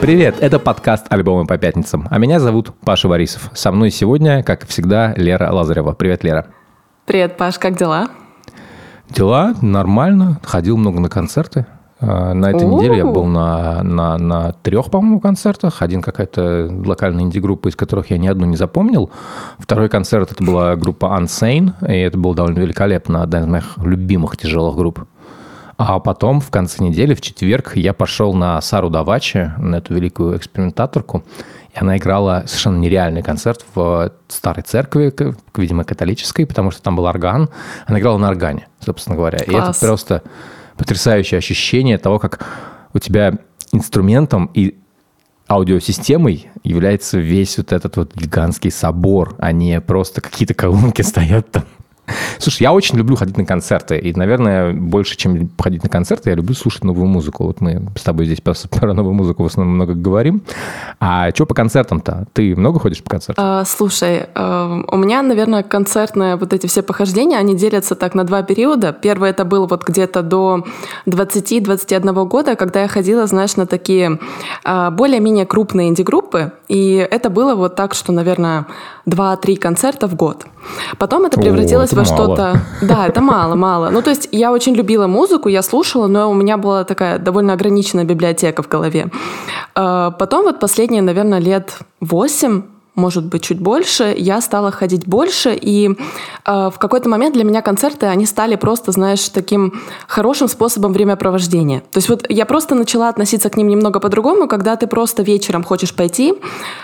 Привет, 0.00 0.36
это 0.40 0.58
подкаст 0.58 1.04
«Альбомы 1.10 1.46
по 1.46 1.58
пятницам», 1.58 2.08
а 2.10 2.18
меня 2.18 2.40
зовут 2.40 2.72
Паша 2.86 3.06
Борисов. 3.06 3.50
Со 3.52 3.70
мной 3.70 3.90
сегодня, 3.90 4.42
как 4.42 4.66
всегда, 4.66 5.12
Лера 5.14 5.52
Лазарева. 5.52 5.92
Привет, 5.92 6.24
Лера. 6.24 6.46
Привет, 7.04 7.36
Паш, 7.36 7.58
как 7.58 7.76
дела? 7.76 8.08
Дела 9.10 9.54
нормально, 9.60 10.40
ходил 10.42 10.78
много 10.78 11.00
на 11.00 11.10
концерты. 11.10 11.66
А, 12.00 12.32
на 12.32 12.50
этой 12.50 12.66
неделе 12.66 12.96
я 12.96 13.04
был 13.04 13.26
на, 13.26 13.82
на, 13.82 14.16
на 14.16 14.52
трех, 14.52 14.90
по-моему, 14.90 15.20
концертах. 15.20 15.82
Один 15.82 16.00
какая-то 16.00 16.70
локальная 16.86 17.24
инди-группа, 17.24 17.68
из 17.68 17.76
которых 17.76 18.10
я 18.10 18.16
ни 18.16 18.26
одну 18.26 18.46
не 18.46 18.56
запомнил. 18.56 19.10
Второй 19.58 19.90
концерт 19.90 20.32
это 20.32 20.42
была 20.42 20.76
группа 20.76 21.14
Unsane, 21.20 21.74
и 21.86 21.98
это 21.98 22.16
было 22.16 22.34
довольно 22.34 22.58
великолепно. 22.60 23.22
Одна 23.22 23.40
из 23.40 23.46
моих 23.46 23.76
любимых 23.76 24.38
тяжелых 24.38 24.76
групп. 24.76 25.00
А 25.82 25.98
потом 25.98 26.42
в 26.42 26.50
конце 26.50 26.84
недели, 26.84 27.14
в 27.14 27.22
четверг, 27.22 27.74
я 27.74 27.94
пошел 27.94 28.34
на 28.34 28.60
Сару 28.60 28.90
Давачи, 28.90 29.50
на 29.56 29.76
эту 29.76 29.94
великую 29.94 30.36
экспериментаторку. 30.36 31.24
И 31.74 31.78
она 31.78 31.96
играла 31.96 32.42
совершенно 32.46 32.76
нереальный 32.76 33.22
концерт 33.22 33.64
в 33.74 34.12
старой 34.28 34.62
церкви, 34.62 35.10
видимо, 35.56 35.84
католической, 35.84 36.44
потому 36.44 36.70
что 36.70 36.82
там 36.82 36.96
был 36.96 37.06
орган. 37.06 37.48
Она 37.86 37.98
играла 37.98 38.18
на 38.18 38.28
органе, 38.28 38.68
собственно 38.80 39.16
говоря. 39.16 39.38
Класс. 39.38 39.48
И 39.48 39.56
это 39.56 39.80
просто 39.80 40.22
потрясающее 40.76 41.38
ощущение 41.38 41.96
того, 41.96 42.18
как 42.18 42.46
у 42.92 42.98
тебя 42.98 43.38
инструментом 43.72 44.50
и 44.52 44.76
аудиосистемой 45.48 46.50
является 46.62 47.18
весь 47.18 47.56
вот 47.56 47.72
этот 47.72 47.96
вот 47.96 48.14
гигантский 48.14 48.70
собор, 48.70 49.34
а 49.38 49.50
не 49.52 49.80
просто 49.80 50.20
какие-то 50.20 50.52
колонки 50.52 51.00
стоят 51.00 51.50
там 51.50 51.64
Слушай, 52.38 52.62
я 52.62 52.72
очень 52.72 52.96
люблю 52.96 53.16
ходить 53.16 53.36
на 53.36 53.44
концерты. 53.44 53.98
И, 53.98 54.14
наверное, 54.14 54.72
больше, 54.72 55.16
чем 55.16 55.50
ходить 55.58 55.82
на 55.82 55.88
концерты, 55.88 56.30
я 56.30 56.36
люблю 56.36 56.54
слушать 56.54 56.84
новую 56.84 57.06
музыку. 57.06 57.44
Вот 57.44 57.60
мы 57.60 57.88
с 57.96 58.02
тобой 58.02 58.26
здесь 58.26 58.40
про 58.70 58.94
новую 58.94 59.14
музыку 59.14 59.42
в 59.42 59.46
основном 59.46 59.74
много 59.74 59.94
говорим. 59.94 60.42
А 60.98 61.30
что 61.30 61.46
по 61.46 61.54
концертам-то? 61.54 62.26
Ты 62.32 62.54
много 62.56 62.78
ходишь 62.78 63.02
по 63.02 63.10
концертам? 63.10 63.44
А, 63.46 63.64
слушай, 63.64 64.26
а, 64.34 64.82
у 64.88 64.96
меня, 64.96 65.22
наверное, 65.22 65.62
концертные 65.62 66.36
вот 66.36 66.52
эти 66.52 66.66
все 66.66 66.82
похождения, 66.82 67.38
они 67.38 67.56
делятся 67.56 67.94
так 67.94 68.14
на 68.14 68.24
два 68.24 68.42
периода. 68.42 68.92
Первый 68.92 69.30
это 69.30 69.44
был 69.44 69.66
вот 69.66 69.84
где-то 69.84 70.22
до 70.22 70.64
20-21 71.06 72.26
года, 72.26 72.56
когда 72.56 72.82
я 72.82 72.88
ходила, 72.88 73.26
знаешь, 73.26 73.56
на 73.56 73.66
такие 73.66 74.18
а, 74.64 74.90
более-менее 74.90 75.46
крупные 75.46 75.88
инди-группы. 75.88 76.52
И 76.68 76.94
это 77.10 77.30
было 77.30 77.54
вот 77.54 77.76
так, 77.76 77.94
что, 77.94 78.12
наверное, 78.12 78.66
2-3 79.06 79.56
концерта 79.56 80.06
в 80.06 80.14
год. 80.14 80.46
Потом 80.98 81.24
это 81.24 81.40
превратилось 81.40 81.92
О, 81.92 81.94
это 81.94 81.99
во 82.00 82.04
что-то... 82.04 82.60
Да, 82.82 83.06
это 83.06 83.20
мало, 83.20 83.54
мало. 83.54 83.90
Ну, 83.90 84.02
то 84.02 84.10
есть 84.10 84.28
я 84.32 84.52
очень 84.52 84.74
любила 84.74 85.06
музыку, 85.06 85.48
я 85.48 85.62
слушала, 85.62 86.06
но 86.06 86.30
у 86.30 86.34
меня 86.34 86.56
была 86.56 86.84
такая 86.84 87.18
довольно 87.18 87.52
ограниченная 87.52 88.04
библиотека 88.04 88.62
в 88.62 88.68
голове. 88.68 89.10
А, 89.74 90.10
потом 90.10 90.44
вот 90.44 90.60
последние, 90.60 91.02
наверное, 91.02 91.38
лет 91.38 91.78
8 92.00 92.62
может 92.94 93.24
быть, 93.24 93.42
чуть 93.42 93.60
больше, 93.60 94.14
я 94.16 94.40
стала 94.40 94.70
ходить 94.70 95.06
больше, 95.06 95.56
и 95.60 95.90
э, 95.90 96.70
в 96.70 96.74
какой-то 96.78 97.08
момент 97.08 97.34
для 97.34 97.44
меня 97.44 97.62
концерты, 97.62 98.06
они 98.06 98.26
стали 98.26 98.56
просто, 98.56 98.92
знаешь, 98.92 99.28
таким 99.28 99.80
хорошим 100.06 100.48
способом 100.48 100.92
времяпровождения. 100.92 101.80
То 101.80 101.98
есть 101.98 102.08
вот 102.08 102.26
я 102.28 102.46
просто 102.46 102.74
начала 102.74 103.08
относиться 103.08 103.48
к 103.48 103.56
ним 103.56 103.68
немного 103.68 104.00
по-другому, 104.00 104.48
когда 104.48 104.76
ты 104.76 104.86
просто 104.86 105.22
вечером 105.22 105.62
хочешь 105.62 105.94
пойти, 105.94 106.34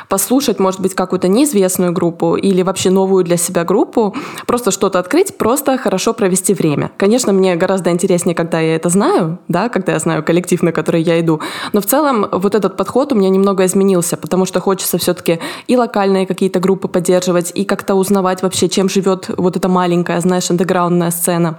послушать, 0.09 0.61
может 0.61 0.81
быть, 0.81 0.95
какую-то 0.95 1.29
неизвестную 1.29 1.93
группу 1.93 2.37
или 2.37 2.63
вообще 2.63 2.91
новую 2.91 3.25
для 3.25 3.37
себя 3.37 3.65
группу, 3.65 4.15
просто 4.47 4.71
что-то 4.71 4.99
открыть, 4.99 5.37
просто 5.37 5.77
хорошо 5.77 6.15
провести 6.15 6.55
время. 6.55 6.93
Конечно, 6.97 7.33
мне 7.33 7.57
гораздо 7.57 7.91
интереснее, 7.91 8.35
когда 8.35 8.61
я 8.61 8.77
это 8.77 8.89
знаю, 8.89 9.39
да, 9.49 9.69
когда 9.69 9.93
я 9.93 9.99
знаю 9.99 10.23
коллектив, 10.23 10.63
на 10.63 10.73
который 10.73 11.03
я 11.03 11.21
иду, 11.21 11.41
но 11.73 11.81
в 11.81 11.87
целом 11.87 12.27
вот 12.31 12.55
этот 12.55 12.77
подход 12.77 13.13
у 13.13 13.17
меня 13.17 13.29
немного 13.29 13.65
изменился, 13.67 14.17
потому 14.17 14.47
что 14.47 14.61
хочется 14.61 14.99
все-таки 14.99 15.41
и 15.67 15.77
локально 15.77 15.96
локальные 15.97 16.27
какие-то 16.27 16.61
группы 16.61 16.89
поддерживать 16.89 17.53
и 17.55 17.65
как-то 17.65 17.95
узнавать 17.95 18.43
вообще, 18.43 18.69
чем 18.69 18.89
живет 18.89 19.31
вот 19.37 19.57
эта 19.57 19.69
маленькая, 19.69 20.21
знаешь, 20.21 20.51
андеграундная 20.51 21.11
сцена. 21.11 21.59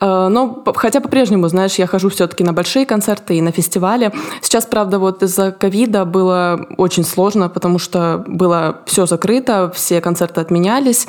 Э, 0.00 0.28
но 0.28 0.64
хотя 0.76 1.00
по-прежнему, 1.00 1.48
знаешь, 1.48 1.78
я 1.78 1.86
хожу 1.86 2.08
все-таки 2.08 2.44
на 2.44 2.52
большие 2.52 2.86
концерты 2.86 3.36
и 3.36 3.40
на 3.40 3.52
фестивали. 3.52 4.12
Сейчас, 4.42 4.66
правда, 4.66 4.98
вот 4.98 5.22
из-за 5.22 5.52
ковида 5.52 6.04
было 6.04 6.66
очень 6.76 7.04
сложно, 7.04 7.48
потому 7.48 7.78
что 7.78 8.24
было 8.26 8.80
все 8.86 9.06
закрыто, 9.06 9.70
все 9.74 10.00
концерты 10.00 10.40
отменялись. 10.40 11.06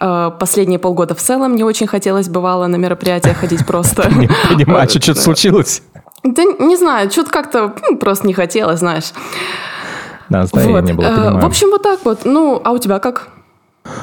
Э, 0.00 0.30
последние 0.38 0.78
полгода 0.78 1.14
в 1.14 1.20
целом 1.20 1.56
не 1.56 1.64
очень 1.64 1.86
хотелось, 1.86 2.28
бывало, 2.28 2.66
на 2.66 2.76
мероприятия 2.76 3.32
ходить 3.34 3.66
просто. 3.66 4.10
Не 4.16 4.28
понимаю, 4.48 4.88
что-то 4.90 5.14
случилось? 5.20 5.82
Да 6.22 6.42
не 6.42 6.76
знаю, 6.76 7.10
что-то 7.10 7.30
как-то 7.30 7.74
ну, 7.88 7.96
просто 7.96 8.26
не 8.26 8.34
хотелось, 8.34 8.80
знаешь. 8.80 9.12
Да, 10.30 10.40
настроения 10.40 10.94
вот. 10.94 10.94
было, 10.94 11.06
э, 11.06 11.16
понимаю. 11.16 11.40
В 11.40 11.44
общем, 11.44 11.70
вот 11.70 11.82
так 11.82 12.00
вот. 12.04 12.24
Ну, 12.24 12.60
а 12.64 12.72
у 12.72 12.78
тебя 12.78 12.98
как? 12.98 13.28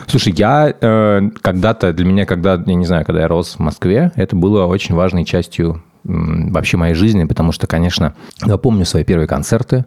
Слушай, 0.08 0.34
я 0.36 0.74
э, 0.80 1.22
когда-то, 1.42 1.94
для 1.94 2.06
меня, 2.06 2.26
когда, 2.26 2.62
я 2.66 2.76
не 2.76 2.86
знаю, 2.86 3.06
когда 3.06 3.22
я 3.22 3.28
рос 3.28 3.56
в 3.56 3.60
Москве, 3.60 4.12
это 4.16 4.36
было 4.36 4.66
очень 4.66 4.96
важной 4.96 5.26
частью 5.26 5.82
вообще 6.04 6.78
моей 6.78 6.94
жизни, 6.94 7.26
потому 7.26 7.52
что, 7.52 7.68
конечно, 7.68 8.14
я 8.46 8.58
помню 8.58 8.86
свои 8.86 9.04
первые 9.04 9.28
концерты, 9.28 9.86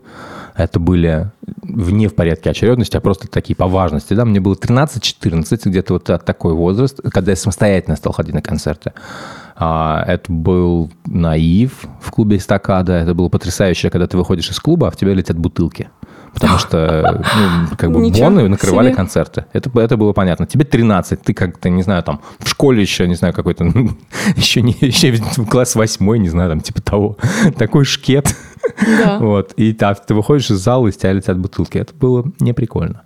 это 0.55 0.79
были 0.79 1.31
вне 1.63 2.09
в 2.09 2.15
порядке 2.15 2.51
очередности, 2.51 2.97
а 2.97 3.01
просто 3.01 3.29
такие 3.29 3.57
по 3.57 3.67
важности. 3.67 4.13
Да? 4.13 4.25
Мне 4.25 4.41
было 4.41 4.55
13-14, 4.55 5.61
где-то 5.65 5.95
вот 5.95 6.05
такой 6.05 6.53
возраст, 6.53 7.01
когда 7.11 7.33
я 7.33 7.37
самостоятельно 7.37 7.97
стал 7.97 8.13
ходить 8.13 8.35
на 8.35 8.43
концерты. 8.43 8.93
А, 9.57 10.05
это 10.07 10.31
был 10.31 10.91
наив 11.07 11.85
в 12.03 12.11
клубе 12.11 12.37
«Эстакада». 12.37 12.95
Это 12.95 13.15
было 13.15 13.29
потрясающе, 13.29 13.91
когда 13.91 14.07
ты 14.07 14.19
выходишь 14.19 14.51
из 14.51 14.59
клуба, 14.59 14.89
а 14.89 14.91
в 14.91 14.97
тебя 14.97 15.15
летят 15.15 15.39
бутылки 15.39 15.89
потому 16.33 16.59
что 16.59 17.23
ну, 17.71 17.77
как 17.77 17.91
бы 17.91 18.11
боны 18.21 18.49
накрывали 18.49 18.89
себе. 18.89 18.97
концерты. 18.97 19.45
Это, 19.53 19.71
это 19.81 19.97
было 19.97 20.13
понятно. 20.13 20.47
Тебе 20.47 20.65
13, 20.65 21.23
ты 21.23 21.35
как-то, 21.35 21.69
не 21.69 21.83
знаю, 21.83 22.03
там, 22.03 22.21
в 22.39 22.49
школе 22.49 22.83
еще, 22.83 23.07
не 23.09 23.15
знаю, 23.15 23.35
какой-то, 23.35 23.65
ну, 23.65 23.91
еще, 24.37 24.63
не, 24.63 24.77
еще 24.81 25.17
класс 25.45 25.75
восьмой, 25.75 26.19
не 26.19 26.29
знаю, 26.29 26.51
там, 26.51 26.61
типа 26.61 26.83
того. 26.83 27.17
Такой 27.59 27.85
шкет. 27.85 28.35
Да. 29.05 29.19
Вот. 29.19 29.53
И 29.53 29.73
так, 29.73 30.05
ты 30.05 30.15
выходишь 30.15 30.51
из 30.51 30.59
зала, 30.59 30.89
и 30.89 30.93
с 30.93 30.97
тебя 30.97 31.13
летят 31.13 31.39
бутылки. 31.39 31.79
Это 31.79 31.95
было 31.95 32.25
не 32.41 32.53
прикольно. 32.53 33.03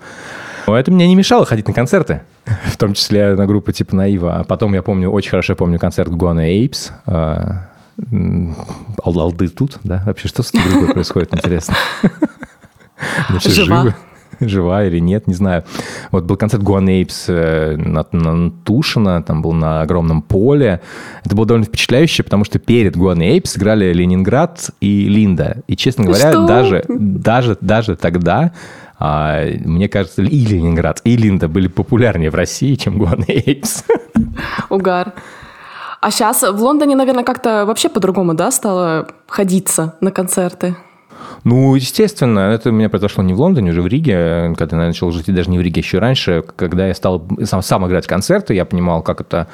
Но 0.67 0.79
это 0.79 0.91
мне 0.91 1.07
не 1.07 1.15
мешало 1.15 1.45
ходить 1.45 1.69
на 1.69 1.75
концерты, 1.75 2.23
в 2.67 2.77
том 2.79 2.95
числе 2.95 3.35
на 3.35 3.47
группу 3.47 3.71
типа 3.73 3.95
Наива. 3.95 4.37
А 4.37 4.45
потом 4.45 4.73
я 4.75 4.83
помню, 4.83 5.11
очень 5.11 5.31
хорошо 5.31 5.55
помню 5.55 5.79
концерт 5.79 6.11
Guano 6.11 6.41
Apes. 6.41 6.91
Олды 9.05 9.49
тут, 9.49 9.79
да? 9.85 10.03
Вообще, 10.07 10.29
что 10.29 10.43
с 10.43 10.53
группой 10.53 10.93
происходит, 10.95 11.35
интересно? 11.35 11.75
Жива. 13.45 13.83
Живы. 13.83 13.95
Жива 14.41 14.85
или 14.85 14.99
нет, 14.99 15.27
не 15.27 15.35
знаю. 15.35 15.65
Вот 16.11 16.25
был 16.25 16.37
концерт 16.37 16.63
Guano 16.63 16.98
Apes 16.98 17.27
э, 17.29 17.77
на, 17.77 18.05
на 18.13 18.51
Тушино, 18.65 19.23
там 19.23 19.43
был 19.43 19.53
на 19.53 19.83
огромном 19.83 20.23
поле. 20.23 20.81
Это 21.25 21.37
было 21.37 21.47
довольно 21.47 21.67
впечатляюще, 21.67 22.23
потому 22.23 22.45
что 22.45 22.59
перед 22.59 22.97
Guano 22.97 23.30
Apes 23.30 23.57
играли 23.57 23.93
Ленинград 23.93 24.71
и 24.81 25.09
Линда. 25.09 25.63
И, 25.67 25.77
честно 25.77 26.05
говоря, 26.05 26.33
что? 26.33 26.47
даже, 26.47 26.85
даже, 26.89 27.57
даже 27.61 27.97
тогда 27.97 28.53
а, 28.99 29.45
мне 29.65 29.89
кажется, 29.89 30.23
и 30.23 30.47
Ленинград, 30.47 31.01
и 31.05 31.17
Линда 31.17 31.49
были 31.49 31.69
популярнее 31.69 32.31
в 32.31 32.35
России, 32.35 32.75
чем 32.75 32.99
Guano 32.99 33.42
Apes. 33.42 33.85
Угар. 34.71 35.13
А 36.01 36.11
сейчас 36.11 36.43
в 36.43 36.63
Лондоне, 36.63 36.97
наверное, 36.97 37.25
как-то 37.25 37.65
вообще 37.67 37.89
по-другому, 37.89 38.35
да, 38.35 38.51
стало 38.51 39.09
ходиться 39.27 39.97
на 40.01 40.11
концерты? 40.11 40.77
Ну, 41.45 41.75
естественно, 41.75 42.41
это 42.41 42.71
у 42.71 42.73
меня 42.73 42.89
произошло 42.89 43.23
не 43.23 43.35
в 43.35 43.41
Лондоне, 43.41 43.71
уже 43.71 43.83
в 43.83 43.87
Риге, 43.87 44.55
когда 44.57 44.81
я 44.81 44.87
начал 44.87 45.11
жить, 45.11 45.29
и 45.29 45.33
даже 45.33 45.51
не 45.51 45.59
в 45.59 45.61
Риге, 45.61 45.81
еще 45.81 45.99
раньше, 45.99 46.45
когда 46.57 46.87
я 46.87 46.95
стал 46.95 47.27
сам, 47.45 47.63
сам 47.63 47.87
играть 47.87 48.07
концерты, 48.07 48.55
я 48.55 48.65
понимал, 48.65 49.03
как 49.03 49.21
это 49.21 49.49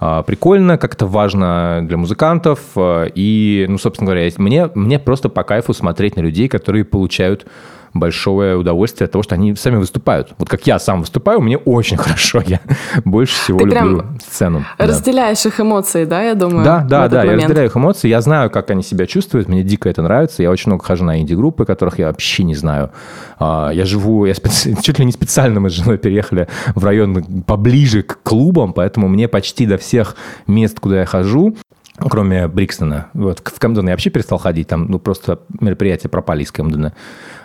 а, 0.00 0.22
прикольно, 0.22 0.78
как 0.78 0.94
это 0.94 1.06
важно 1.06 1.80
для 1.82 1.96
музыкантов. 1.96 2.60
А, 2.76 3.04
и, 3.04 3.66
ну, 3.68 3.78
собственно 3.78 4.06
говоря, 4.06 4.30
мне, 4.38 4.70
мне 4.74 4.98
просто 4.98 5.28
по 5.28 5.42
кайфу 5.42 5.74
смотреть 5.74 6.16
на 6.16 6.20
людей, 6.20 6.48
которые 6.48 6.84
получают 6.84 7.46
большое 7.94 8.56
удовольствие 8.56 9.06
от 9.06 9.12
того, 9.12 9.22
что 9.22 9.34
они 9.34 9.54
сами 9.54 9.76
выступают. 9.76 10.34
Вот 10.38 10.48
как 10.48 10.66
я 10.66 10.78
сам 10.78 11.00
выступаю, 11.00 11.40
мне 11.40 11.56
очень 11.56 11.96
хорошо. 11.98 12.42
Я 12.46 12.60
больше 13.04 13.34
всего 13.34 13.58
Ты 13.58 13.66
люблю 13.66 14.04
сцену. 14.20 14.64
Разделяешь 14.78 15.42
да. 15.42 15.48
их 15.48 15.60
эмоции, 15.60 16.04
да, 16.04 16.22
я 16.22 16.34
думаю? 16.34 16.64
Да, 16.64 16.80
да, 16.80 17.08
да, 17.08 17.18
момент. 17.18 17.40
я 17.40 17.46
разделяю 17.46 17.68
их 17.68 17.76
эмоции. 17.76 18.08
Я 18.08 18.20
знаю, 18.20 18.50
как 18.50 18.70
они 18.70 18.82
себя 18.82 19.06
чувствуют. 19.06 19.48
Мне 19.48 19.62
дико 19.62 19.88
это 19.88 20.02
нравится. 20.02 20.42
Я 20.42 20.50
очень 20.50 20.70
много 20.70 20.84
хожу 20.84 21.04
на 21.04 21.20
инди-группы, 21.20 21.64
которых 21.64 21.98
я 21.98 22.06
вообще 22.06 22.44
не 22.44 22.54
знаю. 22.54 22.90
А, 23.38 23.70
я 23.70 23.84
живу, 23.84 24.24
я 24.26 24.34
специ... 24.34 24.76
чуть 24.82 24.98
ли 24.98 25.04
не 25.04 25.12
специально 25.12 25.60
мы 25.60 25.70
с 25.70 25.72
женой 25.72 25.98
переехали 25.98 26.48
в 26.74 26.84
район 26.84 27.42
поближе 27.46 28.02
к 28.02 28.22
клубам, 28.22 28.72
поэтому 28.72 29.08
мне 29.08 29.28
почти 29.28 29.66
до 29.66 29.78
всех 29.78 30.16
мест, 30.46 30.80
куда 30.80 31.00
я 31.00 31.06
хожу, 31.06 31.56
кроме 31.98 32.48
Брикстона. 32.48 33.08
Вот, 33.14 33.42
в 33.44 33.58
Камден 33.58 33.86
я 33.86 33.92
вообще 33.92 34.10
перестал 34.10 34.38
ходить, 34.38 34.68
там 34.68 34.86
ну, 34.88 34.98
просто 34.98 35.40
мероприятия 35.60 36.08
пропали 36.08 36.42
из 36.42 36.52
Камдена. 36.52 36.94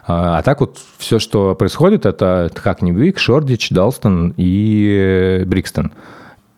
А, 0.05 0.38
а 0.38 0.41
так 0.41 0.59
вот 0.59 0.79
все, 0.97 1.19
что 1.19 1.55
происходит, 1.55 2.05
это 2.05 2.51
Хакнибвик, 2.53 3.19
Шордич, 3.19 3.69
Далстон 3.69 4.33
и 4.38 5.44
Брикстон. 5.45 5.91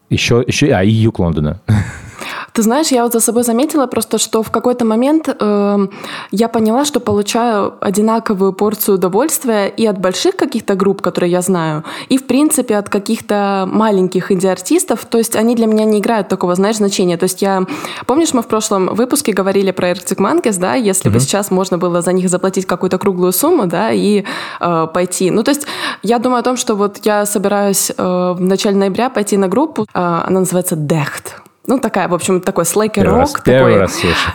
Еще, 0.10 0.44
еще, 0.46 0.68
а, 0.74 0.84
и 0.84 0.90
юг 0.90 1.20
Лондона. 1.20 1.60
Ты 2.54 2.62
знаешь, 2.62 2.88
я 2.88 3.04
вот 3.04 3.14
за 3.14 3.20
собой 3.20 3.44
заметила 3.44 3.88
просто, 3.88 4.18
что 4.18 4.44
в 4.44 4.52
какой-то 4.52 4.86
момент 4.86 5.28
э, 5.28 5.88
я 6.32 6.48
поняла, 6.48 6.86
что 6.86 7.00
получаю 7.00 7.74
одинаковую 7.82 8.54
порцию 8.54 8.96
удовольствия 8.96 9.68
и 9.68 9.86
от 9.86 10.00
больших 10.00 10.36
каких-то 10.36 10.76
групп, 10.76 11.02
которые 11.02 11.32
я 11.32 11.42
знаю, 11.42 11.84
и, 12.10 12.18
в 12.18 12.28
принципе, 12.28 12.78
от 12.78 12.90
каких-то 12.90 13.68
маленьких 13.72 14.32
инди-артистов. 14.32 15.06
То 15.06 15.18
есть 15.18 15.36
они 15.36 15.56
для 15.56 15.68
меня 15.68 15.86
не 15.86 16.00
играют 16.00 16.28
такого, 16.28 16.56
знаешь, 16.56 16.78
значения. 16.78 17.18
То 17.18 17.26
есть 17.26 17.42
я... 17.42 17.66
Помнишь, 18.06 18.34
мы 18.34 18.42
в 18.42 18.48
прошлом 18.48 18.88
выпуске 18.96 19.34
говорили 19.34 19.72
про 19.72 19.92
Arctic 19.92 20.18
Monkeys, 20.18 20.60
да, 20.60 20.76
если 20.76 21.10
mm-hmm. 21.10 21.14
бы 21.14 21.20
сейчас 21.20 21.52
можно 21.52 21.78
было 21.78 22.02
за 22.02 22.14
них 22.14 22.30
заплатить 22.30 22.66
какую-то 22.66 22.98
круглую 22.98 23.32
сумму, 23.32 23.66
да, 23.66 23.92
и 23.92 24.24
э, 24.60 24.88
пойти. 24.94 25.32
Ну, 25.32 25.44
то 25.44 25.52
есть 25.52 25.68
я 26.04 26.20
думаю 26.20 26.40
о 26.40 26.44
том, 26.44 26.58
что 26.58 26.76
вот 26.76 27.00
я 27.04 27.26
собираюсь 27.26 27.92
э, 27.96 28.04
в 28.38 28.42
начале 28.42 28.76
ноября 28.76 29.10
пойти 29.10 29.38
на 29.38 29.48
группу, 29.48 29.84
э, 29.84 29.88
она 29.94 30.40
называется 30.40 30.76
Дехт. 30.76 31.45
Ну, 31.68 31.80
такая, 31.80 32.08
в 32.08 32.14
общем, 32.14 32.42
такой 32.42 32.66
слейкер 32.66 33.08
рок. 33.08 33.18
Раз, 33.18 33.34
такой, 33.34 33.78
раз 33.78 33.94
слышу. 33.96 34.32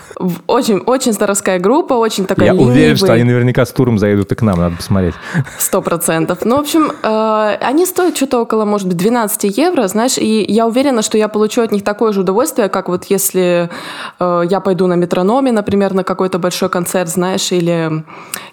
Очень, 0.46 0.78
очень 0.78 1.12
здоровская 1.12 1.58
группа, 1.58 1.94
очень 1.94 2.26
такая 2.26 2.46
Я 2.48 2.52
ленивый. 2.52 2.72
уверен, 2.72 2.96
что 2.96 3.12
они 3.12 3.22
наверняка 3.22 3.64
с 3.64 3.70
туром 3.70 3.98
заедут 3.98 4.32
и 4.32 4.34
к 4.34 4.42
нам, 4.42 4.58
надо 4.58 4.76
посмотреть. 4.76 5.14
Сто 5.58 5.80
процентов. 5.80 6.38
Ну, 6.44 6.56
в 6.56 6.60
общем, 6.60 6.92
э, 7.02 7.56
они 7.60 7.86
стоят 7.86 8.16
что-то 8.16 8.40
около, 8.40 8.64
может 8.64 8.88
быть, 8.88 8.96
12 8.96 9.56
евро, 9.56 9.86
знаешь, 9.88 10.18
и 10.18 10.44
я 10.48 10.66
уверена, 10.66 11.02
что 11.02 11.16
я 11.16 11.28
получу 11.28 11.62
от 11.62 11.72
них 11.72 11.84
такое 11.84 12.12
же 12.12 12.20
удовольствие, 12.20 12.68
как 12.68 12.88
вот 12.88 13.04
если 13.04 13.70
э, 14.18 14.42
я 14.50 14.60
пойду 14.60 14.86
на 14.86 14.94
Metronomy, 14.94 15.52
например, 15.52 15.94
на 15.94 16.04
какой-то 16.04 16.38
большой 16.38 16.68
концерт, 16.68 17.08
знаешь, 17.08 17.52
или, 17.52 18.04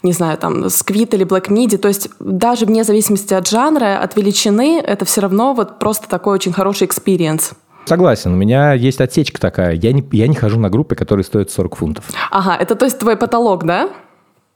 не 0.03 0.13
знаю, 0.13 0.37
там, 0.37 0.69
Squid 0.69 1.13
или 1.13 1.23
black 1.23 1.49
midi. 1.49 1.77
То 1.77 1.87
есть 1.87 2.09
даже 2.19 2.65
вне 2.65 2.83
зависимости 2.83 3.33
от 3.33 3.47
жанра, 3.47 3.99
от 4.01 4.15
величины, 4.15 4.79
это 4.79 5.03
все 5.05 5.21
равно 5.21 5.53
вот 5.53 5.79
просто 5.79 6.07
такой 6.07 6.35
очень 6.35 6.53
хороший 6.53 6.85
experience. 6.85 7.51
Согласен, 7.87 8.33
у 8.33 8.35
меня 8.35 8.73
есть 8.73 8.99
отсечка 8.99 9.39
такая. 9.39 9.73
Я 9.73 9.93
не, 9.93 10.03
я 10.11 10.27
не 10.27 10.35
хожу 10.35 10.59
на 10.59 10.69
группы, 10.69 10.95
которые 10.95 11.23
стоят 11.23 11.49
40 11.51 11.75
фунтов. 11.77 12.05
Ага, 12.31 12.57
это 12.59 12.75
то 12.75 12.85
есть 12.85 12.99
твой 12.99 13.15
потолок, 13.15 13.63
да? 13.63 13.89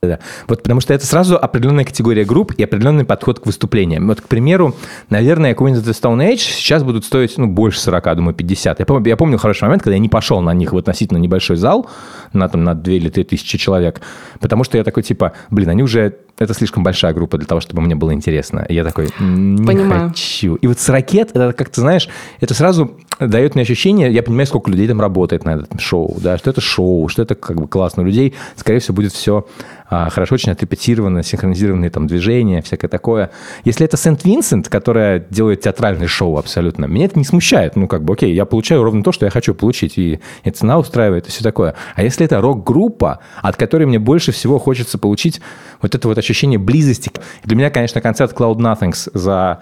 Да. 0.04 0.20
Вот 0.48 0.64
потому 0.64 0.82
что 0.82 0.96
это 0.96 1.06
сразу 1.06 1.38
определенная 1.38 1.86
категория 1.86 2.26
групп 2.26 2.54
и 2.54 2.64
определенный 2.64 3.06
подход 3.06 3.40
к 3.40 3.46
выступлениям. 3.46 4.08
Вот, 4.08 4.20
к 4.20 4.28
примеру, 4.28 4.76
наверное, 5.12 5.54
Queens 5.54 5.76
of 5.76 5.84
the 5.84 5.94
Stone 5.94 6.28
Age 6.28 6.40
сейчас 6.40 6.84
будут 6.84 7.06
стоить 7.06 7.38
ну, 7.38 7.46
больше 7.46 7.80
40, 7.80 8.16
думаю, 8.16 8.34
50. 8.34 8.80
Я 8.80 8.86
помню, 8.86 9.08
я 9.08 9.16
помню 9.16 9.38
хороший 9.38 9.66
момент, 9.66 9.84
когда 9.84 9.94
я 9.94 10.00
не 10.00 10.10
пошел 10.10 10.42
на 10.42 10.56
них 10.56 10.74
в 10.74 10.78
относительно 10.78 11.20
небольшой 11.20 11.56
зал, 11.56 11.88
на, 12.34 12.50
там, 12.50 12.64
на 12.64 12.74
2 12.74 12.94
или 12.94 13.10
3 13.10 13.26
тысячи 13.26 13.60
человек, 13.60 14.02
потому 14.40 14.64
что 14.64 14.80
я 14.80 14.84
такой, 14.84 15.04
типа, 15.04 15.34
блин, 15.52 15.70
они 15.70 15.84
уже 15.84 16.18
это 16.40 16.56
слишком 16.56 16.84
большая 16.84 17.14
группа 17.14 17.38
для 17.38 17.46
того, 17.46 17.62
чтобы 17.62 17.84
мне 17.84 17.94
было 17.94 18.12
интересно. 18.12 18.66
И 18.68 18.74
я 18.74 18.84
такой, 18.84 19.10
не 19.20 19.64
Понимаю. 19.64 20.10
хочу. 20.10 20.56
И 20.56 20.66
вот 20.66 20.80
с 20.80 20.90
ракет, 20.90 21.30
это 21.36 21.54
как 21.54 21.70
ты 21.70 21.82
знаешь, 21.82 22.10
это 22.40 22.56
сразу 22.56 22.98
дает 23.28 23.56
мне 23.56 23.64
ощущение, 23.64 24.12
я 24.12 24.24
понимаю, 24.24 24.48
сколько 24.48 24.72
людей 24.72 24.88
там 24.88 25.00
работает 25.00 25.46
на 25.46 25.56
этом 25.56 25.80
шоу, 25.80 26.18
да, 26.22 26.38
что 26.38 26.50
это 26.50 26.62
шоу, 26.62 27.08
что 27.08 27.22
это 27.22 27.36
как 27.36 27.60
бы 27.60 27.68
классно. 27.68 28.04
У 28.04 28.06
людей, 28.06 28.34
скорее 28.56 28.80
всего, 28.80 28.96
будет 28.96 29.14
все 29.14 29.46
а, 29.90 30.10
хорошо 30.10 30.36
очень 30.36 30.52
отрепетировано, 30.52 31.22
синхронизированные 31.22 31.90
там 31.90 32.08
движения, 32.08 32.62
всякое 32.62 32.88
такое. 32.88 33.32
Если 33.66 33.86
это 33.86 33.98
Сент-Винсент, 33.98 34.70
которая 34.70 35.26
делает 35.30 35.62
театральное 35.62 36.08
шоу 36.08 36.38
абсолютно, 36.38 36.86
меня 36.86 37.06
это 37.06 37.20
не 37.20 37.26
смущает. 37.26 37.76
Ну, 37.76 37.88
как 37.88 38.04
бы, 38.04 38.14
окей, 38.14 38.34
я 38.34 38.46
получаю 38.46 38.84
ровно 38.84 39.04
то, 39.04 39.12
что 39.12 39.26
я 39.26 39.30
хочу 39.30 39.54
получить, 39.54 39.98
и, 39.98 40.20
и 40.44 40.52
цена 40.52 40.80
устраивает, 40.80 41.28
и 41.28 41.30
все 41.30 41.44
такое. 41.44 41.76
А 41.96 42.04
если 42.04 42.26
это 42.26 42.40
рок-группа, 42.40 43.20
от 43.42 43.56
которой 43.58 43.86
мне 43.86 44.00
больше 44.00 44.32
всего 44.32 44.60
хочется 44.60 44.98
получить 44.98 45.42
вот 45.82 45.94
это 45.94 46.08
вот 46.08 46.18
ощущение 46.18 46.60
близости. 46.60 47.12
Для 47.44 47.58
меня, 47.58 47.70
конечно, 47.70 48.02
концерт 48.02 48.34
Cloud 48.34 48.58
Nothings 48.58 49.10
за 49.14 49.62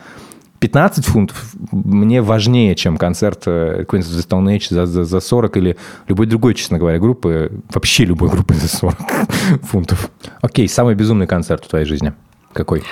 15 0.59 1.05
фунтов 1.05 1.53
мне 1.71 2.21
важнее, 2.21 2.75
чем 2.75 2.97
концерт 2.97 3.43
э, 3.45 3.85
Queens 3.87 4.01
of 4.01 4.17
the 4.17 4.27
Stone 4.27 4.57
Age 4.57 4.67
за, 4.69 4.85
за, 4.85 5.03
за 5.05 5.19
40 5.19 5.57
или 5.57 5.77
любой 6.07 6.25
другой, 6.25 6.53
честно 6.53 6.77
говоря, 6.77 6.99
группы, 6.99 7.51
вообще 7.73 8.05
любой 8.05 8.29
группы 8.29 8.53
за 8.53 8.67
40 8.67 8.97
фунтов. 9.63 10.09
Окей, 10.41 10.67
самый 10.67 10.95
безумный 10.95 11.27
концерт 11.27 11.65
в 11.65 11.69
твоей 11.69 11.85
жизни 11.85 12.13
какой? 12.53 12.83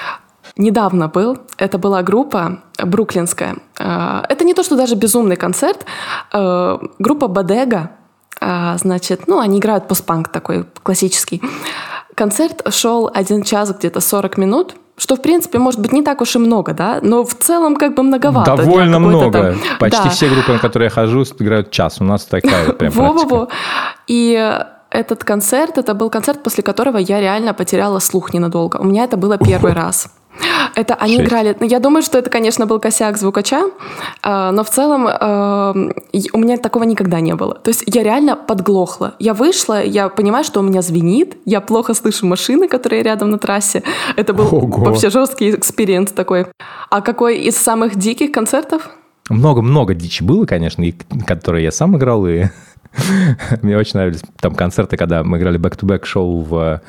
Недавно 0.56 1.08
был. 1.08 1.38
Это 1.58 1.78
была 1.78 2.02
группа 2.04 2.64
бруклинская. 2.84 3.58
Э, 3.80 4.24
это 4.30 4.46
не 4.46 4.54
то, 4.54 4.64
что 4.64 4.78
даже 4.78 4.96
безумный 4.96 5.36
концерт. 5.36 5.86
Э, 6.34 6.78
группа 7.00 7.28
Бадега. 7.28 7.92
Значит, 8.40 9.24
ну, 9.26 9.40
они 9.40 9.58
играют 9.58 9.88
постпанк 9.88 10.28
такой 10.28 10.64
классический. 10.84 11.42
Концерт 12.14 12.72
шел 12.72 13.10
один 13.12 13.42
час 13.42 13.76
где-то 13.76 14.00
40 14.00 14.38
минут– 14.38 14.76
что, 14.98 15.16
в 15.16 15.22
принципе, 15.22 15.60
может 15.60 15.80
быть, 15.80 15.94
не 15.94 16.02
так 16.02 16.22
уж 16.22 16.36
и 16.36 16.40
много, 16.40 16.74
да, 16.74 17.00
но 17.02 17.24
в 17.24 17.34
целом 17.36 17.76
как 17.76 17.96
бы 17.96 18.04
многовато. 18.04 18.56
Довольно 18.56 19.00
много. 19.00 19.32
Там... 19.32 19.56
Почти 19.80 20.04
да. 20.04 20.10
все 20.10 20.28
группы, 20.28 20.52
на 20.54 20.60
которые 20.60 20.88
я 20.88 20.90
хожу, 20.90 21.24
играют 21.24 21.70
час. 21.72 22.02
У 22.02 22.04
нас 22.04 22.26
такая 22.26 22.72
прям 22.74 22.92
Во-во-во. 22.92 23.48
И 24.08 24.60
этот 24.90 25.24
концерт, 25.24 25.78
это 25.78 25.94
был 25.94 26.10
концерт, 26.10 26.42
после 26.44 26.64
которого 26.64 26.98
я 26.98 27.22
реально 27.22 27.54
потеряла 27.54 28.00
слух 28.00 28.34
ненадолго. 28.34 28.78
У 28.78 28.86
меня 28.86 29.04
это 29.04 29.18
было 29.18 29.38
первый 29.38 29.74
раз. 29.82 30.08
Это 30.76 30.96
они 30.96 31.18
Шесть. 31.18 31.28
играли. 31.28 31.58
Ну, 31.60 31.66
я 31.66 31.80
думаю, 31.80 32.04
что 32.04 32.18
это, 32.18 32.30
конечно, 32.30 32.66
был 32.66 32.80
косяк 32.80 33.18
звукача, 33.18 33.64
а, 34.22 34.52
но 34.52 34.64
в 34.64 34.70
целом 34.70 35.08
а, 35.08 35.74
у 36.34 36.38
меня 36.38 36.58
такого 36.58 36.84
никогда 36.84 37.20
не 37.20 37.36
было. 37.36 37.56
То 37.56 37.70
есть 37.70 37.84
я 37.88 38.04
реально 38.04 38.36
подглохла. 38.36 39.16
Я 39.20 39.34
вышла, 39.34 39.84
я 39.84 40.10
понимаю, 40.10 40.44
что 40.44 40.60
у 40.60 40.64
меня 40.64 40.82
звенит, 40.82 41.38
я 41.46 41.62
плохо 41.62 41.94
слышу 41.94 42.26
машины, 42.26 42.68
которые 42.68 43.04
рядом 43.04 43.30
на 43.30 43.38
трассе. 43.38 43.84
Это 44.16 44.34
был 44.34 44.46
Ого. 44.46 44.84
вообще 44.84 45.10
жесткий 45.10 45.52
experience 45.52 46.12
такой. 46.12 46.48
А 46.90 47.02
какой 47.02 47.40
из 47.40 47.58
самых 47.58 47.96
диких 47.96 48.32
концертов? 48.32 48.90
Много-много 49.30 49.94
дичи 49.94 50.24
было, 50.24 50.46
конечно, 50.46 50.84
и 50.84 50.94
которые 51.26 51.64
я 51.64 51.72
сам 51.72 51.98
играл, 51.98 52.26
и 52.28 52.46
мне 53.62 53.78
очень 53.78 53.94
нравились 53.96 54.22
там 54.40 54.56
концерты, 54.56 54.98
когда 54.98 55.24
мы 55.24 55.38
играли 55.38 55.60
back-to-back 55.60 56.06
шоу 56.06 56.42
в 56.42 56.82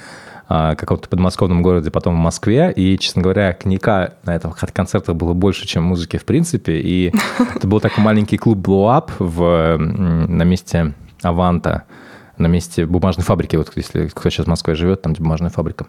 каком-то 0.49 1.09
подмосковном 1.09 1.63
городе, 1.63 1.91
потом 1.91 2.15
в 2.15 2.19
Москве. 2.19 2.73
И, 2.75 2.99
честно 2.99 3.23
говоря, 3.23 3.53
коньяка 3.53 4.15
на 4.25 4.35
этом 4.35 4.53
концертах 4.53 5.15
было 5.15 5.35
больше, 5.35 5.67
чем 5.67 5.85
музыки 5.85 6.17
в 6.17 6.25
принципе. 6.25 6.81
И 6.81 7.13
это 7.55 7.67
был 7.67 7.81
такой 7.81 8.03
маленький 8.03 8.39
клуб 8.39 8.59
Blow 8.67 8.87
Up 8.87 9.11
в, 9.19 9.77
на 9.77 10.43
месте 10.45 10.95
Аванта, 11.23 11.85
на 12.39 12.47
месте 12.47 12.87
бумажной 12.87 13.25
фабрики. 13.25 13.57
Вот 13.57 13.73
если 13.77 14.07
кто 14.09 14.31
сейчас 14.31 14.47
в 14.47 14.49
Москве 14.49 14.75
живет, 14.75 15.03
там 15.03 15.13
бумажная 15.13 15.51
фабрика. 15.51 15.87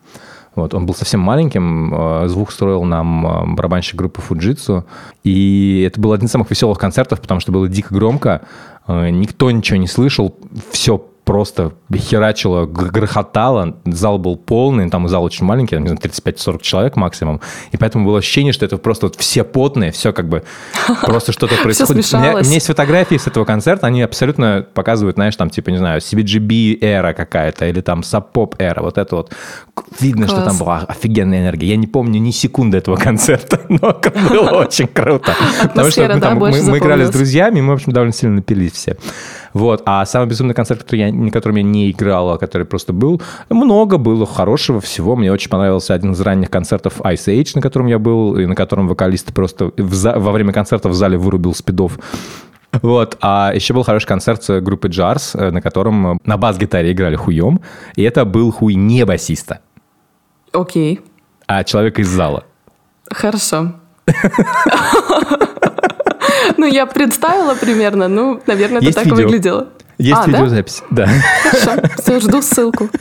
Вот, 0.56 0.74
он 0.74 0.86
был 0.86 0.96
совсем 0.96 1.22
маленьким, 1.22 1.94
а, 1.94 2.28
звук 2.28 2.52
строил 2.52 2.84
нам 2.84 3.26
а, 3.26 3.46
барабанщик 3.46 3.96
группы 3.96 4.22
Fujitsu, 4.28 4.84
и 5.24 5.86
это 5.88 6.02
был 6.02 6.12
один 6.12 6.26
из 6.26 6.32
самых 6.32 6.50
веселых 6.50 6.80
концертов, 6.80 7.22
потому 7.22 7.40
что 7.40 7.52
было 7.52 7.68
дико 7.70 7.94
громко, 7.94 8.42
никто 8.88 9.52
ничего 9.52 9.78
не 9.78 9.86
слышал, 9.86 10.36
все 10.72 11.06
просто 11.30 11.74
херачило, 11.96 12.66
грохотало, 12.66 13.78
зал 13.86 14.18
был 14.18 14.36
полный, 14.36 14.90
там 14.90 15.08
зал 15.08 15.24
очень 15.24 15.46
маленький, 15.46 15.76
там, 15.76 15.86
35-40 15.86 16.60
человек 16.64 16.96
максимум, 16.96 17.40
и 17.72 17.78
поэтому 17.78 18.04
было 18.04 18.18
ощущение, 18.18 18.52
что 18.52 18.66
это 18.66 18.78
просто 18.78 19.06
вот 19.06 19.16
все 19.18 19.44
потные, 19.44 19.92
все 19.92 20.12
как 20.12 20.28
бы 20.28 20.42
просто 21.04 21.32
что-то 21.32 21.54
происходит. 21.62 22.12
У 22.12 22.18
меня, 22.18 22.34
у 22.34 22.40
меня 22.40 22.54
есть 22.54 22.66
фотографии 22.66 23.18
с 23.18 23.28
этого 23.28 23.46
концерта, 23.46 23.86
они 23.86 24.02
абсолютно 24.02 24.66
показывают, 24.74 25.18
знаешь, 25.18 25.36
там 25.36 25.52
типа, 25.52 25.70
не 25.70 25.78
знаю, 25.78 26.02
CBGB 26.02 26.80
эра 26.82 27.14
какая-то, 27.14 27.68
или 27.68 27.82
там 27.82 28.02
Сапоп 28.02 28.56
эра, 28.58 28.82
вот 28.82 28.98
это 28.98 29.16
вот. 29.16 29.32
Видно, 30.00 30.26
Класс. 30.26 30.40
что 30.40 30.50
там 30.50 30.58
была 30.58 30.80
офигенная 30.88 31.42
энергия. 31.42 31.68
Я 31.68 31.76
не 31.76 31.88
помню 31.88 32.20
ни 32.20 32.32
секунды 32.32 32.80
этого 32.80 32.96
концерта, 32.98 33.62
но 33.70 34.02
было 34.30 34.50
очень 34.62 34.88
круто. 34.88 35.36
Потому 35.62 35.92
что 35.92 36.08
мы 36.08 36.80
играли 36.80 37.06
с 37.06 37.12
друзьями, 37.12 37.62
мы, 37.62 37.74
в 37.74 37.76
общем, 37.76 37.92
довольно 37.92 38.14
сильно 38.14 38.38
напились 38.38 38.72
все. 38.72 38.98
Вот. 39.54 39.82
А 39.86 40.06
самый 40.06 40.28
безумный 40.28 40.54
концерт, 40.54 40.84
который 40.84 41.00
я, 41.00 41.14
на 41.14 41.32
котором 41.32 41.58
я 41.58 41.64
не 41.64 41.92
играл, 41.92 42.32
а 42.32 42.38
который 42.38 42.66
просто 42.66 42.94
был, 42.94 43.22
много 43.50 43.98
было 43.98 44.26
хорошего 44.26 44.80
всего. 44.82 45.16
Мне 45.16 45.32
очень 45.32 45.50
понравился 45.50 45.94
один 45.94 46.14
из 46.14 46.22
ранних 46.22 46.50
концертов 46.50 47.02
Ice 47.02 47.28
Age, 47.28 47.52
на 47.56 47.62
котором 47.62 47.88
я 47.88 48.00
был, 48.00 48.38
и 48.38 48.46
на 48.46 48.56
котором 48.56 48.88
вокалист 48.88 49.34
просто 49.34 49.72
за... 49.78 50.20
во 50.20 50.32
время 50.32 50.54
концерта 50.54 50.90
в 50.90 50.94
зале 50.94 51.18
вырубил 51.18 51.54
спидов. 51.54 52.00
Вот. 52.82 53.18
А 53.22 53.52
еще 53.54 53.74
был 53.74 53.84
хороший 53.84 54.08
концерт 54.08 54.46
группы 54.62 54.90
Jars, 54.90 55.38
э, 55.40 55.52
на 55.52 55.62
котором 55.62 56.20
на 56.24 56.38
бас-гитаре 56.38 56.92
играли 56.92 57.16
хуем, 57.16 57.62
и 57.96 58.04
это 58.04 58.26
был 58.26 58.52
хуй 58.52 58.76
не 58.76 59.06
басиста. 59.06 59.62
Окей. 60.54 60.96
Okay. 60.96 61.04
А 61.48 61.64
человека 61.64 62.02
из 62.02 62.08
зала. 62.08 62.44
Хорошо. 63.12 63.74
Ну, 66.58 66.66
я 66.66 66.86
представила 66.86 67.56
примерно. 67.56 68.08
Ну, 68.08 68.42
наверное, 68.48 68.82
это 68.82 68.94
так 68.94 69.08
и 69.08 69.12
выглядело. 69.12 69.70
Есть 69.98 70.22
а, 70.24 70.28
видеозапись, 70.28 70.82
да? 70.90 71.08
Хорошо, 71.44 71.82
все, 71.98 72.20
жду 72.22 72.42
ссылку. 72.42 72.90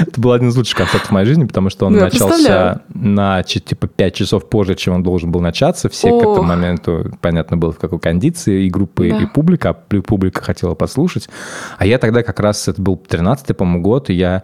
Это 0.00 0.18
был 0.18 0.32
один 0.32 0.48
из 0.48 0.56
лучших 0.56 0.78
концертов 0.78 1.08
в 1.08 1.12
моей 1.12 1.26
жизни, 1.26 1.44
потому 1.44 1.68
что 1.68 1.86
он 1.86 1.92
ну, 1.92 2.00
начался 2.00 2.80
на 2.94 3.42
типа 3.42 3.86
5 3.86 4.14
часов 4.14 4.48
позже, 4.48 4.74
чем 4.74 4.94
он 4.94 5.02
должен 5.02 5.30
был 5.30 5.40
начаться. 5.40 5.90
Все 5.90 6.08
О. 6.08 6.18
к 6.18 6.22
этому 6.22 6.42
моменту, 6.42 7.12
понятно 7.20 7.58
было, 7.58 7.72
в 7.72 7.78
какой 7.78 7.98
кондиции, 7.98 8.64
и 8.64 8.70
группы, 8.70 9.10
да. 9.10 9.18
и 9.18 9.26
публика. 9.26 9.70
А 9.70 9.74
публика 9.74 10.42
хотела 10.42 10.74
послушать. 10.74 11.28
А 11.76 11.84
я 11.84 11.98
тогда 11.98 12.22
как 12.22 12.40
раз, 12.40 12.66
это 12.68 12.80
был 12.80 13.00
13-й, 13.08 13.54
по-моему, 13.54 13.82
год, 13.82 14.08
и 14.08 14.14
я 14.14 14.42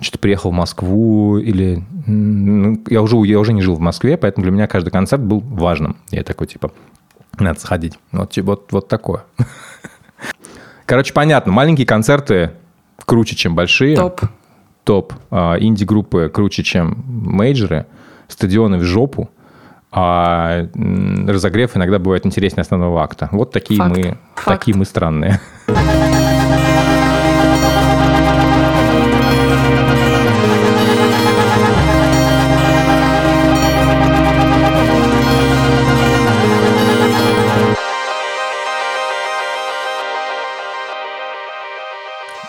что-то 0.00 0.18
приехал 0.18 0.50
в 0.50 0.54
Москву 0.54 1.38
или... 1.38 1.84
Ну, 2.06 2.82
я, 2.88 3.02
уже, 3.02 3.16
я 3.18 3.38
уже 3.38 3.52
не 3.52 3.62
жил 3.62 3.74
в 3.74 3.80
Москве, 3.80 4.16
поэтому 4.16 4.42
для 4.42 4.52
меня 4.52 4.66
каждый 4.66 4.90
концерт 4.90 5.22
был 5.22 5.40
важным. 5.40 5.96
Я 6.10 6.24
такой, 6.24 6.46
типа, 6.46 6.72
надо 7.38 7.60
сходить. 7.60 7.98
Вот, 8.12 8.36
вот, 8.36 8.72
вот 8.72 8.88
такое. 8.88 9.24
Короче, 10.86 11.12
понятно, 11.12 11.52
маленькие 11.52 11.86
концерты 11.86 12.52
круче, 13.04 13.36
чем 13.36 13.54
большие. 13.54 13.96
Топ. 13.96 14.22
Топ. 14.84 15.12
А, 15.30 15.56
инди-группы 15.58 16.30
круче, 16.32 16.62
чем 16.62 17.04
мейджоры. 17.06 17.86
Стадионы 18.28 18.78
в 18.78 18.82
жопу. 18.82 19.30
А 19.90 20.68
разогрев 21.26 21.76
иногда 21.76 21.98
бывает 21.98 22.24
интереснее 22.24 22.62
основного 22.62 23.02
акта. 23.02 23.28
Вот 23.30 23.52
такие 23.52 23.78
Факт. 23.78 23.96
мы, 23.96 24.18
Факт. 24.36 24.58
такие 24.60 24.76
мы 24.76 24.84
странные. 24.86 25.40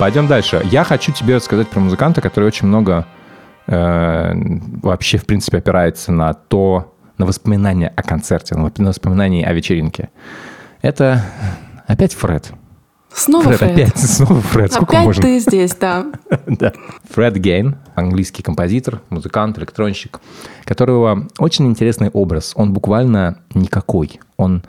Пойдем 0.04 0.28
дальше. 0.28 0.62
Я 0.70 0.84
хочу 0.84 1.14
тебе 1.14 1.38
рассказать 1.38 1.70
про 1.70 1.80
музыканта, 1.80 2.20
который 2.20 2.44
очень 2.44 2.68
много 2.68 3.08
э, 3.68 4.34
вообще, 4.82 5.18
в 5.18 5.26
принципе, 5.26 5.60
опирается 5.60 6.12
на 6.12 6.34
то, 6.34 6.94
на 7.18 7.26
воспоминания 7.26 7.88
о 7.88 8.04
концерте, 8.04 8.54
на 8.58 8.70
воспоминания 8.90 9.48
о 9.48 9.54
вечеринке. 9.54 10.10
Это 10.82 11.24
опять 11.88 12.16
Фред. 12.16 12.52
Снова 13.14 13.46
Фред, 13.46 13.60
Фред. 13.60 13.72
опять, 13.72 13.98
снова 13.98 14.42
Фред. 14.42 14.74
Сколько 14.74 14.92
Опять 14.92 15.06
можно? 15.06 15.22
ты 15.24 15.40
здесь, 15.40 15.74
да. 15.76 16.06
Да. 16.48 16.74
Фред 17.12 17.38
Гейн, 17.38 17.78
английский 17.96 18.44
композитор, 18.44 19.00
музыкант, 19.10 19.58
электронщик, 19.58 20.20
которого 20.66 21.30
очень 21.40 21.66
интересный 21.68 22.10
образ. 22.10 22.52
Он 22.58 22.74
буквально 22.74 23.38
никакой. 23.54 24.20
Он... 24.36 24.66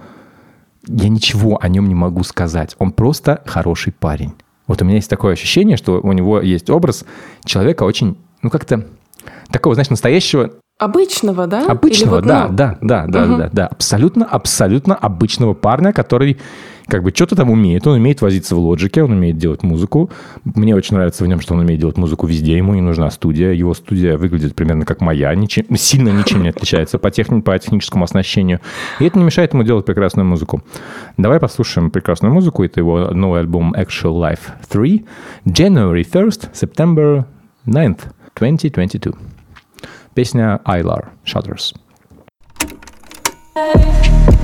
Я 0.87 1.09
ничего 1.09 1.59
о 1.61 1.69
нем 1.69 1.89
не 1.89 1.97
могу 1.97 2.23
сказать. 2.23 2.77
Он 2.79 2.93
просто 2.93 3.43
хороший 3.47 3.93
парень. 3.93 4.35
Вот 4.67 4.81
у 4.81 4.85
меня 4.85 4.97
есть 4.97 5.11
такое 5.11 5.35
ощущение, 5.35 5.77
что 5.77 6.01
у 6.01 6.13
него 6.13 6.41
есть 6.41 6.71
образ 6.71 7.05
человека 7.45 7.83
очень, 7.85 8.17
ну 8.43 8.51
как-то 8.51 8.87
такого, 9.51 9.75
знаешь, 9.75 9.91
настоящего 9.91 10.51
Обычного, 10.77 11.47
да? 11.47 11.61
Или 11.63 11.71
Обычного, 11.71 12.15
вот, 12.17 12.25
да, 12.27 12.49
ну, 12.49 12.57
да, 12.57 12.79
да, 12.81 13.07
да, 13.07 13.25
Мгм. 13.25 13.39
да, 13.39 13.51
да. 13.53 13.67
Абсолютно, 13.69 14.25
абсолютно 14.25 14.97
обычного 14.97 15.55
парня, 15.55 15.93
который 15.93 16.39
как 16.87 17.03
бы 17.03 17.11
что-то 17.11 17.37
там 17.37 17.51
умеет. 17.51 17.87
Он 17.87 17.95
умеет 17.95 18.21
возиться 18.21 18.55
в 18.55 18.59
лоджике, 18.59 19.03
он 19.03 19.13
умеет 19.13 19.39
делать 19.39 19.63
музыку. 19.63 20.11
Мне 20.45 20.75
очень 20.75 20.97
нравится 20.97 21.25
в 21.25 21.27
нем, 21.27 21.41
что 21.41 21.55
он 21.55 21.61
умеет 21.61 21.81
делать 21.81 21.97
музыку 21.97 22.27
везде. 22.27 22.57
Ему 22.57 22.75
не 22.75 22.81
нужна 22.81 23.11
студия. 23.11 23.53
Его 23.53 23.75
студия 23.75 24.17
выглядит 24.17 24.55
примерно 24.55 24.85
как 24.85 25.01
моя, 25.01 25.35
ничем, 25.35 25.65
сильно 25.77 26.11
ничем 26.11 26.43
не 26.43 26.49
отличается 26.49 26.99
по, 26.99 27.11
техни, 27.11 27.41
по 27.41 27.59
техническому 27.59 28.05
оснащению. 28.05 28.61
И 29.01 29.05
это 29.05 29.19
не 29.19 29.25
мешает 29.25 29.53
ему 29.53 29.63
делать 29.63 29.87
прекрасную 29.87 30.27
музыку. 30.27 30.63
Давай 31.17 31.41
послушаем 31.41 31.91
прекрасную 31.91 32.33
музыку. 32.33 32.65
Это 32.65 32.81
его 32.81 33.11
новый 33.11 33.41
альбом 33.41 33.75
Actual 33.75 34.21
Life 34.21 34.53
3. 34.69 35.05
January 35.47 36.05
1st, 36.05 36.51
September 36.53 37.25
9th, 37.67 38.01
2022. 38.37 39.13
Песня 40.15 40.61
Aylar, 40.65 41.09
Shutters. 41.25 41.75
Freddy. 43.55 44.44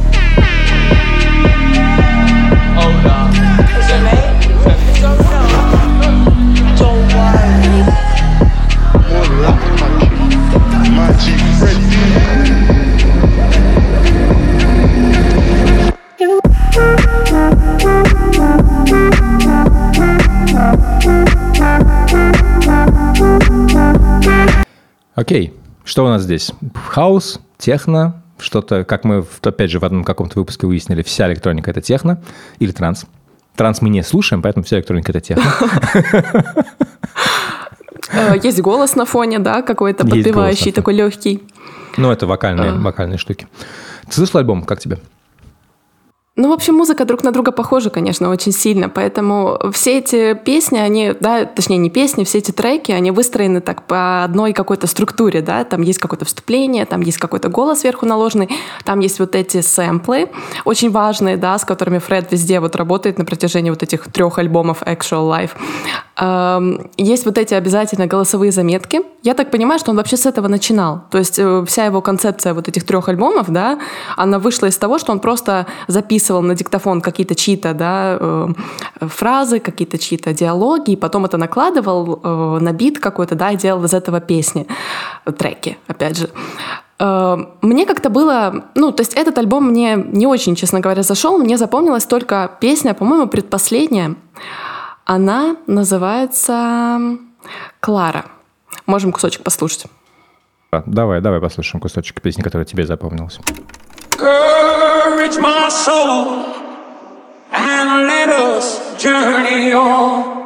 Окей, 25.15 25.55
что 25.85 26.07
у 26.07 26.09
нас 26.09 26.23
здесь? 26.23 26.51
Хаус, 26.89 27.41
техно, 27.59 28.23
что-то, 28.41 28.85
как 28.85 29.05
мы, 29.05 29.25
опять 29.43 29.71
же, 29.71 29.79
в 29.79 29.85
одном 29.85 30.05
каком-то 30.05 30.39
выпуске 30.39 30.67
выяснили, 30.67 31.03
вся 31.03 31.29
электроника– 31.29 31.71
это 31.73 31.81
техно 31.81 32.21
или 32.59 32.73
транс. 32.73 33.07
Транс 33.57 33.81
мы 33.83 33.89
не 33.91 34.03
слушаем, 34.03 34.43
поэтому 34.43 34.65
вся 34.65 34.77
электроника– 34.79 35.13
это 35.13 35.21
техно. 35.21 35.45
э, 38.13 38.37
Есть 38.43 38.61
голос 38.61 38.97
на 38.97 39.05
фоне, 39.05 39.39
да, 39.39 39.63
какой-то 39.63 40.07
подпевающий, 40.07 40.73
такой 40.73 40.95
легкий. 40.95 41.43
Ну, 41.97 42.11
это 42.11 42.27
вокальные, 42.27 42.71
А. 42.71 42.75
вокальные 42.77 43.19
штуки. 43.19 43.47
Ты 44.09 44.13
слышал 44.15 44.39
альбом? 44.39 44.63
Как 44.65 44.79
тебе? 44.81 44.99
Ну, 46.41 46.49
в 46.49 46.53
общем, 46.53 46.75
музыка 46.75 47.05
друг 47.05 47.23
на 47.23 47.33
друга 47.33 47.53
похожа, 47.53 47.91
конечно, 47.91 48.31
очень 48.31 48.53
сильно, 48.53 48.89
поэтому 48.89 49.59
все 49.75 49.99
эти 49.99 50.33
песни, 50.33 50.79
они, 50.79 51.13
да, 51.21 51.45
точнее, 51.45 51.77
не 51.77 51.91
песни, 51.91 52.25
все 52.25 52.39
эти 52.39 52.51
треки, 52.51 52.93
они 52.93 53.11
выстроены 53.11 53.61
так 53.61 53.83
по 53.83 54.25
одной 54.25 54.55
какой-то 54.55 54.87
структуре, 54.87 55.43
да, 55.43 55.65
там 55.65 55.83
есть 55.83 55.99
какое-то 55.99 56.25
вступление, 56.25 56.87
там 56.87 57.03
есть 57.03 57.19
какой-то 57.19 57.51
голос 57.51 57.81
сверху 57.81 58.07
наложенный, 58.07 58.49
там 58.87 59.01
есть 59.01 59.19
вот 59.19 59.35
эти 59.35 59.61
сэмплы, 59.61 60.31
очень 60.65 60.91
важные, 60.91 61.37
да, 61.37 61.59
с 61.59 61.67
которыми 61.67 61.99
Фред 61.99 62.33
везде 62.33 62.61
вот 62.61 62.75
работает 62.75 63.19
на 63.19 63.27
протяжении 63.27 63.69
вот 63.69 63.83
этих 63.83 64.11
трех 64.11 64.39
альбомов 64.39 64.81
Actual 64.83 65.29
Life. 65.29 65.51
Эм, 66.17 66.91
Есть 66.97 67.27
вот 67.27 67.37
эти 67.37 67.53
обязательно 67.53 68.07
голосовые 68.07 68.51
заметки. 68.51 69.03
Я 69.23 69.35
так 69.35 69.51
понимаю, 69.51 69.79
что 69.79 69.91
он 69.91 69.97
вообще 69.97 70.17
с 70.17 70.25
этого 70.25 70.49
начинал. 70.49 71.03
То 71.11 71.19
есть 71.19 71.39
э, 71.39 71.65
вся 71.67 71.85
его 71.85 72.01
концепция 72.01 72.55
вот 72.55 72.69
этих 72.69 72.87
трех 72.87 73.09
альбомов, 73.09 73.51
да, 73.51 73.79
она 74.17 74.39
вышла 74.39 74.67
из 74.67 74.79
того, 74.79 74.99
что 74.99 75.13
он 75.13 75.21
просто 75.21 75.67
записывал 75.89 76.41
на 76.41 76.55
диктофон 76.55 77.03
какие-то 77.03 77.35
чьи-то, 77.35 77.75
да, 77.75 78.17
э, 78.19 78.49
фразы, 79.01 79.61
какие-то 79.61 79.99
чьи-то 79.99 80.33
диалоги, 80.33 80.93
и 80.93 80.97
потом 80.97 81.27
это 81.27 81.37
накладывал 81.37 82.21
э, 82.23 82.59
на 82.61 82.73
бит 82.73 82.99
какой-то, 82.99 83.35
да, 83.35 83.51
и 83.51 83.57
делал 83.57 83.85
из 83.85 83.93
этого 83.93 84.21
песни, 84.21 84.67
э, 85.27 85.33
треки, 85.33 85.77
опять 85.87 86.17
же. 86.17 86.31
Э, 86.99 87.37
Мне 87.61 87.85
как-то 87.85 88.09
было, 88.09 88.65
ну, 88.75 88.91
то 88.91 89.03
есть 89.03 89.13
этот 89.13 89.37
альбом 89.37 89.69
мне 89.69 89.97
не 89.97 90.27
очень, 90.27 90.55
честно 90.55 90.81
говоря, 90.81 91.03
зашел. 91.03 91.37
Мне 91.37 91.59
запомнилась 91.59 92.07
только 92.07 92.51
песня, 92.61 92.95
по-моему, 92.95 93.27
предпоследняя. 93.27 94.15
Она 95.05 95.57
называется 95.67 97.19
«Клара». 97.81 98.25
Можем 98.87 99.13
кусочек 99.13 99.43
послушать. 99.43 99.87
А, 100.73 100.83
Давай, 100.87 101.21
давай 101.21 101.41
послушаем 101.41 101.81
кусочек 101.81 102.21
песни, 102.21 102.43
которая 102.43 102.65
тебе 102.65 102.87
запомнилась. 102.87 103.39
Courage, 104.17 105.39
my 105.39 105.69
soul, 105.71 106.45
and 107.53 108.07
let 108.07 108.29
us 108.29 108.97
journey 109.03 109.73
on. 109.73 110.39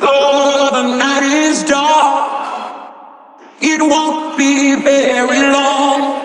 Though 0.00 0.70
the 0.72 0.82
night 0.98 1.22
is 1.22 1.62
dark, 1.64 2.30
it 3.60 3.80
won't 3.80 4.36
be 4.36 4.74
very 4.82 5.42
long. 5.52 6.20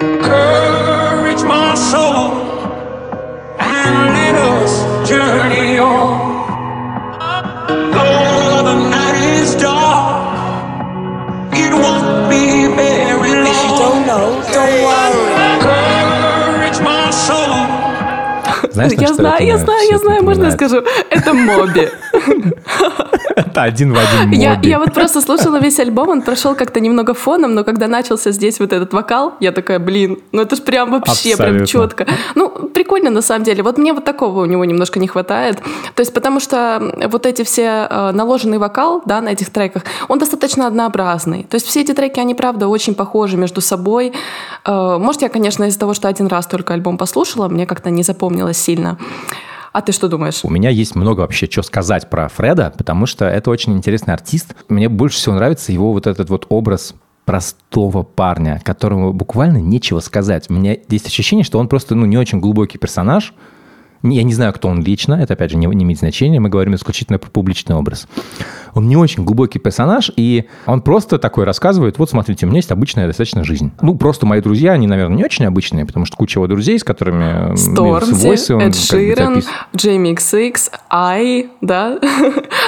Courage, 0.00 1.42
my 1.44 1.74
soul, 1.76 2.32
and 3.58 4.12
let 4.12 4.34
us 4.34 5.08
journey 5.08 5.78
on. 5.78 6.09
Знаешь, 18.88 18.96
на 18.98 19.02
я 19.02 19.14
знаю, 19.14 19.46
я 19.46 19.58
знаю, 19.58 19.80
я 19.88 19.96
это 19.96 20.04
знаю, 20.04 20.24
можно 20.24 20.44
я 20.46 20.50
скажу? 20.52 20.82
Это 21.10 21.34
Моби. 21.34 21.88
Это 23.36 23.62
один 23.62 23.92
в 23.92 23.98
один 23.98 24.32
Я, 24.40 24.54
Моби. 24.54 24.68
я 24.68 24.78
вот 24.78 24.92
просто 24.94 25.20
слушала 25.20 25.58
весь 25.58 25.78
альбом, 25.78 26.08
он 26.08 26.22
прошел 26.22 26.54
как-то 26.54 26.80
немного 26.80 27.14
фоном, 27.14 27.54
но 27.54 27.64
когда 27.64 27.86
начался 27.88 28.32
здесь 28.32 28.60
вот 28.60 28.72
этот 28.72 28.92
вокал, 28.92 29.34
я 29.40 29.52
такая, 29.52 29.78
блин, 29.78 30.18
ну 30.32 30.42
это 30.42 30.56
ж 30.56 30.60
прям 30.60 30.90
вообще 30.90 31.36
прям 31.36 31.62
Абсолютно. 31.62 31.66
четко. 31.66 32.06
Ну, 32.34 32.48
прикольно 32.74 33.10
на 33.10 33.22
самом 33.22 33.44
деле. 33.44 33.62
Вот 33.62 33.78
мне 33.78 33.92
вот 33.92 34.04
такого 34.04 34.42
у 34.42 34.44
него 34.46 34.64
немножко 34.64 34.98
не 34.98 35.08
хватает. 35.08 35.58
То 35.94 36.00
есть 36.00 36.12
потому 36.12 36.40
что 36.40 36.92
вот 37.08 37.26
эти 37.26 37.42
все 37.42 37.86
э, 37.90 38.10
наложенный 38.12 38.58
вокал, 38.58 39.02
да, 39.04 39.20
на 39.20 39.30
этих 39.30 39.50
треках, 39.50 39.84
он 40.08 40.18
достаточно 40.18 40.66
однообразный. 40.66 41.44
То 41.44 41.54
есть 41.56 41.66
все 41.66 41.80
эти 41.80 41.92
треки, 41.92 42.20
они 42.20 42.34
правда 42.34 42.68
очень 42.68 42.94
похожи 42.94 43.36
между 43.36 43.60
собой. 43.60 44.12
Э, 44.64 44.98
Может, 44.98 45.22
я, 45.22 45.28
конечно, 45.28 45.64
из-за 45.64 45.78
того, 45.78 45.94
что 45.94 46.08
один 46.08 46.26
раз 46.26 46.46
только 46.46 46.74
альбом 46.74 46.98
послушала, 46.98 47.48
мне 47.48 47.66
как-то 47.66 47.90
не 47.90 48.02
запомнилось 48.02 48.58
сильно. 48.70 48.98
А 49.72 49.82
ты 49.82 49.92
что 49.92 50.08
думаешь? 50.08 50.40
У 50.42 50.50
меня 50.50 50.70
есть 50.70 50.96
много 50.96 51.20
вообще 51.20 51.48
что 51.48 51.62
сказать 51.62 52.10
про 52.10 52.28
Фреда, 52.28 52.72
потому 52.76 53.06
что 53.06 53.24
это 53.24 53.50
очень 53.50 53.72
интересный 53.72 54.14
артист. 54.14 54.54
Мне 54.68 54.88
больше 54.88 55.16
всего 55.16 55.34
нравится 55.36 55.72
его 55.72 55.92
вот 55.92 56.06
этот 56.06 56.28
вот 56.28 56.46
образ 56.48 56.94
простого 57.24 58.02
парня, 58.02 58.60
которому 58.64 59.12
буквально 59.12 59.58
нечего 59.58 60.00
сказать. 60.00 60.46
У 60.48 60.54
меня 60.54 60.76
есть 60.88 61.06
ощущение, 61.06 61.44
что 61.44 61.58
он 61.58 61.68
просто 61.68 61.94
ну, 61.94 62.06
не 62.06 62.18
очень 62.18 62.40
глубокий 62.40 62.78
персонаж, 62.78 63.32
Я 64.02 64.22
не 64.22 64.32
знаю, 64.32 64.52
кто 64.52 64.68
он 64.68 64.82
лично, 64.82 65.14
это, 65.14 65.34
опять 65.34 65.50
же, 65.50 65.56
не, 65.56 65.66
не 65.66 65.84
имеет 65.84 65.98
значения, 65.98 66.40
мы 66.40 66.48
говорим 66.48 66.74
исключительно 66.74 67.18
про 67.18 67.28
публичный 67.30 67.76
образ. 67.76 68.08
Он 68.74 68.88
не 68.88 68.96
очень 68.96 69.24
глубокий 69.24 69.58
персонаж, 69.58 70.10
и 70.16 70.46
он 70.64 70.80
просто 70.80 71.18
такой 71.18 71.44
рассказывает, 71.44 71.98
вот 71.98 72.08
смотрите, 72.08 72.46
у 72.46 72.48
меня 72.48 72.58
есть 72.58 72.70
обычная 72.70 73.06
достаточно 73.06 73.44
жизнь. 73.44 73.72
Ну, 73.82 73.96
просто 73.96 74.26
мои 74.26 74.40
друзья, 74.40 74.72
они, 74.72 74.86
наверное, 74.86 75.16
не 75.16 75.24
очень 75.24 75.44
обычные, 75.44 75.84
потому 75.84 76.06
что 76.06 76.16
куча 76.16 76.38
его 76.38 76.46
друзей, 76.46 76.78
с 76.78 76.84
которыми... 76.84 77.56
Стормзи, 77.56 78.62
Эд 78.62 78.74
Ширен, 78.76 79.42
Джейми 79.76 80.14
XX, 80.14 80.56
Ай, 80.90 81.48
да? 81.60 81.98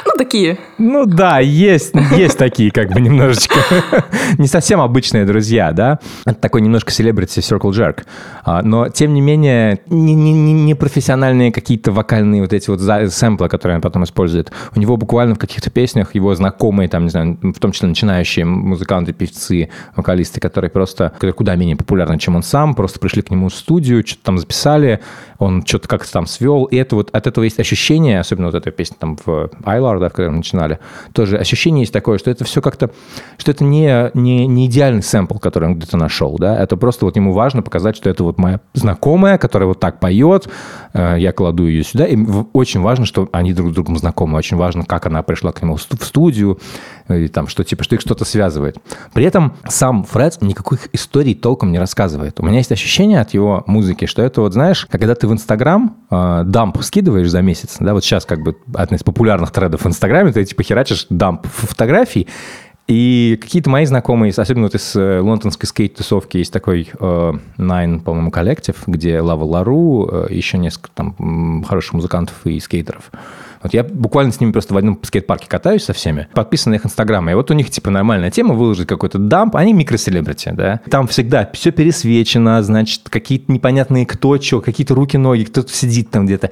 Ну, 0.04 0.18
такие. 0.18 0.58
Ну 0.78 1.06
да, 1.06 1.38
есть, 1.38 1.94
есть 2.16 2.36
такие 2.36 2.70
как 2.70 2.90
бы 2.92 3.00
немножечко 3.00 3.56
не 4.38 4.46
совсем 4.46 4.80
обычные 4.80 5.24
друзья, 5.24 5.72
да. 5.72 5.98
Это 6.26 6.38
такой 6.40 6.60
немножко 6.60 6.90
celebrity 6.90 7.38
circle 7.38 7.70
jerk. 7.70 8.04
А, 8.44 8.62
Но, 8.62 8.88
тем 8.88 9.14
не 9.14 9.20
менее, 9.20 9.80
не, 9.86 10.14
не- 10.14 10.32
не- 10.32 10.52
не 10.52 10.74
профессиональные 11.22 11.52
какие-то 11.52 11.92
вокальные 11.92 12.42
вот 12.42 12.52
эти 12.52 12.68
вот 12.68 12.80
сэмплы, 13.12 13.48
которые 13.48 13.76
он 13.76 13.82
потом 13.82 14.02
использует. 14.02 14.50
У 14.74 14.80
него 14.80 14.96
буквально 14.96 15.36
в 15.36 15.38
каких-то 15.38 15.70
песнях 15.70 16.14
его 16.16 16.34
знакомые, 16.34 16.88
там, 16.88 17.04
не 17.04 17.10
знаю, 17.10 17.38
в 17.40 17.58
том 17.60 17.70
числе 17.70 17.88
начинающие 17.88 18.44
музыканты, 18.44 19.12
певцы, 19.12 19.68
вокалисты, 19.94 20.40
которые 20.40 20.70
просто 20.70 21.12
куда 21.36 21.54
менее 21.54 21.76
популярны, 21.76 22.18
чем 22.18 22.34
он 22.34 22.42
сам, 22.42 22.74
просто 22.74 22.98
пришли 22.98 23.22
к 23.22 23.30
нему 23.30 23.48
в 23.48 23.54
студию, 23.54 24.04
что-то 24.04 24.24
там 24.24 24.38
записали, 24.38 25.00
он 25.38 25.64
что-то 25.64 25.88
как-то 25.88 26.10
там 26.12 26.26
свел, 26.26 26.64
и 26.64 26.76
это 26.76 26.96
вот 26.96 27.10
от 27.12 27.26
этого 27.26 27.44
есть 27.44 27.60
ощущение, 27.60 28.18
особенно 28.20 28.46
вот 28.46 28.54
эта 28.54 28.70
песня 28.70 28.96
там 28.98 29.16
в 29.24 29.50
Айлар, 29.64 30.00
да, 30.00 30.08
в 30.08 30.12
которой 30.12 30.30
мы 30.30 30.38
начинали, 30.38 30.78
тоже 31.12 31.36
ощущение 31.38 31.82
есть 31.82 31.92
такое, 31.92 32.18
что 32.18 32.30
это 32.30 32.44
все 32.44 32.60
как-то, 32.60 32.90
что 33.38 33.50
это 33.50 33.64
не, 33.64 34.10
не, 34.14 34.46
не 34.46 34.66
идеальный 34.66 35.02
сэмпл, 35.02 35.38
который 35.38 35.68
он 35.68 35.76
где-то 35.76 35.96
нашел, 35.96 36.36
да, 36.38 36.60
это 36.60 36.76
просто 36.76 37.04
вот 37.04 37.16
ему 37.16 37.32
важно 37.32 37.62
показать, 37.62 37.96
что 37.96 38.10
это 38.10 38.24
вот 38.24 38.38
моя 38.38 38.60
знакомая, 38.74 39.38
которая 39.38 39.68
вот 39.68 39.80
так 39.80 40.00
поет, 40.00 40.48
э, 40.94 41.11
я 41.16 41.32
кладу 41.32 41.66
ее 41.66 41.84
сюда, 41.84 42.06
и 42.06 42.16
очень 42.52 42.80
важно, 42.80 43.06
что 43.06 43.28
они 43.32 43.52
друг 43.52 43.70
с 43.70 43.74
другом 43.74 43.98
знакомы, 43.98 44.38
очень 44.38 44.56
важно, 44.56 44.84
как 44.84 45.06
она 45.06 45.22
пришла 45.22 45.52
к 45.52 45.62
нему 45.62 45.76
в 45.76 45.82
сту- 45.82 45.96
в 45.96 46.04
студию, 46.04 46.58
и 47.08 47.28
там, 47.28 47.48
что 47.48 47.64
типа, 47.64 47.84
что 47.84 47.94
их 47.94 48.00
что-то 48.00 48.24
связывает. 48.24 48.78
При 49.12 49.24
этом 49.24 49.54
сам 49.68 50.04
Фред 50.04 50.40
никаких 50.42 50.88
историй 50.92 51.34
толком 51.34 51.72
не 51.72 51.78
рассказывает. 51.78 52.40
У 52.40 52.44
меня 52.44 52.58
есть 52.58 52.72
ощущение 52.72 53.20
от 53.20 53.34
его 53.34 53.64
музыки, 53.66 54.06
что 54.06 54.22
это 54.22 54.40
вот, 54.40 54.52
знаешь, 54.52 54.86
когда 54.90 55.14
ты 55.14 55.26
в 55.26 55.32
Инстаграм 55.32 55.96
э, 56.10 56.42
дамп 56.46 56.82
скидываешь 56.82 57.30
за 57.30 57.42
месяц, 57.42 57.76
да, 57.80 57.94
вот 57.94 58.04
сейчас 58.04 58.24
как 58.24 58.42
бы 58.42 58.56
одна 58.74 58.96
из 58.96 59.02
популярных 59.02 59.50
трендов 59.50 59.84
в 59.84 59.86
Инстаграме, 59.86 60.32
ты 60.32 60.44
типа 60.44 60.62
херачишь 60.62 61.06
дамп 61.10 61.46
фотографий, 61.46 62.28
и 62.88 63.38
какие-то 63.40 63.70
мои 63.70 63.84
знакомые, 63.84 64.30
особенно 64.30 64.64
вот 64.64 64.74
из 64.74 64.96
э, 64.96 65.20
лондонской 65.20 65.68
скейт-тусовки, 65.68 66.38
есть 66.38 66.52
такой 66.52 66.90
э, 66.98 67.32
Nine, 67.56 68.00
по-моему, 68.00 68.30
коллектив, 68.30 68.76
где 68.86 69.20
Лава 69.20 69.44
Лару, 69.44 70.08
э, 70.10 70.26
еще 70.30 70.58
несколько 70.58 70.90
там 70.94 71.64
хороших 71.64 71.94
музыкантов 71.94 72.34
и 72.44 72.58
скейтеров. 72.58 73.10
Вот 73.62 73.74
я 73.74 73.84
буквально 73.84 74.32
с 74.32 74.40
ними 74.40 74.52
просто 74.52 74.74
в 74.74 74.76
одном 74.76 74.98
скейт-парке 75.02 75.46
катаюсь 75.48 75.84
со 75.84 75.92
всеми, 75.92 76.28
подписан 76.34 76.72
на 76.72 76.76
их 76.76 76.86
инстаграм, 76.86 77.28
и 77.30 77.34
вот 77.34 77.50
у 77.50 77.54
них 77.54 77.70
типа 77.70 77.90
нормальная 77.90 78.30
тема, 78.30 78.54
выложить 78.54 78.88
какой-то 78.88 79.18
дамп, 79.18 79.56
они 79.56 79.72
микроселебрити, 79.72 80.50
да. 80.54 80.80
Там 80.90 81.06
всегда 81.06 81.48
все 81.52 81.70
пересвечено, 81.70 82.62
значит, 82.62 83.08
какие-то 83.08 83.52
непонятные 83.52 84.06
кто, 84.06 84.40
что, 84.40 84.60
какие-то 84.60 84.94
руки-ноги, 84.94 85.44
кто-то 85.44 85.72
сидит 85.72 86.10
там 86.10 86.26
где-то. 86.26 86.50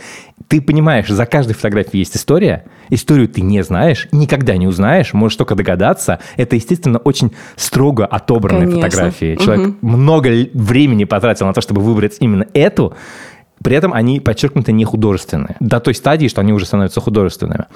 Ты 0.49 0.61
понимаешь, 0.61 1.09
за 1.09 1.27
каждой 1.27 1.55
фотографией 1.55 2.01
есть 2.01 2.17
история, 2.17 2.65
историю 2.89 3.29
ты 3.29 3.41
не 3.41 3.63
знаешь, 3.63 4.09
никогда 4.13 4.57
не 4.57 4.67
узнаешь, 4.67 5.13
можешь 5.13 5.37
только 5.37 5.55
догадаться. 5.55 6.19
Это, 6.37 6.57
естественно, 6.57 6.99
очень 6.99 7.33
строго 7.57 8.07
отобранные 8.07 8.67
Конечно. 8.69 8.83
фотографии. 8.89 9.37
Человек 9.37 9.77
много 9.83 10.31
л- 10.31 10.49
времени 10.55 11.05
потратил 11.05 11.47
на 11.47 11.53
то, 11.53 11.61
чтобы 11.61 11.81
выбрать 11.81 12.17
именно 12.21 12.47
эту, 12.55 12.95
при 13.63 13.77
этом 13.77 13.93
они 13.93 14.21
подчеркнуто 14.21 14.73
не 14.73 14.85
художественные. 14.85 15.57
До 15.61 15.81
той 15.81 15.95
стадии, 15.95 16.29
что 16.29 16.41
они 16.41 16.53
уже 16.53 16.65
становятся 16.65 17.01
художественными. 17.01 17.67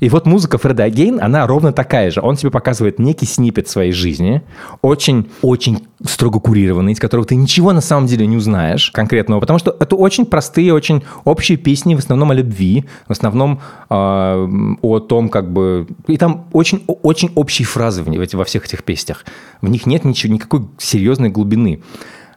И 0.00 0.08
вот 0.08 0.26
музыка 0.26 0.56
Фреда 0.56 0.84
Агейн, 0.84 1.20
она 1.20 1.46
ровно 1.46 1.72
такая 1.72 2.10
же. 2.10 2.20
Он 2.22 2.36
тебе 2.36 2.50
показывает 2.50 2.98
некий 2.98 3.26
снипет 3.26 3.68
своей 3.68 3.92
жизни, 3.92 4.42
очень-очень 4.80 5.86
строго 6.02 6.40
курированный, 6.40 6.92
из 6.92 6.98
которого 6.98 7.26
ты 7.26 7.34
ничего 7.34 7.72
на 7.72 7.80
самом 7.82 8.06
деле 8.06 8.26
не 8.26 8.36
узнаешь 8.36 8.90
конкретного, 8.90 9.40
потому 9.40 9.58
что 9.58 9.76
это 9.78 9.96
очень 9.96 10.24
простые, 10.26 10.72
очень 10.72 11.02
общие 11.24 11.58
песни, 11.58 11.94
в 11.94 11.98
основном 11.98 12.30
о 12.30 12.34
любви, 12.34 12.84
в 13.06 13.12
основном 13.12 13.60
э, 13.90 13.94
о 13.94 14.98
том, 15.00 15.28
как 15.28 15.52
бы... 15.52 15.86
И 16.06 16.16
там 16.16 16.46
очень, 16.52 16.84
очень 16.86 17.30
общие 17.34 17.66
фразы 17.66 18.02
в, 18.02 18.06
в- 18.06 18.34
во 18.34 18.44
всех 18.44 18.64
этих 18.64 18.82
песнях. 18.82 19.24
В 19.60 19.68
них 19.68 19.86
нет 19.86 20.04
ничего, 20.04 20.32
никакой 20.32 20.66
серьезной 20.78 21.28
глубины. 21.28 21.82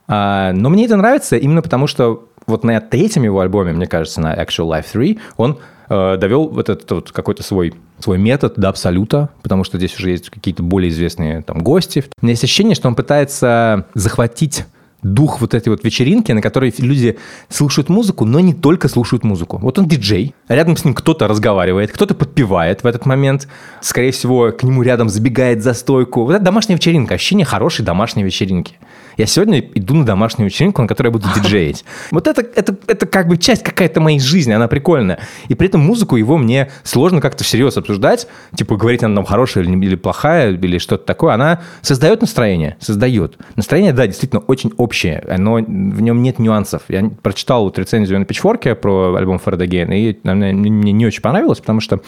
А, 0.07 0.53
но 0.53 0.69
мне 0.69 0.85
это 0.85 0.95
нравится 0.95 1.35
именно 1.35 1.61
потому, 1.61 1.87
что 1.87 2.26
вот 2.47 2.63
на 2.63 2.79
третьем 2.79 3.23
его 3.23 3.41
альбоме, 3.41 3.73
мне 3.73 3.87
кажется, 3.87 4.21
на 4.21 4.33
Actual 4.33 4.69
Life 4.69 4.85
3, 4.93 5.19
он 5.35 5.59
э, 5.89 6.17
довел 6.17 6.47
вот 6.47 6.69
этот 6.69 6.89
вот 6.89 7.11
какой-то 7.11 7.43
свой, 7.43 7.73
свой 7.99 8.17
метод 8.17 8.53
до 8.55 8.69
абсолюта, 8.69 9.29
потому 9.43 9.65
что 9.65 9.77
здесь 9.77 9.95
уже 9.97 10.11
есть 10.11 10.29
какие-то 10.29 10.63
более 10.63 10.89
известные 10.89 11.41
там 11.41 11.59
гости. 11.59 12.05
У 12.21 12.25
меня 12.25 12.31
есть 12.31 12.43
ощущение, 12.43 12.75
что 12.75 12.87
он 12.87 12.95
пытается 12.95 13.85
захватить 13.93 14.65
дух 15.03 15.41
вот 15.41 15.53
этой 15.53 15.69
вот 15.69 15.83
вечеринки, 15.83 16.31
на 16.31 16.41
которой 16.41 16.73
люди 16.79 17.17
слушают 17.49 17.89
музыку, 17.89 18.25
но 18.25 18.39
не 18.39 18.53
только 18.53 18.87
слушают 18.87 19.23
музыку. 19.23 19.57
Вот 19.57 19.77
он 19.77 19.87
диджей, 19.87 20.33
рядом 20.47 20.75
с 20.75 20.85
ним 20.85 20.93
кто-то 20.93 21.27
разговаривает, 21.27 21.91
кто-то 21.91 22.15
подпевает 22.15 22.83
в 22.83 22.87
этот 22.87 23.05
момент, 23.05 23.47
скорее 23.81 24.11
всего, 24.11 24.51
к 24.51 24.63
нему 24.63 24.81
рядом 24.81 25.09
забегает 25.09 25.63
за 25.63 25.73
стойку. 25.73 26.23
Вот 26.23 26.33
это 26.33 26.43
домашняя 26.43 26.77
вечеринка, 26.77 27.15
ощущение 27.15 27.45
хорошей 27.45 27.85
домашней 27.85 28.23
вечеринки. 28.23 28.77
Я 29.17 29.25
сегодня 29.25 29.59
иду 29.59 29.95
на 29.95 30.05
домашнюю 30.05 30.49
вечеринку, 30.49 30.81
на 30.81 30.87
которой 30.87 31.07
я 31.07 31.11
буду 31.11 31.27
диджеить. 31.35 31.83
Вот 32.11 32.27
это, 32.27 32.41
это, 32.41 32.77
это 32.87 33.05
как 33.05 33.27
бы 33.27 33.37
часть 33.37 33.63
какая-то 33.63 33.99
моей 33.99 34.19
жизни, 34.19 34.51
она 34.51 34.67
прикольная. 34.67 35.19
И 35.47 35.55
при 35.55 35.67
этом 35.67 35.81
музыку 35.81 36.15
его 36.15 36.37
мне 36.37 36.69
сложно 36.83 37.19
как-то 37.19 37.43
всерьез 37.43 37.77
обсуждать, 37.77 38.27
типа 38.55 38.75
говорить, 38.75 39.03
она 39.03 39.15
там 39.15 39.25
хорошая 39.25 39.63
или, 39.63 39.85
или 39.85 39.95
плохая, 39.95 40.53
или 40.53 40.77
что-то 40.77 41.05
такое. 41.05 41.33
Она 41.33 41.61
создает 41.81 42.21
настроение, 42.21 42.77
создает. 42.79 43.37
Настроение, 43.55 43.93
да, 43.93 44.05
действительно 44.05 44.41
очень 44.41 44.71
общее, 44.77 45.23
но 45.37 45.55
в 45.55 46.01
нем 46.01 46.21
нет 46.21 46.39
нюансов. 46.39 46.83
Я 46.87 47.09
прочитал 47.21 47.63
вот 47.63 47.79
рецензию 47.79 48.19
на 48.19 48.23
Pitchfork 48.23 48.75
про 48.75 49.15
альбом 49.15 49.39
Фреда 49.39 49.65
Гейна, 49.65 49.93
и 49.93 50.17
наверное, 50.23 50.53
мне 50.53 50.91
не 50.91 51.05
очень 51.05 51.21
понравилось, 51.21 51.59
потому 51.59 51.81
что 51.81 52.01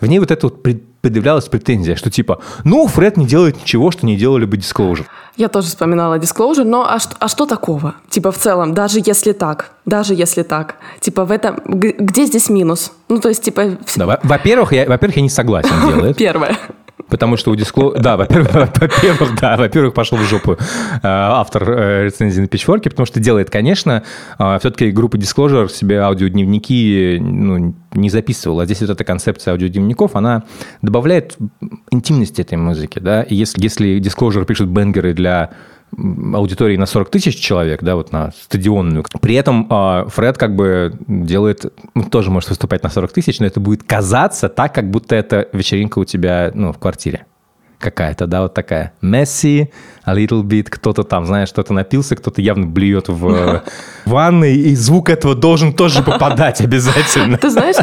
в 0.00 0.06
ней 0.06 0.18
вот 0.18 0.30
это 0.30 0.46
вот 0.46 0.62
пред- 0.62 0.82
предъявлялась 1.02 1.48
претензия, 1.48 1.96
что 1.96 2.10
типа, 2.10 2.38
ну, 2.64 2.86
Фред 2.86 3.18
не 3.18 3.26
делает 3.26 3.60
ничего, 3.60 3.90
что 3.90 4.06
не 4.06 4.16
делали 4.16 4.46
бы 4.46 4.56
Disclosure. 4.56 5.04
Я 5.36 5.48
тоже 5.48 5.68
вспоминала 5.68 6.18
Disclosure, 6.18 6.64
но 6.64 6.86
а 6.88 6.98
что, 6.98 7.16
а 7.18 7.28
что 7.28 7.44
такого? 7.44 7.94
Типа 8.08 8.32
в 8.32 8.38
целом, 8.38 8.72
даже 8.72 9.00
если 9.04 9.32
так, 9.32 9.72
даже 9.84 10.14
если 10.14 10.42
так, 10.42 10.76
типа 11.00 11.24
в 11.24 11.30
этом, 11.32 11.58
где 11.66 12.24
здесь 12.24 12.48
минус? 12.48 12.92
Ну 13.08 13.18
то 13.18 13.28
есть 13.28 13.42
типа 13.42 13.78
Да, 13.96 14.06
во- 14.06 14.20
во-первых, 14.22 14.72
я, 14.72 14.86
во-первых, 14.86 15.16
я 15.16 15.22
не 15.22 15.30
согласен 15.30 15.74
делает. 15.86 16.16
первое. 16.18 16.56
Потому 17.12 17.36
что 17.36 17.50
у 17.50 17.54
Disclosure... 17.54 17.98
Да, 18.00 18.16
во-первых, 18.16 19.38
да, 19.38 19.58
во-первых, 19.58 19.92
пошел 19.92 20.16
в 20.16 20.22
жопу 20.22 20.52
э, 20.52 20.56
автор 21.02 21.70
э, 21.70 22.04
рецензии 22.06 22.40
на 22.40 22.46
Pitchfork, 22.46 22.84
потому 22.84 23.04
что 23.04 23.20
делает, 23.20 23.50
конечно, 23.50 24.02
все-таки 24.38 24.90
группа 24.90 25.16
Disclosure 25.16 25.68
себе 25.68 26.00
аудиодневники 26.00 27.18
ну, 27.20 27.74
не 27.92 28.08
записывала. 28.08 28.62
А 28.62 28.64
здесь 28.64 28.80
вот 28.80 28.88
эта 28.88 29.04
концепция 29.04 29.52
аудиодневников, 29.52 30.16
она 30.16 30.44
добавляет 30.80 31.36
интимности 31.90 32.40
этой 32.40 32.56
музыки, 32.56 32.98
да, 32.98 33.22
и 33.22 33.34
если, 33.34 33.62
если 33.62 34.00
Disclosure 34.00 34.46
пишет 34.46 34.68
бенгеры 34.68 35.12
для 35.12 35.50
аудитории 35.96 36.76
на 36.76 36.86
40 36.86 37.10
тысяч 37.10 37.36
человек, 37.38 37.82
да, 37.82 37.96
вот 37.96 38.12
на 38.12 38.32
стадионную. 38.32 39.04
При 39.20 39.34
этом 39.34 39.66
э, 39.70 40.04
Фред 40.08 40.38
как 40.38 40.56
бы 40.56 40.94
делает, 41.06 41.72
ну, 41.94 42.04
тоже 42.04 42.30
может 42.30 42.48
выступать 42.48 42.82
на 42.82 42.90
40 42.90 43.12
тысяч, 43.12 43.40
но 43.40 43.46
это 43.46 43.60
будет 43.60 43.82
казаться 43.82 44.48
так, 44.48 44.74
как 44.74 44.90
будто 44.90 45.14
это 45.14 45.48
вечеринка 45.52 45.98
у 45.98 46.04
тебя, 46.04 46.50
ну, 46.54 46.72
в 46.72 46.78
квартире 46.78 47.26
какая-то, 47.82 48.26
да, 48.26 48.42
вот 48.42 48.54
такая. 48.54 48.92
Messy, 49.02 49.68
a 50.04 50.14
little 50.16 50.42
bit, 50.42 50.64
кто-то 50.70 51.02
там, 51.02 51.26
знаешь, 51.26 51.50
кто-то 51.50 51.72
напился, 51.72 52.16
кто-то 52.16 52.40
явно 52.40 52.66
блюет 52.66 53.08
в 53.08 53.62
ванной, 54.06 54.56
и 54.56 54.74
звук 54.74 55.10
этого 55.10 55.34
должен 55.34 55.74
тоже 55.74 56.02
попадать 56.02 56.60
обязательно. 56.62 57.38
Ты 57.38 57.50
знаешь, 57.50 57.76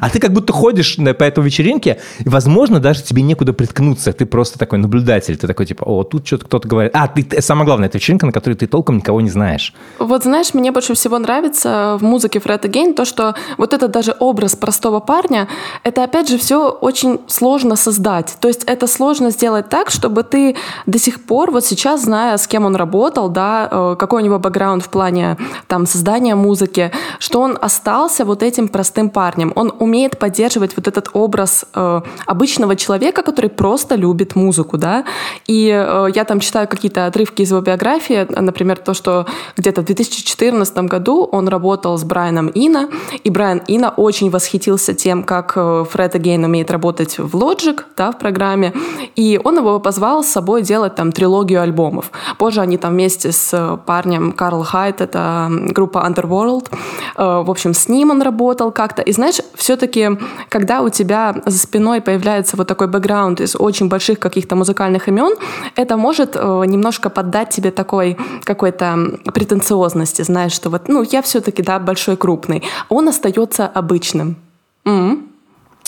А 0.00 0.10
ты 0.10 0.18
как 0.18 0.32
будто 0.32 0.52
ходишь 0.52 0.98
на- 0.98 1.14
по 1.14 1.24
этой 1.24 1.42
вечеринке, 1.44 1.98
и, 2.18 2.28
возможно, 2.28 2.80
даже 2.80 3.02
тебе 3.02 3.22
некуда 3.22 3.52
приткнуться. 3.52 4.12
Ты 4.12 4.26
просто 4.26 4.58
такой 4.58 4.78
наблюдатель. 4.78 5.36
Ты 5.36 5.46
такой, 5.46 5.66
типа, 5.66 5.84
о, 5.84 6.02
тут 6.04 6.26
что-то 6.26 6.44
кто-то 6.46 6.68
говорит. 6.68 6.92
А, 6.94 7.08
ты, 7.08 7.22
ты- 7.22 7.40
самое 7.42 7.64
главное, 7.66 7.88
это 7.88 7.98
вечеринка, 7.98 8.26
на 8.26 8.32
которой 8.32 8.54
ты 8.54 8.66
толком 8.66 8.96
никого 8.98 9.20
не 9.20 9.30
знаешь. 9.30 9.72
Вот 9.98 10.24
знаешь, 10.24 10.54
мне 10.54 10.72
больше 10.72 10.94
всего 10.94 11.18
нравится 11.18 11.96
в 12.00 12.02
музыке 12.02 12.40
Фред 12.40 12.68
Гейн 12.68 12.94
то, 12.94 13.04
что 13.04 13.34
вот 13.58 13.72
этот 13.72 13.90
даже 13.92 14.14
образ 14.18 14.56
простого 14.56 15.00
парня, 15.00 15.48
это 15.84 16.04
опять 16.04 16.28
же 16.28 16.38
все 16.38 16.68
очень 16.70 17.20
сложно 17.26 17.76
создать. 17.76 18.36
То 18.40 18.48
есть 18.48 18.64
это 18.64 18.86
сложно 18.86 19.19
нужно 19.20 19.30
сделать 19.30 19.68
так, 19.68 19.90
чтобы 19.90 20.22
ты 20.22 20.56
до 20.86 20.98
сих 20.98 21.20
пор, 21.20 21.50
вот 21.50 21.64
сейчас, 21.64 22.02
зная, 22.02 22.36
с 22.36 22.46
кем 22.46 22.64
он 22.64 22.76
работал, 22.76 23.28
да, 23.28 23.68
э, 23.70 23.96
какой 23.98 24.22
у 24.22 24.24
него 24.24 24.38
бэкграунд 24.38 24.82
в 24.82 24.88
плане 24.88 25.36
там 25.66 25.86
создания 25.86 26.34
музыки, 26.34 26.90
что 27.18 27.40
он 27.40 27.58
остался 27.60 28.24
вот 28.24 28.42
этим 28.42 28.68
простым 28.68 29.10
парнем. 29.10 29.52
Он 29.56 29.72
умеет 29.78 30.18
поддерживать 30.18 30.76
вот 30.76 30.88
этот 30.88 31.10
образ 31.12 31.64
э, 31.74 32.00
обычного 32.26 32.76
человека, 32.76 33.22
который 33.22 33.50
просто 33.50 33.94
любит 33.94 34.36
музыку, 34.36 34.78
да. 34.78 35.04
И 35.46 35.68
э, 35.68 36.08
я 36.14 36.24
там 36.24 36.40
читаю 36.40 36.66
какие-то 36.66 37.06
отрывки 37.06 37.42
из 37.42 37.50
его 37.50 37.60
биографии, 37.60 38.26
например, 38.30 38.78
то, 38.78 38.94
что 38.94 39.26
где-то 39.56 39.82
в 39.82 39.84
2014 39.84 40.76
году 40.78 41.28
он 41.30 41.48
работал 41.48 41.98
с 41.98 42.04
Брайаном 42.04 42.50
Ина, 42.54 42.88
и 43.22 43.30
Брайан 43.30 43.62
Ина 43.66 43.90
очень 43.90 44.30
восхитился 44.30 44.94
тем, 44.94 45.24
как 45.24 45.52
э, 45.56 45.84
Фред 45.90 46.14
Агейн 46.14 46.44
умеет 46.44 46.70
работать 46.70 47.18
в 47.18 47.36
Logic, 47.36 47.80
да, 47.96 48.12
в 48.12 48.18
программе, 48.18 48.72
и 49.16 49.40
он 49.42 49.58
его 49.58 49.80
позвал 49.80 50.22
с 50.22 50.28
собой 50.28 50.62
делать 50.62 50.94
там 50.94 51.12
трилогию 51.12 51.62
альбомов. 51.62 52.10
Позже 52.38 52.60
они 52.60 52.78
там 52.78 52.92
вместе 52.92 53.32
с 53.32 53.78
парнем 53.86 54.32
Карл 54.32 54.62
Хайт, 54.62 55.00
это 55.00 55.48
группа 55.50 55.98
Underworld, 56.06 56.68
э, 57.16 57.42
в 57.42 57.50
общем, 57.50 57.74
с 57.74 57.88
ним 57.88 58.10
он 58.10 58.22
работал 58.22 58.72
как-то. 58.72 59.02
И 59.02 59.12
знаешь, 59.12 59.40
все-таки, 59.54 60.10
когда 60.48 60.82
у 60.82 60.88
тебя 60.88 61.34
за 61.46 61.58
спиной 61.58 62.00
появляется 62.00 62.56
вот 62.56 62.68
такой 62.68 62.86
бэкграунд 62.88 63.40
из 63.40 63.56
очень 63.56 63.88
больших 63.88 64.18
каких-то 64.18 64.56
музыкальных 64.56 65.08
имен, 65.08 65.34
это 65.76 65.96
может 65.96 66.36
э, 66.36 66.64
немножко 66.66 67.10
поддать 67.10 67.50
тебе 67.50 67.70
такой 67.70 68.16
какой-то 68.44 69.18
претенциозности, 69.34 70.22
знаешь, 70.22 70.52
что 70.52 70.70
вот, 70.70 70.88
ну, 70.88 71.02
я 71.02 71.22
все-таки, 71.22 71.62
да, 71.62 71.78
большой, 71.78 72.16
крупный. 72.16 72.62
Он 72.88 73.08
остается 73.08 73.66
обычным. 73.66 74.36
М-м. 74.84 75.29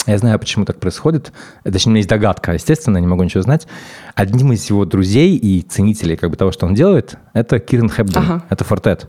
Я 0.07 0.19
знаю, 0.19 0.39
почему 0.39 0.65
так 0.65 0.81
происходит. 0.81 1.33
Точнее, 1.65 1.91
у 1.91 1.93
меня 1.93 1.99
есть 1.99 2.09
догадка, 2.09 2.53
естественно, 2.55 2.99
не 2.99 3.07
могу 3.07 3.23
ничего 3.23 3.43
знать. 3.43 3.69
Одним 4.17 4.53
из 4.53 4.69
его 4.69 4.85
друзей 4.85 5.37
и 5.37 5.63
ценителей 5.63 6.17
как 6.17 6.31
бы 6.31 6.37
того, 6.37 6.51
что 6.51 6.67
он 6.67 6.75
делает, 6.75 7.15
это 7.35 7.61
Кирен 7.61 7.89
Хэбден, 7.89 8.19
Ага. 8.23 8.43
это 8.51 8.65
Фортет. 8.65 9.09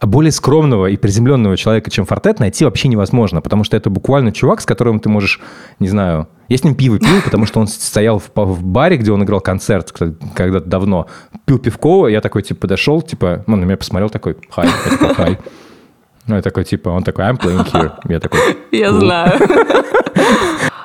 А 0.00 0.06
более 0.06 0.32
скромного 0.32 0.86
и 0.86 0.96
приземленного 0.98 1.56
человека, 1.56 1.90
чем 1.90 2.04
Фортет, 2.04 2.38
найти 2.40 2.64
вообще 2.66 2.88
невозможно, 2.88 3.40
потому 3.40 3.64
что 3.64 3.76
это 3.76 3.88
буквально 3.88 4.32
чувак, 4.32 4.60
с 4.60 4.66
которым 4.66 5.00
ты 5.00 5.08
можешь, 5.08 5.40
не 5.78 5.88
знаю, 5.88 6.28
я 6.48 6.58
с 6.58 6.64
ним 6.64 6.74
пиво 6.74 6.98
пил, 6.98 7.20
потому 7.24 7.46
что 7.46 7.60
он 7.60 7.66
стоял 7.68 8.18
в, 8.18 8.30
в 8.34 8.62
баре, 8.64 8.98
где 8.98 9.10
он 9.12 9.22
играл 9.24 9.40
концерт 9.40 9.92
когда-то 9.92 10.66
давно, 10.68 11.06
пил 11.46 11.58
пивко, 11.58 12.08
я 12.08 12.20
такой, 12.20 12.42
типа, 12.42 12.62
подошел, 12.62 13.00
типа, 13.00 13.44
он 13.46 13.60
на 13.60 13.64
меня 13.64 13.78
посмотрел, 13.78 14.10
такой, 14.10 14.36
хай, 14.50 14.66
я 14.66 14.98
такой, 14.98 15.14
хай. 15.14 15.38
Ну, 16.26 16.36
я 16.36 16.42
такой, 16.42 16.64
типа, 16.64 16.88
он 16.88 17.02
такой, 17.04 17.26
I'm 17.26 17.38
playing 17.38 17.70
here. 17.70 17.92
Я 18.08 18.18
такой, 18.18 18.40
Я 18.72 18.92
знаю. 18.92 19.38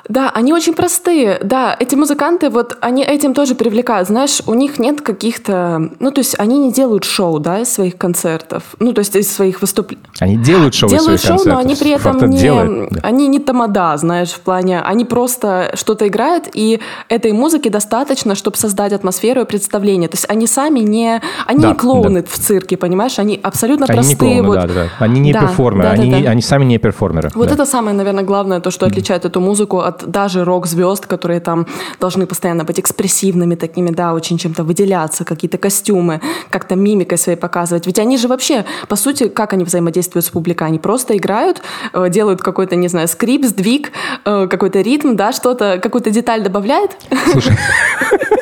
Да, 0.10 0.32
они 0.34 0.54
очень 0.54 0.74
простые. 0.74 1.39
Да, 1.43 1.76
эти 1.80 1.95
музыканты, 1.95 2.50
вот 2.50 2.78
они 2.82 3.04
этим 3.04 3.34
тоже 3.36 3.54
привлекают. 3.56 4.08
Знаешь, 4.08 4.41
у 4.48 4.56
них 4.56 4.80
нет 4.80 5.02
каких-то... 5.02 5.91
Ну, 6.00 6.12
то 6.12 6.19
есть 6.19 6.36
они 6.39 6.58
не 6.58 6.72
делают 6.74 7.04
шоу, 7.04 7.39
да, 7.39 7.60
из 7.60 7.72
своих 7.72 7.95
концертов. 7.98 8.63
Ну, 8.80 8.91
то 8.93 9.00
есть 9.00 9.15
из 9.15 9.32
своих 9.32 9.62
выступлений. 9.62 10.02
Они 10.19 10.36
делают 10.36 10.74
шоу 10.74 10.89
Делают 10.89 11.22
шоу, 11.22 11.34
но 11.34 11.38
концертов. 11.38 11.65
они 11.65 11.76
при 11.76 11.91
этом 11.91 12.30
не, 12.30 12.38
делает, 12.39 12.89
да. 12.91 13.00
они 13.04 13.28
не 13.28 13.39
тамада, 13.39 13.95
знаешь, 13.98 14.30
в 14.32 14.39
плане, 14.39 14.82
они 14.82 15.06
просто 15.06 15.72
что-то 15.76 16.08
играют, 16.08 16.50
и 16.54 16.80
этой 17.08 17.32
музыки 17.32 17.69
достаточно, 17.69 18.34
чтобы 18.34 18.58
создать 18.58 18.93
атмосферу 18.93 19.41
и 19.41 19.45
представление. 19.45 20.10
То 20.10 20.15
есть 20.15 20.26
они 20.28 20.48
сами 20.48 20.80
не, 20.80 21.22
они 21.45 21.62
Да, 21.62 21.69
не 21.69 21.76
клоуны 21.76 22.24
в 22.24 22.38
цирке, 22.39 22.78
понимаешь, 22.78 23.19
они 23.19 23.39
абсолютно 23.43 23.86
Они 23.88 24.00
не 24.00 24.15
простые. 24.15 24.41
клоуны, 24.41 24.48
вот. 24.48 24.56
да, 24.56 24.67
да, 24.67 24.74
да. 24.74 24.89
Они 25.00 25.19
не 25.19 25.34
Да, 25.34 25.41
перформеры, 25.41 25.84
да, 25.89 25.95
да, 25.95 26.02
они, 26.02 26.10
не- 26.12 26.24
да. 26.24 26.32
они 26.32 26.41
сами 26.41 26.65
не 26.65 26.80
перформеры. 26.80 27.30
Вот 27.36 27.48
да. 27.48 27.54
это 27.54 27.65
самое, 27.65 27.95
наверное, 27.95 28.24
главное, 28.24 28.60
то, 28.60 28.72
что 28.72 28.88
отличает 28.88 29.26
эту 29.26 29.39
музыку 29.39 29.80
от 29.82 29.98
даже 30.05 30.43
рок-звезд, 30.43 31.05
которые 31.05 31.39
там 31.39 31.67
должны 31.99 32.25
постоянно 32.25 32.63
быть 32.63 32.79
экспрессивными 32.79 33.55
такими, 33.55 33.91
да, 33.91 34.13
очень 34.13 34.38
чем-то 34.38 34.63
выделяться, 34.63 35.25
какие-то 35.25 35.57
костюмы, 35.57 36.21
как-то 36.49 36.75
мимикой 36.75 37.17
своей 37.17 37.38
показывать. 37.38 37.88
Ведь 37.88 37.99
они 37.99 38.17
же 38.17 38.27
вообще, 38.27 38.65
по 38.88 38.95
сути, 38.95 39.27
как 39.27 39.53
они 39.53 39.63
взаимодействуют 39.63 40.25
с 40.25 40.29
публикой? 40.29 40.67
Они 40.67 40.79
просто 40.79 41.15
играют, 41.17 41.62
э, 41.93 42.09
делают 42.09 42.41
какой-то, 42.41 42.75
не 42.75 42.88
знаю, 42.88 43.07
скрип, 43.07 43.45
сдвиг, 43.45 43.91
э, 44.25 44.47
какой-то 44.47 44.81
ритм, 44.81 45.15
да, 45.15 45.31
что-то, 45.31 45.79
какую-то 45.81 46.12
деталь 46.12 46.43
добавляет. 46.43 46.97
Слушай, 47.31 47.57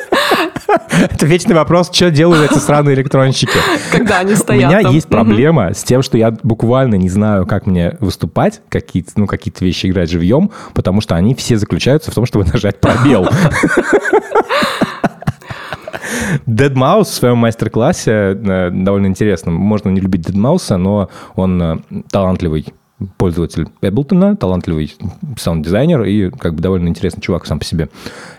это 1.10 1.26
вечный 1.26 1.54
вопрос, 1.54 1.90
что 1.92 2.10
делают 2.10 2.50
эти 2.50 2.58
сраные 2.58 2.94
электронщики. 2.94 3.58
Когда 3.90 4.18
они 4.18 4.34
У 4.34 4.36
стоят 4.36 4.70
меня 4.70 4.82
там. 4.82 4.94
есть 4.94 5.08
проблема 5.08 5.72
с 5.72 5.82
тем, 5.82 6.02
что 6.02 6.18
я 6.18 6.30
буквально 6.42 6.96
не 6.96 7.08
знаю, 7.08 7.46
как 7.46 7.66
мне 7.66 7.96
выступать, 8.00 8.60
какие-то, 8.68 9.12
ну, 9.16 9.26
какие-то 9.26 9.64
вещи 9.64 9.86
играть 9.86 10.10
живьем, 10.10 10.50
потому 10.74 11.00
что 11.00 11.14
они 11.14 11.34
все 11.34 11.56
заключаются 11.56 12.10
в 12.10 12.14
том, 12.14 12.26
чтобы 12.26 12.44
нажать 12.52 12.80
пробел. 12.80 13.28
Dead 16.46 16.72
Mouse 16.72 17.04
в 17.04 17.14
своем 17.14 17.38
мастер-классе 17.38 18.10
э, 18.10 18.70
довольно 18.72 19.06
интересно. 19.06 19.50
Можно 19.52 19.90
не 19.90 20.00
любить 20.00 20.28
Dead 20.28 20.34
Mouse, 20.34 20.76
но 20.76 21.10
он 21.34 21.62
э, 21.62 21.76
талантливый 22.10 22.66
пользователь 23.16 23.66
Эблтона, 23.80 24.36
талантливый 24.36 24.94
саунд-дизайнер 25.36 26.02
и 26.04 26.30
как 26.30 26.54
бы 26.54 26.62
довольно 26.62 26.88
интересный 26.88 27.20
чувак 27.20 27.46
сам 27.46 27.58
по 27.58 27.64
себе. 27.64 27.88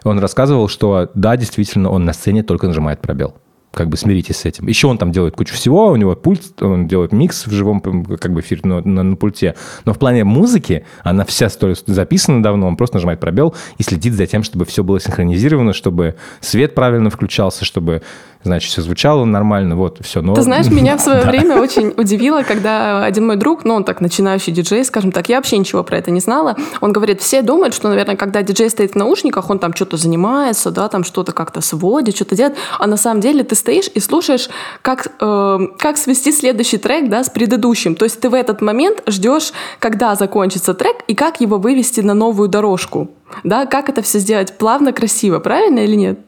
Он 0.04 0.19
рассказывал, 0.19 0.67
что 0.67 1.10
да, 1.13 1.38
действительно, 1.38 1.89
он 1.89 2.06
на 2.06 2.13
сцене 2.13 2.43
только 2.43 2.67
нажимает 2.67 3.00
пробел. 3.02 3.36
Как 3.72 3.88
бы 3.88 3.98
смиритесь 3.98 4.38
с 4.38 4.45
этим. 4.45 4.67
Еще 4.67 4.88
он 4.88 4.98
там 4.98 5.12
делает 5.12 5.36
кучу 5.36 5.54
всего, 5.54 5.89
у 5.91 5.95
него 5.95 6.15
пульт, 6.15 6.60
он 6.63 6.88
делает 6.88 7.12
микс 7.12 7.45
в 7.45 7.52
живом 7.52 7.82
как 7.82 8.34
бы 8.34 8.41
эфире 8.41 8.62
на, 8.63 8.82
на- 8.82 9.04
на 9.04 9.15
пульте. 9.15 9.54
Но 9.86 9.93
в 9.93 10.00
плане 10.00 10.24
музыки, 10.24 10.86
она 11.04 11.24
вся 11.24 11.50
столь 11.50 11.76
записана 11.86 12.41
давно, 12.41 12.67
он 12.67 12.78
просто 12.78 12.95
нажимает 12.95 13.19
пробел 13.19 13.54
и 13.78 13.84
следит 13.84 14.13
за 14.15 14.26
тем, 14.26 14.41
чтобы 14.41 14.65
все 14.65 14.84
было 14.84 15.00
синхронизировано, 15.00 15.74
чтобы 15.74 16.15
свет 16.41 16.74
правильно 16.74 17.12
включался, 17.12 17.63
чтобы, 17.63 18.02
значит, 18.43 18.71
все 18.71 18.82
звучало 18.82 19.25
нормально, 19.25 19.75
вот, 19.75 19.99
все. 20.02 20.21
Но... 20.21 20.34
Ты 20.34 20.41
знаешь, 20.41 20.67
меня 20.67 20.97
в 20.97 21.02
свое 21.02 21.21
время 21.25 21.60
очень 21.60 21.93
удивило, 21.97 22.43
когда 22.43 23.04
один 23.04 23.28
мой 23.28 23.36
друг, 23.36 23.65
ну, 23.65 23.75
он 23.75 23.84
так 23.84 23.99
начинающий 24.02 24.54
диджей, 24.54 24.86
скажем 24.86 25.12
так, 25.12 25.28
я 25.30 25.38
вообще 25.38 25.58
ничего 25.58 25.84
про 25.84 25.97
это 25.97 26.12
не 26.12 26.21
знала. 26.21 26.56
Он 26.80 26.93
говорит, 26.93 27.21
все 27.21 27.41
думают, 27.41 27.73
что, 27.73 27.89
наверное, 27.89 28.15
когда 28.15 28.41
диджей 28.41 28.69
стоит 28.69 28.91
в 28.91 28.95
наушниках, 28.95 29.49
он 29.49 29.60
там 29.60 29.73
что-то 29.73 29.97
занимается, 29.97 30.71
да, 30.71 30.88
там 30.88 31.04
что-то 31.04 31.34
как-то 31.34 31.62
сводит, 31.62 32.15
что-то 32.15 32.36
делает. 32.36 32.58
А 32.80 32.88
на 32.88 32.97
самом 32.97 33.19
деле 33.21 33.43
ты 33.43 33.56
стоишь 33.56 33.89
и 33.93 33.99
слушаешь, 33.99 34.49
как, 34.82 35.08
э, 35.19 35.58
как 35.78 35.97
свести 35.97 36.32
следующий 36.32 36.78
трек, 36.78 37.10
да, 37.10 37.23
с 37.23 37.30
предыдущим. 37.30 37.95
То 37.95 38.06
есть 38.06 38.21
ты 38.21 38.30
в 38.30 38.34
этот 38.34 38.62
момент 38.62 39.04
ждешь, 39.08 39.52
когда 39.80 40.15
закончится 40.15 40.73
трек 40.73 40.97
и 41.08 41.15
как 41.15 41.41
его 41.41 41.58
вывести 41.58 41.99
на 42.02 42.13
новую 42.13 42.47
дорожку. 42.47 43.10
Да, 43.43 43.65
как 43.65 43.89
это 43.89 44.02
все 44.02 44.19
сделать 44.19 44.58
плавно, 44.58 44.91
красиво, 44.91 45.39
правильно 45.39 45.80
или 45.80 45.95
нет? 45.95 46.19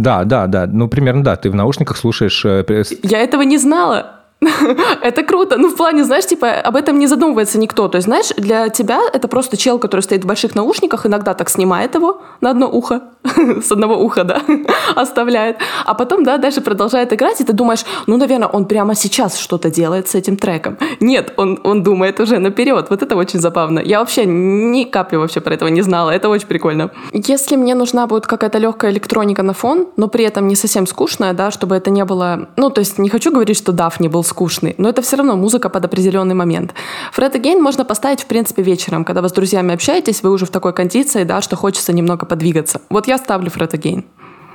Да, 0.00 0.24
да, 0.24 0.46
да, 0.46 0.66
ну, 0.66 0.88
примерно, 0.88 1.22
да, 1.22 1.36
ты 1.36 1.50
в 1.50 1.54
наушниках 1.54 1.96
слушаешь... 1.96 2.44
э, 2.44 2.64
Я 3.02 3.18
этого 3.18 3.42
не 3.42 3.58
знала. 3.58 4.19
Это 5.02 5.22
круто. 5.22 5.58
Ну, 5.58 5.68
в 5.68 5.76
плане, 5.76 6.04
знаешь, 6.04 6.26
типа, 6.26 6.52
об 6.52 6.76
этом 6.76 6.98
не 6.98 7.06
задумывается 7.06 7.58
никто. 7.58 7.88
То 7.88 7.96
есть, 7.96 8.06
знаешь, 8.06 8.28
для 8.36 8.68
тебя 8.68 9.00
это 9.12 9.28
просто 9.28 9.56
чел, 9.56 9.78
который 9.78 10.00
стоит 10.00 10.24
в 10.24 10.26
больших 10.26 10.54
наушниках, 10.54 11.06
иногда 11.06 11.34
так 11.34 11.50
снимает 11.50 11.94
его 11.94 12.22
на 12.40 12.50
одно 12.50 12.68
ухо, 12.70 13.02
с 13.62 13.70
одного 13.70 13.96
уха, 13.96 14.24
да, 14.24 14.40
оставляет. 14.96 15.58
А 15.84 15.94
потом, 15.94 16.24
да, 16.24 16.38
дальше 16.38 16.60
продолжает 16.62 17.12
играть, 17.12 17.40
и 17.40 17.44
ты 17.44 17.52
думаешь, 17.52 17.84
ну, 18.06 18.16
наверное, 18.16 18.48
он 18.48 18.64
прямо 18.64 18.94
сейчас 18.94 19.38
что-то 19.38 19.70
делает 19.70 20.08
с 20.08 20.14
этим 20.14 20.36
треком. 20.36 20.78
Нет, 21.00 21.34
он, 21.36 21.60
он 21.64 21.82
думает 21.82 22.18
уже 22.20 22.38
наперед. 22.38 22.86
Вот 22.90 23.02
это 23.02 23.16
очень 23.16 23.40
забавно. 23.40 23.80
Я 23.80 23.98
вообще 23.98 24.24
ни 24.24 24.84
капли 24.84 25.16
вообще 25.16 25.40
про 25.40 25.54
этого 25.54 25.68
не 25.68 25.82
знала. 25.82 26.10
Это 26.10 26.30
очень 26.30 26.46
прикольно. 26.46 26.90
Если 27.12 27.56
мне 27.56 27.74
нужна 27.74 28.06
будет 28.06 28.26
какая-то 28.26 28.58
легкая 28.58 28.90
электроника 28.90 29.42
на 29.42 29.52
фон, 29.52 29.88
но 29.96 30.08
при 30.08 30.24
этом 30.24 30.48
не 30.48 30.56
совсем 30.56 30.86
скучная, 30.86 31.34
да, 31.34 31.50
чтобы 31.50 31.74
это 31.76 31.90
не 31.90 32.04
было... 32.04 32.48
Ну, 32.56 32.70
то 32.70 32.80
есть 32.80 32.98
не 32.98 33.10
хочу 33.10 33.30
говорить, 33.30 33.58
что 33.58 33.72
Даф 33.72 34.00
не 34.00 34.08
был 34.08 34.22
скучный, 34.30 34.74
но 34.78 34.88
это 34.88 35.02
все 35.02 35.16
равно 35.16 35.36
музыка 35.36 35.68
под 35.68 35.84
определенный 35.84 36.34
момент. 36.34 36.74
Фред 37.12 37.36
Again 37.36 37.60
можно 37.60 37.84
поставить, 37.84 38.22
в 38.22 38.26
принципе, 38.26 38.62
вечером, 38.62 39.04
когда 39.04 39.20
вы 39.20 39.28
с 39.28 39.32
друзьями 39.32 39.74
общаетесь, 39.74 40.22
вы 40.22 40.30
уже 40.30 40.46
в 40.46 40.50
такой 40.50 40.72
кондиции, 40.72 41.24
да, 41.24 41.42
что 41.42 41.56
хочется 41.56 41.92
немного 41.92 42.24
подвигаться. 42.24 42.80
Вот 42.88 43.06
я 43.08 43.18
ставлю 43.18 43.50
Фред 43.50 43.74
Again. 43.74 44.04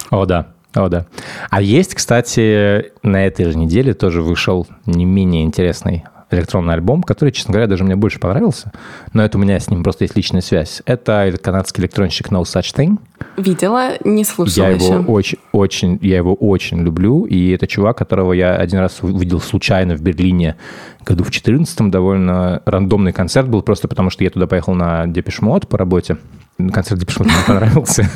О, 0.09 0.25
да. 0.25 0.47
О, 0.73 0.89
да. 0.89 1.05
А 1.49 1.61
есть, 1.61 1.95
кстати, 1.95 2.91
на 3.03 3.25
этой 3.25 3.45
же 3.45 3.57
неделе 3.57 3.93
тоже 3.93 4.21
вышел 4.21 4.67
не 4.85 5.05
менее 5.05 5.43
интересный 5.43 6.03
электронный 6.31 6.73
альбом, 6.73 7.03
который, 7.03 7.31
честно 7.31 7.53
говоря, 7.53 7.67
даже 7.67 7.83
мне 7.83 7.95
больше 7.95 8.19
понравился, 8.19 8.71
но 9.13 9.23
это 9.23 9.37
у 9.37 9.41
меня 9.41 9.59
с 9.59 9.69
ним 9.69 9.83
просто 9.83 10.03
есть 10.03 10.15
личная 10.15 10.41
связь. 10.41 10.81
Это 10.85 11.33
канадский 11.41 11.81
электронщик 11.81 12.29
No 12.29 12.41
Such 12.41 12.75
Thing. 12.75 12.97
Видела, 13.37 13.93
не 14.03 14.23
слушала 14.23 14.65
Я 14.65 14.69
его 14.71 14.85
еще. 14.85 14.97
очень, 14.99 15.37
очень, 15.51 15.99
я 16.01 16.17
его 16.17 16.33
очень 16.33 16.81
люблю, 16.81 17.25
и 17.25 17.49
это 17.51 17.67
чувак, 17.67 17.97
которого 17.97 18.33
я 18.33 18.55
один 18.55 18.79
раз 18.79 18.99
увидел 19.01 19.41
случайно 19.41 19.95
в 19.95 20.01
Берлине 20.01 20.55
году 21.03 21.23
в 21.23 21.31
14 21.31 21.89
довольно 21.89 22.61
рандомный 22.65 23.11
концерт 23.11 23.47
был, 23.49 23.61
просто 23.61 23.87
потому 23.87 24.09
что 24.09 24.23
я 24.23 24.29
туда 24.29 24.47
поехал 24.47 24.73
на 24.73 25.05
Депешмот 25.07 25.67
по 25.67 25.77
работе. 25.77 26.17
Концерт 26.57 26.99
Депешмот 26.99 27.27
мне 27.27 27.35
понравился. 27.47 28.09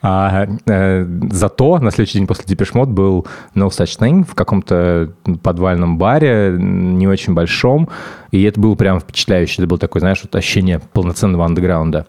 А 0.00 0.46
э, 0.66 1.06
зато 1.30 1.78
на 1.78 1.90
следующий 1.90 2.18
день 2.18 2.26
после 2.26 2.44
Депешмот 2.46 2.88
был 2.88 3.26
No 3.54 3.68
Such 3.68 3.98
Thing 3.98 4.24
в 4.24 4.34
каком-то 4.34 5.12
подвальном 5.42 5.98
баре, 5.98 6.56
не 6.58 7.06
очень 7.06 7.34
большом, 7.34 7.90
и 8.30 8.42
это 8.42 8.58
было 8.58 8.74
прям 8.74 9.00
впечатляюще. 9.00 9.56
Это 9.58 9.66
было 9.66 9.78
такое, 9.78 10.00
знаешь, 10.00 10.20
вот 10.22 10.34
ощущение 10.34 10.80
полноценного 10.92 11.44
андеграунда. 11.44 12.06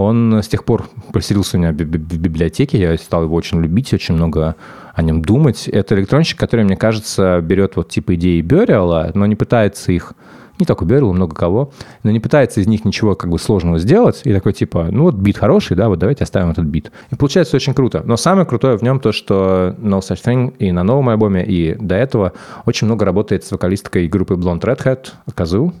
Он 0.00 0.40
с 0.42 0.48
тех 0.48 0.64
пор 0.64 0.88
поселился 1.12 1.56
у 1.56 1.60
меня 1.60 1.72
в 1.72 1.74
би- 1.74 1.84
би- 1.84 1.98
в 1.98 2.18
библиотеке, 2.18 2.78
я 2.78 2.96
стал 2.96 3.24
его 3.24 3.34
очень 3.34 3.60
любить, 3.60 3.92
очень 3.92 4.14
много 4.14 4.56
о 4.94 5.02
нем 5.02 5.20
думать. 5.22 5.68
Это 5.68 5.94
электронщик, 5.94 6.38
который, 6.38 6.64
мне 6.64 6.76
кажется, 6.76 7.40
берет 7.42 7.76
вот 7.76 7.90
типа 7.90 8.14
идеи 8.14 8.40
Бёриала, 8.40 9.10
но 9.14 9.26
не 9.26 9.36
пытается 9.36 9.92
их 9.92 10.14
не 10.58 10.66
только 10.66 10.84
Бёрила, 10.84 11.12
много 11.12 11.34
кого, 11.34 11.72
но 12.02 12.10
не 12.10 12.20
пытается 12.20 12.60
из 12.60 12.66
них 12.66 12.84
ничего 12.84 13.14
как 13.14 13.30
бы 13.30 13.38
сложного 13.38 13.78
сделать, 13.78 14.22
и 14.24 14.32
такой 14.32 14.52
типа, 14.52 14.88
ну 14.90 15.04
вот 15.04 15.14
бит 15.14 15.38
хороший, 15.38 15.76
да, 15.76 15.88
вот 15.88 15.98
давайте 15.98 16.24
оставим 16.24 16.50
этот 16.50 16.64
бит. 16.66 16.92
И 17.10 17.14
получается 17.14 17.56
очень 17.56 17.72
круто. 17.74 18.02
Но 18.04 18.16
самое 18.16 18.46
крутое 18.46 18.76
в 18.76 18.82
нем 18.82 19.00
то, 19.00 19.12
что 19.12 19.74
No 19.78 20.00
Such 20.00 20.22
Thing 20.24 20.54
и 20.58 20.70
на 20.72 20.82
новом 20.82 21.08
альбоме, 21.08 21.44
и 21.44 21.74
до 21.80 21.94
этого 21.94 22.32
очень 22.66 22.86
много 22.86 23.04
работает 23.04 23.44
с 23.44 23.52
вокалисткой 23.52 24.08
группы 24.08 24.34
Blonde 24.34 24.60
Redhead, 24.60 25.08
Казу, 25.34 25.72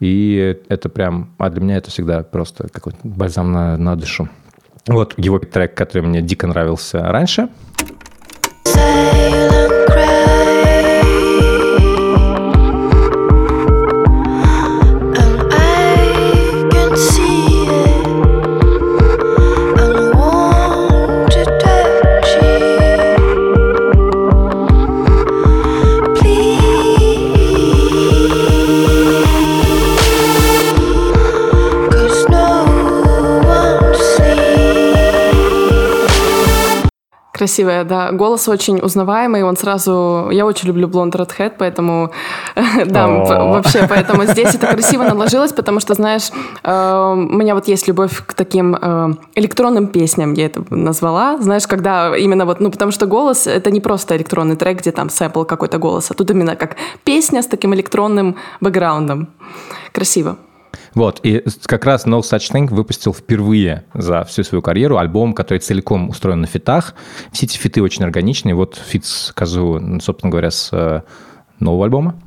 и 0.00 0.56
это 0.68 0.88
прям, 0.88 1.34
а 1.38 1.50
для 1.50 1.60
меня 1.60 1.76
это 1.76 1.90
всегда 1.90 2.22
просто 2.22 2.68
какой-то 2.68 2.98
бальзам 3.02 3.52
на, 3.52 3.76
на 3.76 3.96
душу. 3.96 4.28
Вот 4.86 5.14
его 5.18 5.38
трек, 5.38 5.74
который 5.74 6.02
мне 6.02 6.22
дико 6.22 6.46
нравился 6.46 7.00
раньше. 7.00 7.48
Красивая, 37.48 37.84
да. 37.84 38.12
Голос 38.12 38.46
очень 38.46 38.78
узнаваемый, 38.78 39.42
он 39.42 39.56
сразу... 39.56 40.28
Я 40.30 40.44
очень 40.44 40.68
люблю 40.68 40.86
Blonde 40.86 41.12
Redhead, 41.12 41.54
поэтому... 41.56 42.10
Да, 42.86 43.06
вообще, 43.06 43.86
поэтому 43.88 44.24
здесь 44.26 44.54
это 44.54 44.66
красиво 44.66 45.04
наложилось, 45.04 45.52
потому 45.52 45.80
что, 45.80 45.94
знаешь, 45.94 46.30
э, 46.62 47.14
у 47.14 47.36
меня 47.38 47.54
вот 47.54 47.66
есть 47.68 47.88
любовь 47.88 48.22
к 48.26 48.34
таким 48.34 48.74
э, 48.74 49.14
электронным 49.34 49.86
песням, 49.86 50.34
я 50.34 50.44
это 50.44 50.62
назвала. 50.68 51.38
Знаешь, 51.38 51.66
когда 51.66 52.14
именно 52.14 52.44
вот... 52.44 52.60
Ну, 52.60 52.70
потому 52.70 52.92
что 52.92 53.06
голос— 53.06 53.46
это 53.46 53.70
не 53.70 53.80
просто 53.80 54.14
электронный 54.14 54.56
трек, 54.56 54.80
где 54.80 54.92
там 54.92 55.08
сэмпл 55.08 55.44
какой-то 55.44 55.78
голос, 55.78 56.10
а 56.10 56.14
тут 56.14 56.30
именно 56.30 56.54
как 56.54 56.76
песня 57.04 57.40
с 57.40 57.46
таким 57.46 57.72
электронным 57.74 58.36
бэкграундом. 58.60 59.28
Красиво. 59.92 60.36
Вот, 60.94 61.20
и 61.22 61.44
как 61.66 61.84
раз 61.84 62.06
No 62.06 62.20
Such 62.20 62.52
Thing 62.52 62.66
выпустил 62.72 63.12
впервые 63.12 63.84
за 63.94 64.24
всю 64.24 64.42
свою 64.42 64.62
карьеру 64.62 64.98
альбом, 64.98 65.34
который 65.34 65.58
целиком 65.58 66.08
устроен 66.08 66.40
на 66.40 66.46
фитах. 66.46 66.94
Все 67.32 67.46
эти 67.46 67.58
фиты 67.58 67.82
очень 67.82 68.04
органичные. 68.04 68.54
Вот 68.54 68.76
фит 68.76 69.04
с 69.04 69.32
собственно 70.00 70.30
говоря, 70.30 70.50
с 70.50 70.70
э, 70.72 71.02
нового 71.60 71.84
альбома. 71.84 72.20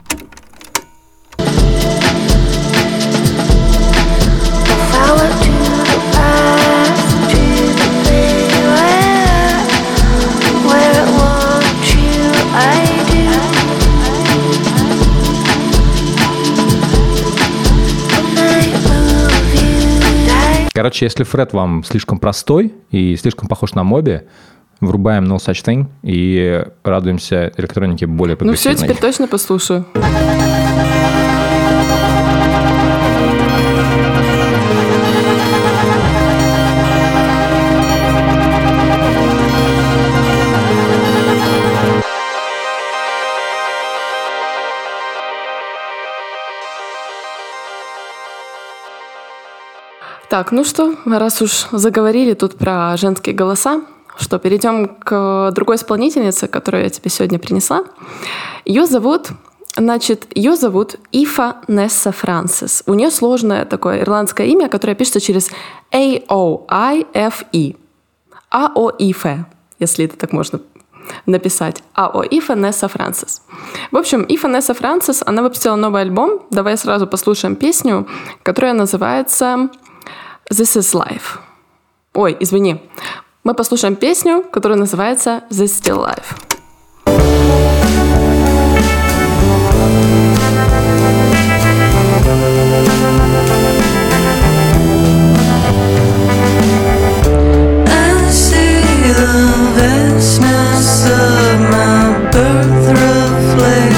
Короче, 20.81 21.05
если 21.05 21.23
Фред 21.23 21.53
вам 21.53 21.83
слишком 21.83 22.17
простой 22.17 22.73
и 22.89 23.15
слишком 23.15 23.47
похож 23.47 23.75
на 23.75 23.83
Моби, 23.83 24.21
врубаем 24.79 25.25
No 25.25 25.35
Such 25.35 25.63
Thing 25.63 25.85
и 26.01 26.65
радуемся 26.83 27.51
электронике 27.55 28.07
более 28.07 28.35
Ну 28.41 28.53
все, 28.53 28.69
прогрессивной. 28.69 28.95
теперь 28.95 28.99
точно 28.99 29.27
послушаю. 29.27 29.85
Так, 50.31 50.53
ну 50.53 50.63
что, 50.63 50.95
раз 51.03 51.41
уж 51.41 51.65
заговорили 51.73 52.35
тут 52.35 52.57
про 52.57 52.95
женские 52.95 53.35
голоса, 53.35 53.81
что 54.17 54.39
перейдем 54.39 54.87
к 54.87 55.51
другой 55.51 55.75
исполнительнице, 55.75 56.47
которую 56.47 56.85
я 56.85 56.89
тебе 56.89 57.09
сегодня 57.09 57.37
принесла. 57.37 57.83
Ее 58.63 58.85
зовут, 58.85 59.31
значит, 59.75 60.27
ее 60.33 60.55
зовут 60.55 60.95
Ифа 61.11 61.57
Несса 61.67 62.13
Франсис. 62.13 62.81
У 62.85 62.93
нее 62.93 63.11
сложное 63.11 63.65
такое 63.65 64.03
ирландское 64.03 64.47
имя, 64.47 64.69
которое 64.69 64.95
пишется 64.95 65.19
через 65.19 65.49
A-O-I-F-E. 65.91 67.75
А-О-Ифе, 68.49 69.45
если 69.79 70.05
это 70.05 70.15
так 70.15 70.31
можно 70.31 70.61
написать. 71.25 71.83
А-О 71.93 72.23
Ифа 72.23 72.55
Несса 72.55 72.87
Франсис. 72.87 73.41
В 73.91 73.97
общем, 73.97 74.25
Ифа 74.29 74.47
Несса 74.47 74.73
Франсис, 74.73 75.23
она 75.25 75.41
выпустила 75.41 75.75
новый 75.75 76.03
альбом. 76.03 76.43
Давай 76.51 76.77
сразу 76.77 77.05
послушаем 77.05 77.57
песню, 77.57 78.07
которая 78.43 78.71
называется 78.71 79.69
This 80.51 80.75
is 80.75 80.93
Life. 80.93 81.39
Ой, 82.13 82.35
извини. 82.41 82.81
Мы 83.45 83.53
послушаем 83.53 83.95
песню, 83.95 84.43
которая 84.51 84.77
называется 84.77 85.43
This 85.49 85.81
Still 85.81 86.05
Life. 86.05 86.35
Vastness 99.77 101.07
of 101.09 101.59
my 101.61 102.29
birth 102.29 102.89
reflecting 102.89 103.90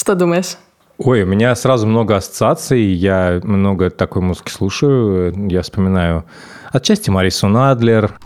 Что 0.00 0.14
думаешь? 0.14 0.56
Ой, 0.96 1.24
у 1.24 1.26
меня 1.26 1.54
сразу 1.54 1.86
много 1.86 2.16
ассоциаций, 2.16 2.84
я 2.84 3.38
много 3.42 3.90
такой 3.90 4.22
музыки 4.22 4.50
слушаю, 4.50 5.34
я 5.50 5.60
вспоминаю 5.60 6.24
отчасти 6.72 7.10
Марису 7.10 7.48
Надлер, 7.48 8.18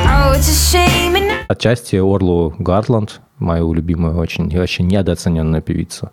Oh, 0.06 0.34
it's 0.34 0.50
a 0.50 0.52
shame 0.52 1.16
and 1.16 1.32
Отчасти 1.48 1.96
Орлу 1.96 2.54
Гартланд, 2.60 3.22
мою 3.40 3.74
любимую, 3.74 4.18
очень, 4.18 4.52
и 4.52 4.58
очень 4.60 4.88
недооцененную 4.88 5.62
певицу. 5.62 6.12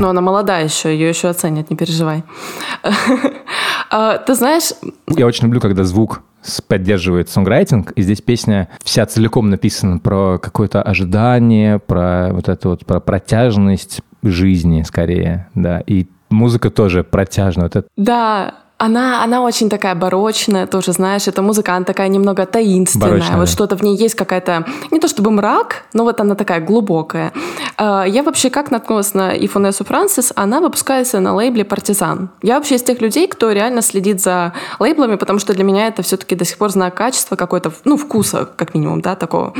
Но 0.00 0.10
она 0.10 0.20
молодая 0.20 0.64
еще, 0.64 0.92
ее 0.92 1.08
еще 1.08 1.28
оценят, 1.28 1.70
не 1.70 1.76
переживай. 1.76 2.22
А, 3.90 4.18
Ты 4.18 4.34
знаешь, 4.34 4.72
Я 5.16 5.24
очень 5.24 5.44
люблю, 5.44 5.60
когда 5.62 5.82
звук 5.82 6.20
поддерживает 6.68 7.30
сонграйтинг, 7.30 7.92
и 7.92 8.02
здесь 8.02 8.20
песня 8.20 8.68
вся 8.84 9.06
целиком 9.06 9.48
написана 9.48 9.98
про 9.98 10.38
какое-то 10.38 10.82
ожидание, 10.82 11.78
про 11.78 12.28
вот 12.32 12.50
это 12.50 12.68
вот, 12.68 12.84
про 12.84 13.00
протяжность 13.00 14.02
жизни 14.22 14.82
скорее, 14.82 15.48
да, 15.54 15.80
и 15.86 16.06
музыка 16.30 16.70
тоже 16.70 17.04
протяжная, 17.04 17.66
вот 17.66 17.76
это 17.76 17.88
да, 17.96 18.54
она, 18.78 19.24
она 19.24 19.42
очень 19.42 19.68
такая 19.68 19.96
барочная, 19.96 20.68
тоже, 20.68 20.92
знаешь, 20.92 21.26
эта 21.26 21.42
музыка, 21.42 21.74
она 21.74 21.84
такая 21.84 22.06
немного 22.06 22.46
таинственная. 22.46 23.10
Барочная, 23.10 23.36
вот 23.36 23.46
да. 23.46 23.52
что-то 23.52 23.76
в 23.76 23.82
ней 23.82 23.96
есть 23.96 24.14
какая-то, 24.14 24.66
не 24.92 25.00
то 25.00 25.08
чтобы 25.08 25.32
мрак, 25.32 25.86
но 25.92 26.04
вот 26.04 26.20
она 26.20 26.36
такая 26.36 26.60
глубокая. 26.60 27.32
Э, 27.76 28.04
Я 28.06 28.22
вообще 28.22 28.50
как 28.50 28.70
наткнулась 28.70 29.14
на 29.14 29.36
Ифонесу 29.36 29.84
Франсис, 29.84 30.32
она 30.36 30.60
выпускается 30.60 31.18
на 31.18 31.34
лейбле 31.34 31.64
«Партизан». 31.64 32.30
Я 32.40 32.54
вообще 32.54 32.76
из 32.76 32.84
тех 32.84 33.00
людей, 33.00 33.26
кто 33.26 33.50
реально 33.50 33.82
следит 33.82 34.20
за 34.20 34.52
лейблами, 34.78 35.16
потому 35.16 35.40
что 35.40 35.54
для 35.54 35.64
меня 35.64 35.88
это 35.88 36.02
все-таки 36.02 36.36
до 36.36 36.44
сих 36.44 36.56
пор 36.56 36.70
знак 36.70 36.94
качества 36.94 37.34
какой-то, 37.34 37.72
ну, 37.84 37.96
вкуса, 37.96 38.48
как 38.56 38.74
минимум, 38.74 39.00
да, 39.00 39.16
такого. 39.16 39.54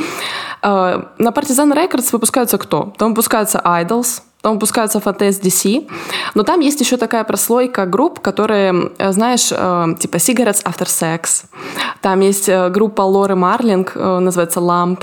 Э, 0.62 1.02
На 1.18 1.32
«Партизан 1.32 1.72
Рекордс» 1.72 2.12
выпускаются 2.12 2.56
кто? 2.56 2.94
Там 2.96 3.10
выпускаются 3.10 3.60
«Idols», 3.64 4.22
там 4.40 4.54
выпускаются 4.54 5.00
Фантез 5.00 5.40
DC, 5.40 5.88
но 6.34 6.44
там 6.44 6.60
есть 6.60 6.80
еще 6.80 6.96
такая 6.96 7.24
прослойка 7.24 7.86
групп, 7.86 8.20
которые, 8.20 8.92
э, 8.96 9.12
знаешь, 9.12 9.48
э, 9.50 9.86
типа 9.98 10.16
Cigarettes 10.16 10.62
After 10.62 10.86
Sex. 10.86 11.46
Там 12.00 12.20
есть 12.20 12.48
э, 12.48 12.68
группа 12.68 13.02
Лоры 13.02 13.34
Марлинг, 13.34 13.96
называется 13.96 14.60
Lamp. 14.60 15.02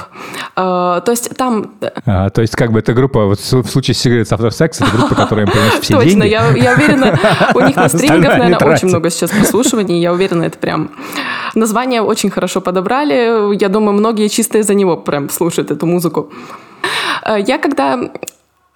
То 0.55 1.03
есть 1.09 1.35
там... 1.35 1.73
А, 2.05 2.29
то 2.29 2.41
есть, 2.41 2.55
как 2.55 2.71
бы 2.71 2.79
эта 2.79 2.93
группа, 2.93 3.25
вот 3.25 3.39
в 3.39 3.67
случае 3.67 3.93
Cigarettes 3.93 4.31
After 4.31 4.49
Sex, 4.49 4.77
это 4.79 4.97
группа, 4.97 5.15
которая 5.23 5.45
им 5.45 5.51
приносит 5.51 5.83
все 5.83 5.95
Точно, 5.95 6.21
деньги. 6.21 6.27
я, 6.27 6.49
я 6.51 6.73
уверена, 6.73 7.19
у 7.53 7.59
них 7.59 7.75
на 7.75 7.83
они 7.83 8.07
наверное, 8.07 8.73
очень 8.73 8.87
много 8.87 9.09
сейчас 9.09 9.31
прослушиваний. 9.31 9.99
Я 9.99 10.13
уверена, 10.13 10.43
это 10.43 10.57
прям... 10.57 10.91
Название 11.55 12.01
очень 12.01 12.29
хорошо 12.29 12.61
подобрали. 12.61 13.55
Я 13.59 13.67
думаю, 13.67 13.97
многие 13.97 14.29
чисто 14.29 14.59
из-за 14.59 14.73
него 14.75 14.95
прям 14.95 15.29
слушают 15.29 15.71
эту 15.71 15.85
музыку. 15.85 16.31
Я 17.25 17.57
когда 17.57 17.99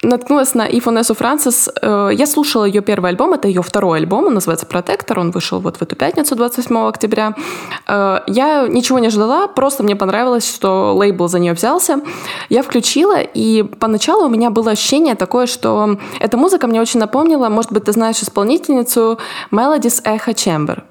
наткнулась 0.02 0.54
на 0.54 0.66
Ифонесу 0.66 1.14
Франсис. 1.14 1.68
э, 1.82 2.10
Я 2.12 2.26
слушала 2.26 2.64
ее 2.64 2.80
первый 2.80 3.10
альбом, 3.10 3.34
это 3.34 3.48
ее 3.48 3.62
второй 3.62 3.98
альбом, 3.98 4.26
он 4.26 4.34
называется 4.34 4.66
«Протектор», 4.66 5.18
он 5.18 5.30
вышел 5.30 5.60
вот 5.60 5.76
в 5.76 5.82
эту 5.82 5.96
пятницу, 5.96 6.34
28 6.36 6.88
октября. 6.88 7.34
Э, 7.86 8.20
Я 8.26 8.66
ничего 8.68 8.98
не 8.98 9.10
ждала, 9.10 9.46
просто 9.46 9.82
мне 9.82 9.96
понравилось, 9.96 10.48
что 10.54 10.94
лейбл 10.96 11.28
за 11.28 11.38
нее 11.38 11.52
взялся. 11.52 12.00
Я 12.48 12.62
включила, 12.62 13.20
и 13.20 13.62
поначалу 13.62 14.26
у 14.26 14.28
меня 14.28 14.50
было 14.50 14.70
ощущение 14.70 15.14
такое, 15.14 15.46
что 15.46 15.98
эта 16.18 16.36
музыка 16.36 16.66
мне 16.66 16.80
очень 16.80 17.00
напомнила, 17.00 17.48
может 17.48 17.72
быть, 17.72 17.84
ты 17.84 17.92
знаешь 17.92 18.22
исполнительницу 18.22 19.18
Melodies 19.52 20.02
Echo 20.04 20.34
Chamber. 20.34 20.82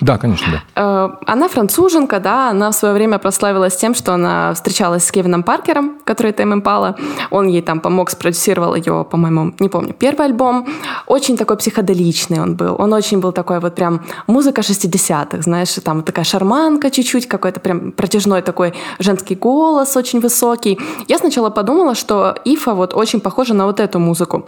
Да, 0.00 0.18
конечно, 0.18 0.46
да. 0.52 0.62
Э, 0.74 1.10
Она 1.26 1.48
француженка, 1.48 2.20
да, 2.20 2.50
она 2.50 2.70
в 2.70 2.74
свое 2.74 2.94
время 2.94 3.18
прославилась 3.18 3.76
тем, 3.76 3.94
что 3.94 4.14
она 4.14 4.52
встречалась 4.54 5.04
с 5.04 5.12
Кевином 5.12 5.42
Паркером, 5.42 5.98
который 6.04 6.32
Тайм 6.32 6.52
Импала. 6.52 6.96
Он 7.30 7.46
ей 7.46 7.62
там 7.62 7.80
помог, 7.80 8.10
спродюсировал 8.10 8.74
ее, 8.74 9.06
по-моему, 9.08 9.54
не 9.60 9.68
помню, 9.68 9.94
первый 9.94 10.26
альбом. 10.26 10.66
Очень 11.06 11.36
такой 11.36 11.56
психоделичный 11.56 12.40
он 12.40 12.56
был. 12.56 12.76
Он 12.78 12.92
очень 12.92 13.20
был 13.20 13.32
такой 13.32 13.60
вот 13.60 13.74
прям 13.74 14.02
музыка 14.26 14.62
60-х, 14.62 15.42
знаешь, 15.42 15.74
там 15.84 16.02
такая 16.02 16.24
шарманка 16.24 16.90
чуть-чуть, 16.90 17.28
какой-то 17.28 17.60
прям 17.60 17.92
протяжной 17.92 18.42
такой 18.42 18.74
женский 18.98 19.34
голос 19.34 19.96
очень 19.96 20.20
высокий. 20.20 20.78
Я 21.08 21.18
сначала 21.18 21.50
подумала, 21.50 21.94
что 21.94 22.36
Ифа 22.44 22.74
вот 22.74 22.94
очень 22.94 23.20
похожа 23.20 23.54
на 23.54 23.66
вот 23.66 23.80
эту 23.80 23.98
музыку. 23.98 24.46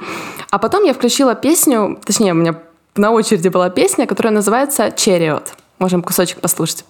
А 0.51 0.59
потом 0.59 0.85
я 0.85 0.93
включила 0.93 1.35
песню, 1.35 1.99
точнее, 2.05 2.33
у 2.33 2.37
меня 2.37 2.57
на 2.99 3.11
очереди 3.11 3.49
была 3.49 3.71
песня, 3.71 4.07
которая 4.07 4.33
называется 4.33 4.91
«Черриот». 4.91 5.55
Можем 5.79 6.03
кусочек 6.03 6.41
послушать. 6.41 6.85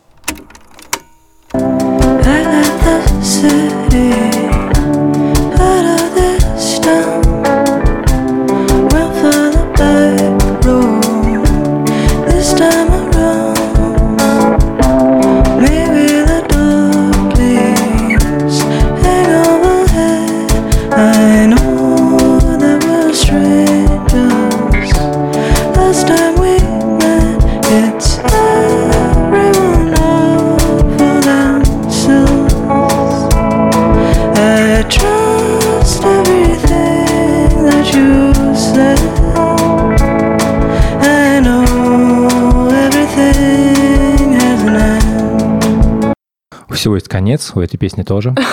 Всего 46.87 46.95
есть 46.95 47.09
конец, 47.09 47.51
у 47.57 47.61
этой 47.61 47.79
песни 47.79 48.03
тоже. 48.05 48.33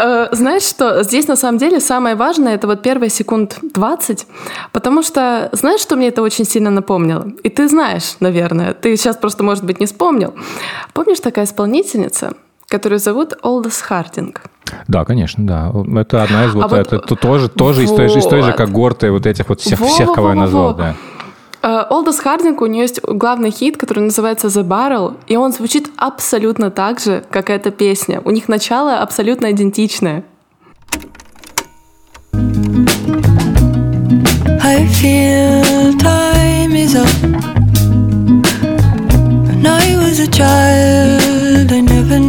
Э, 0.00 0.28
Знаешь 0.30 0.62
что, 0.62 1.02
здесь 1.02 1.26
на 1.26 1.34
самом 1.34 1.58
деле 1.58 1.80
самое 1.80 2.14
важное 2.14 2.54
это 2.54 2.68
вот 2.68 2.82
первые 2.82 3.10
секунд 3.10 3.58
20, 3.74 4.26
потому 4.72 5.02
что 5.02 5.48
знаешь, 5.52 5.80
что 5.80 5.96
мне 5.96 6.08
это 6.08 6.22
очень 6.22 6.44
сильно 6.44 6.70
напомнило? 6.70 7.26
И 7.42 7.48
ты 7.48 7.68
знаешь, 7.68 8.14
наверное, 8.20 8.74
ты 8.74 8.96
сейчас 8.96 9.16
просто, 9.16 9.42
может 9.42 9.64
быть, 9.64 9.80
не 9.80 9.86
вспомнил. 9.86 10.34
Помнишь 10.92 11.18
такая 11.18 11.46
исполнительница, 11.46 12.34
которую 12.68 13.00
зовут 13.00 13.34
Олдос 13.42 13.80
Хардинг? 13.80 14.42
Да, 14.86 15.04
конечно, 15.04 15.44
да. 15.44 15.72
Это 16.00 16.22
одна 16.22 16.44
из 16.44 16.54
вот, 16.54 16.64
А 16.64 16.68
вот- 16.68 16.78
это 16.78 16.98
то- 17.00 17.16
тоже, 17.16 17.48
тоже 17.48 17.82
из 17.82 17.90
той 17.90 18.08
же, 18.08 18.20
из 18.20 18.26
той 18.26 18.42
же 18.42 18.48
Вот. 18.52 18.56
когорты 18.56 19.10
вот 19.10 19.26
этих 19.26 19.48
вот 19.48 19.60
всех, 19.60 19.80
всех, 19.80 20.12
кого 20.12 20.28
я 20.28 20.34
назвал, 20.36 20.74
Во-во-во-во-во. 20.74 20.92
да. 20.92 20.96
Э, 21.62 21.84
Олдос 21.90 22.20
Хардинг, 22.20 22.60
у 22.60 22.66
нее 22.66 22.82
есть 22.82 23.00
главный 23.02 23.50
хит, 23.50 23.76
который 23.76 24.04
называется 24.04 24.46
«The 24.48 24.62
Barrel», 24.62 25.16
и 25.26 25.36
он 25.36 25.52
звучит 25.52 25.88
абсолютно 25.96 26.70
так 26.70 27.00
же, 27.00 27.24
как 27.30 27.50
эта 27.50 27.70
песня. 27.70 28.20
У 28.24 28.30
них 28.30 28.48
начало 28.48 28.98
абсолютно 28.98 29.50
идентичное. 29.50 30.24
I 34.60 34.86
feel 35.00 35.94
time 35.98 36.74
is 36.74 36.94
up. 36.94 37.08
When 39.46 39.66
I 39.66 39.96
was 39.96 40.20
a 40.20 40.28
child, 40.28 41.72
I 41.72 41.80
never 41.80 42.18
knew. 42.18 42.27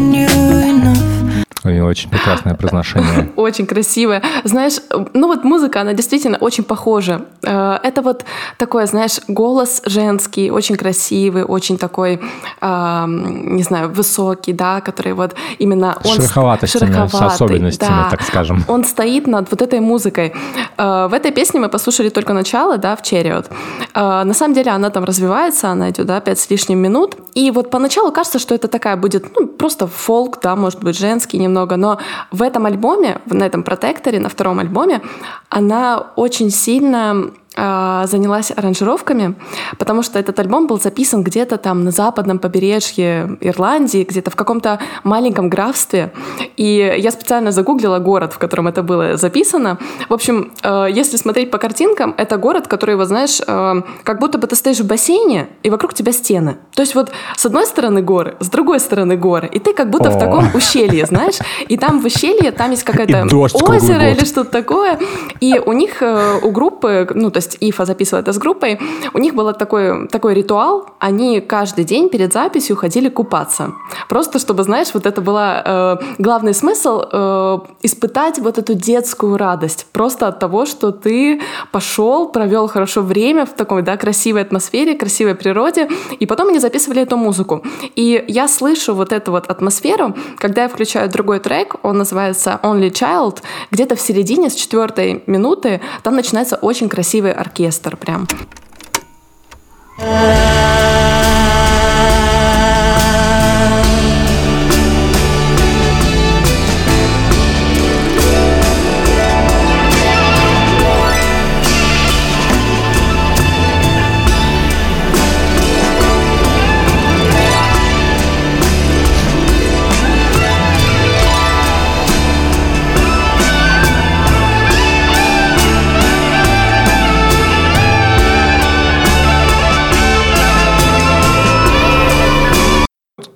У 1.64 1.70
нее 1.70 1.84
очень 1.84 2.10
прекрасное 2.10 2.56
произношение. 2.56 3.30
Очень 3.36 3.66
красивая. 3.66 4.22
Знаешь, 4.44 4.76
ну 5.14 5.28
вот 5.28 5.44
музыка, 5.44 5.82
она 5.82 5.94
действительно 5.94 6.38
очень 6.38 6.64
похожа. 6.64 7.26
Э, 7.44 7.78
Это 7.84 8.02
вот 8.02 8.24
такой, 8.58 8.88
знаешь, 8.88 9.20
голос 9.28 9.82
женский, 9.86 10.52
очень 10.52 10.76
красивый, 10.78 11.44
очень 11.44 11.78
такой, 11.78 12.20
не 12.62 13.64
знаю, 13.64 13.90
высокий, 13.90 14.54
да, 14.54 14.82
который 14.82 15.14
вот 15.14 15.36
именно... 15.60 15.98
С 16.04 16.06
он 16.08 16.16
шероховатостями, 16.16 16.92
с 16.92 16.94
шероховатый, 16.94 17.28
особенностями, 17.28 17.90
да. 17.90 18.08
так 18.10 18.22
скажем. 18.22 18.64
Он 18.68 18.84
стоит 18.84 19.28
над 19.28 19.52
вот 19.52 19.62
этой 19.62 19.80
музыкой. 19.80 20.34
Э, 20.78 21.08
В 21.10 21.14
этой 21.14 21.32
песне 21.32 21.60
мы 21.60 21.70
послушали 21.70 22.10
только 22.10 22.34
начало, 22.34 22.78
да, 22.78 22.96
в 22.96 23.02
Черриот. 23.02 23.50
Э, 23.96 24.24
На 24.24 24.34
самом 24.34 24.54
деле 24.54 24.72
она 24.72 24.90
там 24.90 25.04
развивается, 25.04 25.70
она 25.70 25.90
идет, 25.90 26.06
да, 26.06 26.20
пять 26.20 26.40
с 26.40 26.50
лишним 26.50 26.80
минут. 26.80 27.16
И 27.34 27.52
вот 27.52 27.70
поначалу 27.70 28.12
кажется, 28.12 28.40
что 28.40 28.56
это 28.56 28.68
такая 28.68 28.96
будет, 28.96 29.26
ну, 29.40 29.48
просто 29.48 29.88
фолк, 29.88 30.40
да, 30.42 30.56
может 30.56 30.84
быть, 30.84 30.98
женский 30.98 31.38
немного, 31.50 31.78
но 31.78 31.98
в 32.32 32.42
этом 32.42 32.66
альбоме, 32.66 33.20
на 33.26 33.44
этом 33.44 33.64
протекторе, 33.64 34.20
на 34.20 34.30
втором 34.30 34.60
альбоме, 34.60 35.02
она 35.50 36.12
очень 36.16 36.52
сильно 36.52 37.32
занялась 37.56 38.52
аранжировками, 38.56 39.36
потому 39.78 40.04
что 40.04 40.20
этот 40.20 40.40
альбом 40.40 40.68
был 40.68 40.80
записан 40.80 41.24
где-то 41.24 41.58
там 41.58 41.84
на 41.84 41.92
западном 41.92 42.40
побережье 42.40 43.38
Ирландии, 43.42 44.06
где-то 44.08 44.32
в 44.32 44.36
каком-то 44.36 44.80
маленьком 45.04 45.50
графстве. 45.50 46.14
И 46.58 46.96
я 46.98 47.12
специально 47.12 47.52
загуглила 47.52 48.00
город, 48.00 48.34
в 48.34 48.38
котором 48.38 48.68
это 48.68 48.84
было 48.84 49.18
записано. 49.18 49.78
В 50.08 50.14
общем, 50.14 50.52
э, 50.64 50.88
если 50.92 51.18
смотреть 51.18 51.52
по 51.52 51.58
картинкам, 51.58 52.14
это 52.18 52.38
город, 52.38 52.68
который, 52.68 52.96
вот 52.96 53.08
знаешь, 53.08 53.42
э, 53.46 53.82
как 54.04 54.20
будто 54.20 54.38
бы 54.38 54.48
ты 54.48 54.56
стоишь 54.56 54.80
в 54.80 54.88
бассейне, 54.88 55.48
и 55.64 55.70
вокруг 55.70 55.94
тебя 55.94 56.12
стены. 56.12 56.58
То 56.76 56.82
есть 56.82 56.96
вот 56.96 57.12
с 57.36 57.46
одной 57.46 57.66
стороны 57.66 58.02
горы, 58.02 58.36
с 58.40 58.50
другой 58.50 58.80
стороны 58.80 59.18
горы, 59.18 59.50
и 59.52 59.60
ты 59.60 59.74
как 59.74 59.90
будто 59.90 60.12
в 60.12 60.16
О. 60.16 60.20
таком 60.20 60.56
ущелье, 60.56 61.06
знаешь, 61.06 61.40
и 61.68 61.78
там 61.78 62.00
в 62.00 62.06
ущелье, 62.06 62.52
там 62.52 62.72
есть 62.72 62.84
какое-то 62.84 63.28
озеро 63.54 64.12
или 64.12 64.26
что-то 64.26 64.52
такое. 64.52 65.00
И 65.42 65.60
у 65.66 65.74
них, 65.74 66.02
э, 66.02 66.40
у 66.42 66.52
группы, 66.52 67.08
ну, 67.14 67.32
то 67.32 67.39
есть 67.40 67.58
Ифа 67.60 67.86
записывала 67.86 68.22
это 68.22 68.34
с 68.34 68.38
группой, 68.38 68.80
у 69.14 69.18
них 69.20 69.34
был 69.34 69.52
такой, 69.54 70.08
такой 70.08 70.34
ритуал, 70.34 70.86
они 71.00 71.42
каждый 71.42 71.86
день 71.86 72.10
перед 72.10 72.34
записью 72.34 72.76
ходили 72.76 73.10
купаться. 73.10 73.74
Просто 74.08 74.40
чтобы, 74.40 74.64
знаешь, 74.64 74.90
вот 74.94 75.06
это 75.06 75.22
была 75.22 75.64
э, 75.66 75.98
главный 76.18 76.54
смысл 76.54 77.02
э, 77.12 77.60
испытать 77.82 78.40
вот 78.40 78.58
эту 78.58 78.74
детскую 78.74 79.38
радость. 79.38 79.88
Просто 79.92 80.28
от 80.28 80.40
того, 80.40 80.66
что 80.66 80.92
ты 80.92 81.42
пошел, 81.72 82.30
провел 82.30 82.68
хорошо 82.68 83.02
время 83.02 83.46
в 83.46 83.54
такой, 83.54 83.82
да, 83.82 83.98
красивой 83.98 84.42
атмосфере, 84.42 84.96
красивой 84.96 85.36
природе, 85.36 85.90
и 86.20 86.26
потом 86.26 86.50
они 86.50 86.60
записывали 86.60 87.02
эту 87.02 87.18
музыку. 87.18 87.64
И 87.96 88.24
я 88.28 88.48
слышу 88.48 88.94
вот 88.94 89.12
эту 89.12 89.32
вот 89.32 89.48
атмосферу, 89.48 90.16
когда 90.38 90.64
я 90.64 90.70
включаю 90.70 91.10
другой 91.10 91.40
трек, 91.40 91.76
он 91.84 91.98
называется 91.98 92.60
Only 92.64 92.92
Child, 92.92 93.38
где-то 93.72 93.96
в 93.96 94.02
середине, 94.02 94.50
с 94.50 94.56
четвертой 94.56 95.24
минуты, 95.28 95.82
там 96.04 96.16
начинается 96.16 96.56
очень 96.56 96.90
красивый 97.30 97.34
оркестр 97.34 97.96
прям. 97.96 98.28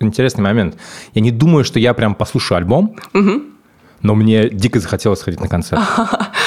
Интересный 0.04 0.44
момент. 0.44 0.78
Я 1.14 1.22
не 1.22 1.32
думаю, 1.32 1.64
что 1.64 1.80
я 1.80 1.94
прям 1.94 2.16
послушаю 2.16 2.58
альбом, 2.58 2.96
но 4.02 4.16
мне 4.16 4.50
дико 4.50 4.80
захотелось 4.80 5.20
сходить 5.20 5.40
на 5.40 5.48
концерт. 5.48 5.82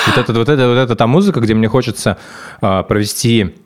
Вот 0.07 0.19
это, 0.19 0.33
вот 0.33 0.49
это, 0.49 0.69
вот 0.69 0.77
это 0.77 0.95
та 0.95 1.09
музыка, 1.09 1.41
где 1.41 1.53
мне 1.55 1.67
хочется 1.67 2.17
а, 2.61 2.85
провести 2.85 3.57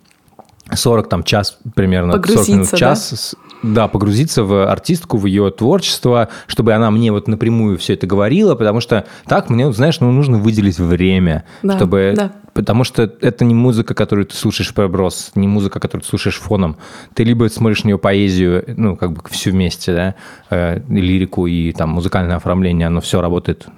40 0.72 1.08
там 1.08 1.22
час 1.22 1.58
примерно, 1.74 2.12
40 2.12 2.28
минут, 2.28 2.38
Погрузиться, 2.38 2.76
час. 2.78 3.36
Да, 3.62 3.88
погрузиться 3.88 4.44
в 4.44 4.70
артистку, 4.70 5.18
в 5.18 5.26
ее 5.26 5.50
творчество, 5.50 6.28
чтобы 6.46 6.72
она 6.72 6.90
мне 6.90 7.12
вот 7.12 7.28
напрямую 7.28 7.78
все 7.78 7.94
это 7.94 8.06
говорила, 8.06 8.54
потому 8.54 8.80
что 8.80 9.06
так 9.26 9.50
мне, 9.50 9.70
знаешь, 9.72 10.00
ну, 10.00 10.10
нужно 10.10 10.38
выделить 10.38 10.78
время, 10.78 11.44
Да, 11.62 11.76
чтобы... 11.76 12.14
да. 12.16 12.32
Потому 12.52 12.82
что 12.82 13.02
это 13.02 13.44
не 13.44 13.54
музыка, 13.54 13.94
которую 13.94 14.26
ты 14.26 14.34
слушаешь 14.34 14.74
проброс, 14.74 15.30
не 15.36 15.46
музыка, 15.46 15.78
которую 15.78 16.02
ты 16.02 16.08
слушаешь 16.08 16.36
фоном. 16.36 16.76
Ты 17.14 17.22
либо 17.22 17.48
смотришь 17.48 17.84
на 17.84 17.88
нее 17.88 17.98
поэзию, 17.98 18.64
ну, 18.76 18.96
как 18.96 19.12
бы 19.12 19.22
все 19.30 19.52
вместе, 19.52 19.94
да, 19.94 20.14
э, 20.50 20.80
лирику, 20.88 21.46
и 21.46 21.72
там 21.72 21.90
музыкальное 21.90 22.36
оформление, 22.36 22.88
оно 22.88 23.00
все 23.00 23.20
работает 23.20 23.68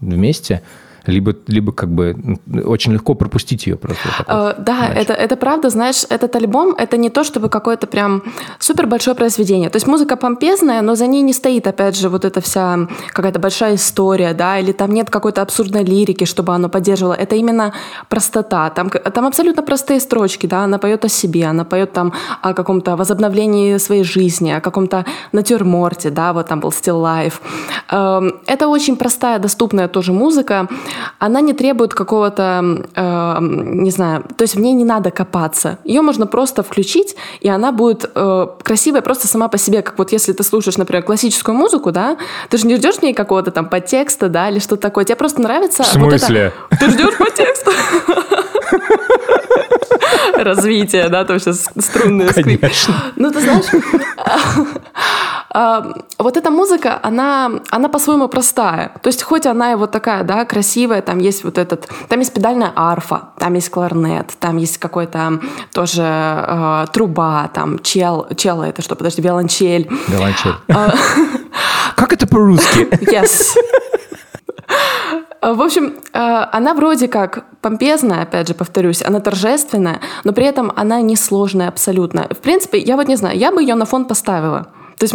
вместе, 0.00 0.62
либо, 1.06 1.34
либо 1.46 1.72
как 1.72 1.90
бы 1.90 2.16
очень 2.64 2.92
легко 2.92 3.14
пропустить 3.14 3.66
ее 3.66 3.76
просто. 3.76 4.08
вот. 4.18 4.26
Э, 4.28 4.54
Да, 4.58 4.86
Иначе. 4.86 5.00
это, 5.00 5.12
это 5.12 5.36
правда, 5.36 5.70
знаешь, 5.70 6.04
этот 6.08 6.36
альбом, 6.36 6.74
это 6.78 6.96
не 6.96 7.10
то, 7.10 7.24
чтобы 7.24 7.48
какое-то 7.48 7.86
прям 7.86 8.22
супер 8.58 8.86
большое 8.86 9.14
произведение. 9.16 9.70
То 9.70 9.76
есть 9.76 9.86
музыка 9.86 10.16
помпезная, 10.16 10.82
но 10.82 10.94
за 10.94 11.06
ней 11.06 11.22
не 11.22 11.32
стоит, 11.32 11.66
опять 11.66 11.96
же, 11.96 12.08
вот 12.08 12.24
эта 12.24 12.40
вся 12.40 12.88
какая-то 13.12 13.38
большая 13.38 13.74
история, 13.74 14.34
да, 14.34 14.58
или 14.58 14.72
там 14.72 14.92
нет 14.92 15.10
какой-то 15.10 15.42
абсурдной 15.42 15.84
лирики, 15.84 16.24
чтобы 16.24 16.54
оно 16.54 16.68
поддерживало. 16.68 17.14
Это 17.14 17.36
именно 17.36 17.72
простота. 18.08 18.70
Там, 18.70 18.90
там 18.90 19.26
абсолютно 19.26 19.62
простые 19.62 20.00
строчки, 20.00 20.46
да, 20.46 20.64
она 20.64 20.78
поет 20.78 21.04
о 21.04 21.08
себе, 21.08 21.46
она 21.46 21.64
поет 21.64 21.92
там 21.92 22.12
о 22.42 22.54
каком-то 22.54 22.96
возобновлении 22.96 23.78
своей 23.78 24.04
жизни, 24.04 24.50
о 24.50 24.60
каком-то 24.60 25.04
натюрморте, 25.32 26.10
да, 26.10 26.32
вот 26.32 26.46
там 26.48 26.60
был 26.60 26.70
Still 26.70 27.02
Life. 27.02 27.34
Эм, 27.90 28.34
Это 28.46 28.68
очень 28.68 28.96
простая, 28.96 29.38
доступная 29.38 29.88
тоже 29.88 30.12
музыка. 30.12 30.68
Она 31.18 31.40
не 31.40 31.52
требует 31.52 31.94
какого-то, 31.94 32.84
эм, 32.94 33.82
не 33.82 33.90
знаю, 33.90 34.24
то 34.36 34.42
есть 34.42 34.54
в 34.54 34.60
ней 34.60 34.72
не 34.74 34.84
надо 34.84 35.10
копаться. 35.10 35.78
Ее 35.84 36.02
можно 36.02 36.26
просто 36.26 36.62
включить, 36.62 37.16
и 37.40 37.48
она 37.48 37.72
будет 37.72 38.10
э, 38.14 38.46
красивая 38.62 39.00
просто 39.02 39.28
сама 39.28 39.48
по 39.48 39.58
себе. 39.58 39.82
Как 39.82 39.98
вот 39.98 40.12
если 40.12 40.32
ты 40.32 40.42
слушаешь, 40.42 40.76
например, 40.76 41.02
классическую 41.04 41.56
музыку, 41.56 41.92
да, 41.92 42.16
ты 42.50 42.58
же 42.58 42.66
не 42.66 42.76
ждешь 42.76 42.96
в 42.96 43.02
ней 43.02 43.14
какого-то 43.14 43.50
там 43.50 43.68
подтекста, 43.68 44.28
да, 44.28 44.48
или 44.50 44.58
что-то 44.58 44.82
такое. 44.82 45.04
Тебе 45.04 45.16
просто 45.16 45.40
нравится... 45.42 45.82
В 45.82 45.94
вот 45.96 46.12
это- 46.12 46.18
смысле? 46.18 46.52
Ты 46.78 46.90
ждешь 46.90 47.16
подтекста? 47.16 47.70
Развитие, 50.44 51.08
да, 51.08 51.24
там 51.24 51.38
сейчас 51.38 51.68
струнные 51.78 52.30
скрип. 52.30 52.60
Конечно. 52.60 52.94
Ну, 53.16 53.30
ты 53.30 53.40
знаешь, 53.40 53.64
а, 55.50 55.92
вот 56.18 56.36
эта 56.36 56.50
музыка, 56.50 56.98
она, 57.02 57.50
она 57.70 57.88
по-своему 57.88 58.28
простая. 58.28 58.92
То 59.02 59.08
есть, 59.08 59.22
хоть 59.22 59.46
она 59.46 59.72
и 59.72 59.74
вот 59.74 59.90
такая, 59.90 60.24
да, 60.24 60.44
красивая, 60.44 61.02
там 61.02 61.18
есть 61.18 61.44
вот 61.44 61.58
этот, 61.58 61.88
там 62.08 62.18
есть 62.18 62.34
педальная 62.34 62.72
арфа, 62.74 63.30
там 63.38 63.54
есть 63.54 63.70
кларнет, 63.70 64.30
там 64.40 64.56
есть 64.56 64.78
какой-то 64.78 65.40
тоже 65.72 66.02
э, 66.04 66.86
труба, 66.92 67.50
там 67.52 67.78
чел, 67.78 68.26
чело 68.36 68.64
это 68.64 68.82
что, 68.82 68.96
подожди, 68.96 69.22
виолончель. 69.22 69.88
Виолончель. 70.08 70.54
А. 70.68 70.94
Как 71.96 72.12
это 72.12 72.26
по-русски? 72.26 72.88
Yes. 73.14 73.54
В 75.52 75.62
общем, 75.62 75.94
э, 76.12 76.18
она 76.52 76.74
вроде 76.74 77.08
как 77.08 77.44
помпезная, 77.60 78.22
опять 78.22 78.48
же, 78.48 78.54
повторюсь, 78.54 79.02
она 79.02 79.20
торжественная, 79.20 80.00
но 80.24 80.32
при 80.32 80.46
этом 80.46 80.72
она 80.74 81.02
не 81.02 81.16
сложная 81.16 81.68
абсолютно. 81.68 82.28
В 82.30 82.38
принципе, 82.38 82.78
я 82.78 82.96
вот 82.96 83.08
не 83.08 83.16
знаю, 83.16 83.38
я 83.38 83.52
бы 83.52 83.60
ее 83.60 83.74
на 83.74 83.84
фон 83.84 84.06
поставила. 84.06 84.68
То 84.98 85.04
есть 85.04 85.14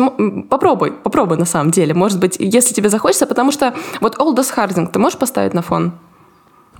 попробуй, 0.49 0.91
попробуй 0.91 1.37
на 1.37 1.45
самом 1.45 1.71
деле. 1.71 1.93
Может 1.93 2.19
быть, 2.19 2.35
если 2.37 2.73
тебе 2.73 2.89
захочется, 2.89 3.25
потому 3.25 3.51
что 3.51 3.73
вот 4.01 4.19
Олдос 4.19 4.51
Хардинг 4.51 4.91
ты 4.91 4.99
можешь 4.99 5.17
поставить 5.17 5.53
на 5.53 5.61
фон? 5.61 5.93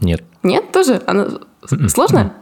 Нет. 0.02 0.24
Нет, 0.43 0.72
тоже? 0.72 1.02
Она 1.08 1.28
М-м. 1.72 2.39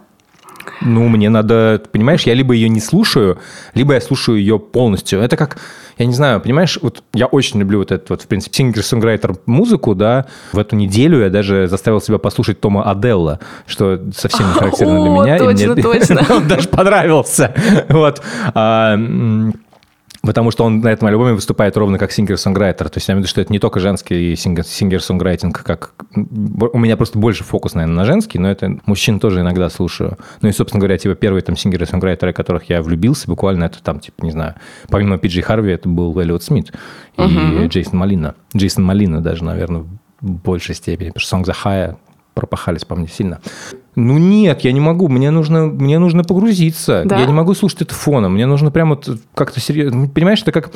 Ну, 0.81 1.07
мне 1.07 1.29
надо, 1.29 1.81
понимаешь, 1.91 2.23
я 2.23 2.33
либо 2.33 2.53
ее 2.53 2.69
не 2.69 2.79
слушаю, 2.79 3.39
либо 3.73 3.93
я 3.93 4.01
слушаю 4.01 4.37
ее 4.39 4.59
полностью. 4.59 5.19
Это 5.21 5.37
как, 5.37 5.57
я 5.97 6.05
не 6.05 6.13
знаю, 6.13 6.39
понимаешь, 6.41 6.77
вот 6.81 7.03
я 7.13 7.25
очень 7.25 7.59
люблю 7.59 7.79
вот 7.79 7.91
эту 7.91 8.05
вот, 8.09 8.21
в 8.21 8.27
принципе, 8.27 8.55
singer-songwriter 8.55 9.35
музыку, 9.45 9.95
да. 9.95 10.25
В 10.53 10.59
эту 10.59 10.75
неделю 10.75 11.21
я 11.21 11.29
даже 11.29 11.67
заставил 11.67 12.01
себя 12.01 12.17
послушать 12.17 12.59
Тома 12.59 12.89
Оделла, 12.89 13.39
что 13.65 13.99
совсем 14.15 14.47
не 14.47 14.53
характерно 14.59 15.01
для 15.01 15.09
меня. 15.09 15.37
точно, 15.37 15.75
точно. 15.81 16.25
Он 16.29 16.47
даже 16.47 16.67
понравился. 16.69 17.53
Вот. 17.89 18.21
Потому 20.27 20.51
что 20.51 20.65
он 20.65 20.81
на 20.81 20.89
этом 20.89 21.07
альбоме 21.07 21.31
выступает 21.31 21.77
ровно 21.77 21.97
как 21.97 22.11
singer-songwriter. 22.11 22.89
То 22.89 22.97
есть 22.97 23.07
я 23.07 23.13
имею 23.13 23.21
в 23.21 23.23
виду, 23.23 23.29
что 23.29 23.39
это 23.39 23.53
не 23.53 23.59
только 23.59 23.79
женский 23.79 24.33
singer- 24.35 24.65
singer-songwriting, 24.65 25.63
как... 25.63 25.93
У 26.13 26.77
меня 26.77 26.97
просто 26.97 27.17
больше 27.17 27.45
фокус, 27.45 27.75
наверное, 27.75 27.95
на 27.95 28.05
женский, 28.05 28.37
но 28.37 28.51
это 28.51 28.77
мужчин 28.85 29.21
тоже 29.21 29.39
иногда 29.39 29.69
слушаю. 29.69 30.17
Ну 30.41 30.49
и, 30.49 30.51
собственно 30.51 30.81
говоря, 30.81 30.97
типа 30.97 31.15
первые 31.15 31.43
там 31.43 31.55
singer 31.55 31.78
ы-songwriter 31.78 32.25
ы, 32.25 32.33
которых 32.33 32.65
я 32.69 32.81
влюбился, 32.81 33.27
буквально 33.27 33.63
это 33.63 33.81
там, 33.81 34.01
типа, 34.01 34.25
не 34.25 34.31
знаю, 34.31 34.55
помимо 34.89 35.17
Пиджи 35.17 35.41
Харви, 35.41 35.71
это 35.71 35.87
был 35.87 36.19
Эллиот 36.19 36.43
Смит 36.43 36.73
и 37.17 37.67
Джейсон 37.67 37.97
Малина. 37.97 38.35
Джейсон 38.53 38.83
Малина 38.83 39.21
даже, 39.21 39.45
наверное, 39.45 39.85
в 40.19 40.29
большей 40.29 40.75
степени, 40.75 41.11
потому 41.11 41.21
что 41.21 41.37
Song 41.37 41.45
the 41.45 41.55
High 41.63 41.95
пропахались 42.37 42.85
по 42.85 42.95
мне 42.95 43.07
сильно. 43.07 43.41
Ну 43.95 44.19
нет, 44.19 44.61
я 44.61 44.71
не 44.71 44.79
могу, 44.79 45.07
мне 45.07 45.31
нужно, 45.31 45.65
мне 45.65 45.97
нужно 45.97 46.23
погрузиться. 46.23 47.01
Да? 47.03 47.17
Я 47.19 47.25
не 47.25 47.33
могу 47.33 47.55
слушать 47.55 47.81
это 47.81 47.95
фоном, 47.95 48.35
мне 48.35 48.45
нужно 48.45 48.69
прям 48.69 48.89
вот 48.89 49.09
как-то 49.33 49.59
серьезно. 49.59 50.07
Понимаешь, 50.07 50.43
это 50.43 50.51
как... 50.51 50.69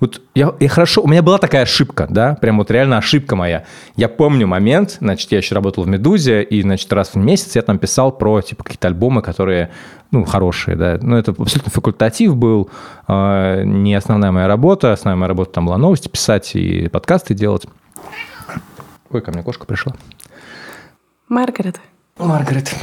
Вот 0.00 0.22
я, 0.34 0.54
я 0.58 0.68
хорошо... 0.70 1.02
У 1.02 1.08
меня 1.08 1.22
была 1.22 1.36
такая 1.36 1.64
ошибка, 1.64 2.06
да, 2.08 2.34
прям 2.40 2.56
вот 2.56 2.70
реально 2.70 2.96
ошибка 2.96 3.36
моя. 3.36 3.66
Я 3.94 4.08
помню 4.08 4.46
момент, 4.46 4.96
значит, 5.00 5.30
я 5.32 5.38
еще 5.38 5.54
работал 5.54 5.84
в 5.84 5.86
«Медузе», 5.86 6.42
и, 6.42 6.62
значит, 6.62 6.90
раз 6.94 7.10
в 7.12 7.18
месяц 7.18 7.56
я 7.56 7.62
там 7.62 7.78
писал 7.78 8.10
про, 8.10 8.40
типа, 8.40 8.64
какие-то 8.64 8.88
альбомы, 8.88 9.20
которые, 9.20 9.70
ну, 10.10 10.24
хорошие, 10.24 10.74
да. 10.74 10.98
Ну, 11.02 11.16
это 11.16 11.32
абсолютно 11.32 11.70
факультатив 11.70 12.36
был, 12.36 12.70
э, 13.06 13.64
не 13.66 13.94
основная 13.94 14.32
моя 14.32 14.48
работа. 14.48 14.94
Основная 14.94 15.18
моя 15.18 15.28
работа 15.28 15.52
там 15.52 15.66
была 15.66 15.76
новости 15.76 16.08
писать 16.08 16.56
и 16.56 16.88
подкасты 16.88 17.34
делать. 17.34 17.66
Ой, 19.10 19.20
ко 19.20 19.30
мне 19.30 19.42
кошка 19.42 19.66
пришла. 19.66 19.92
Маргарет. 21.32 21.80
Маргарет. 22.18 22.74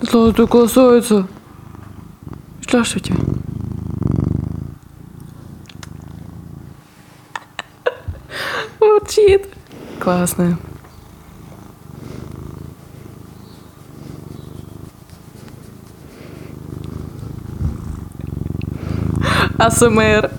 Ты 0.00 0.46
касается? 0.46 1.26
Здравствуйте. 2.62 3.12
Урчит. 8.78 9.48
Классно. 9.98 10.56
АСМР. 19.58 20.30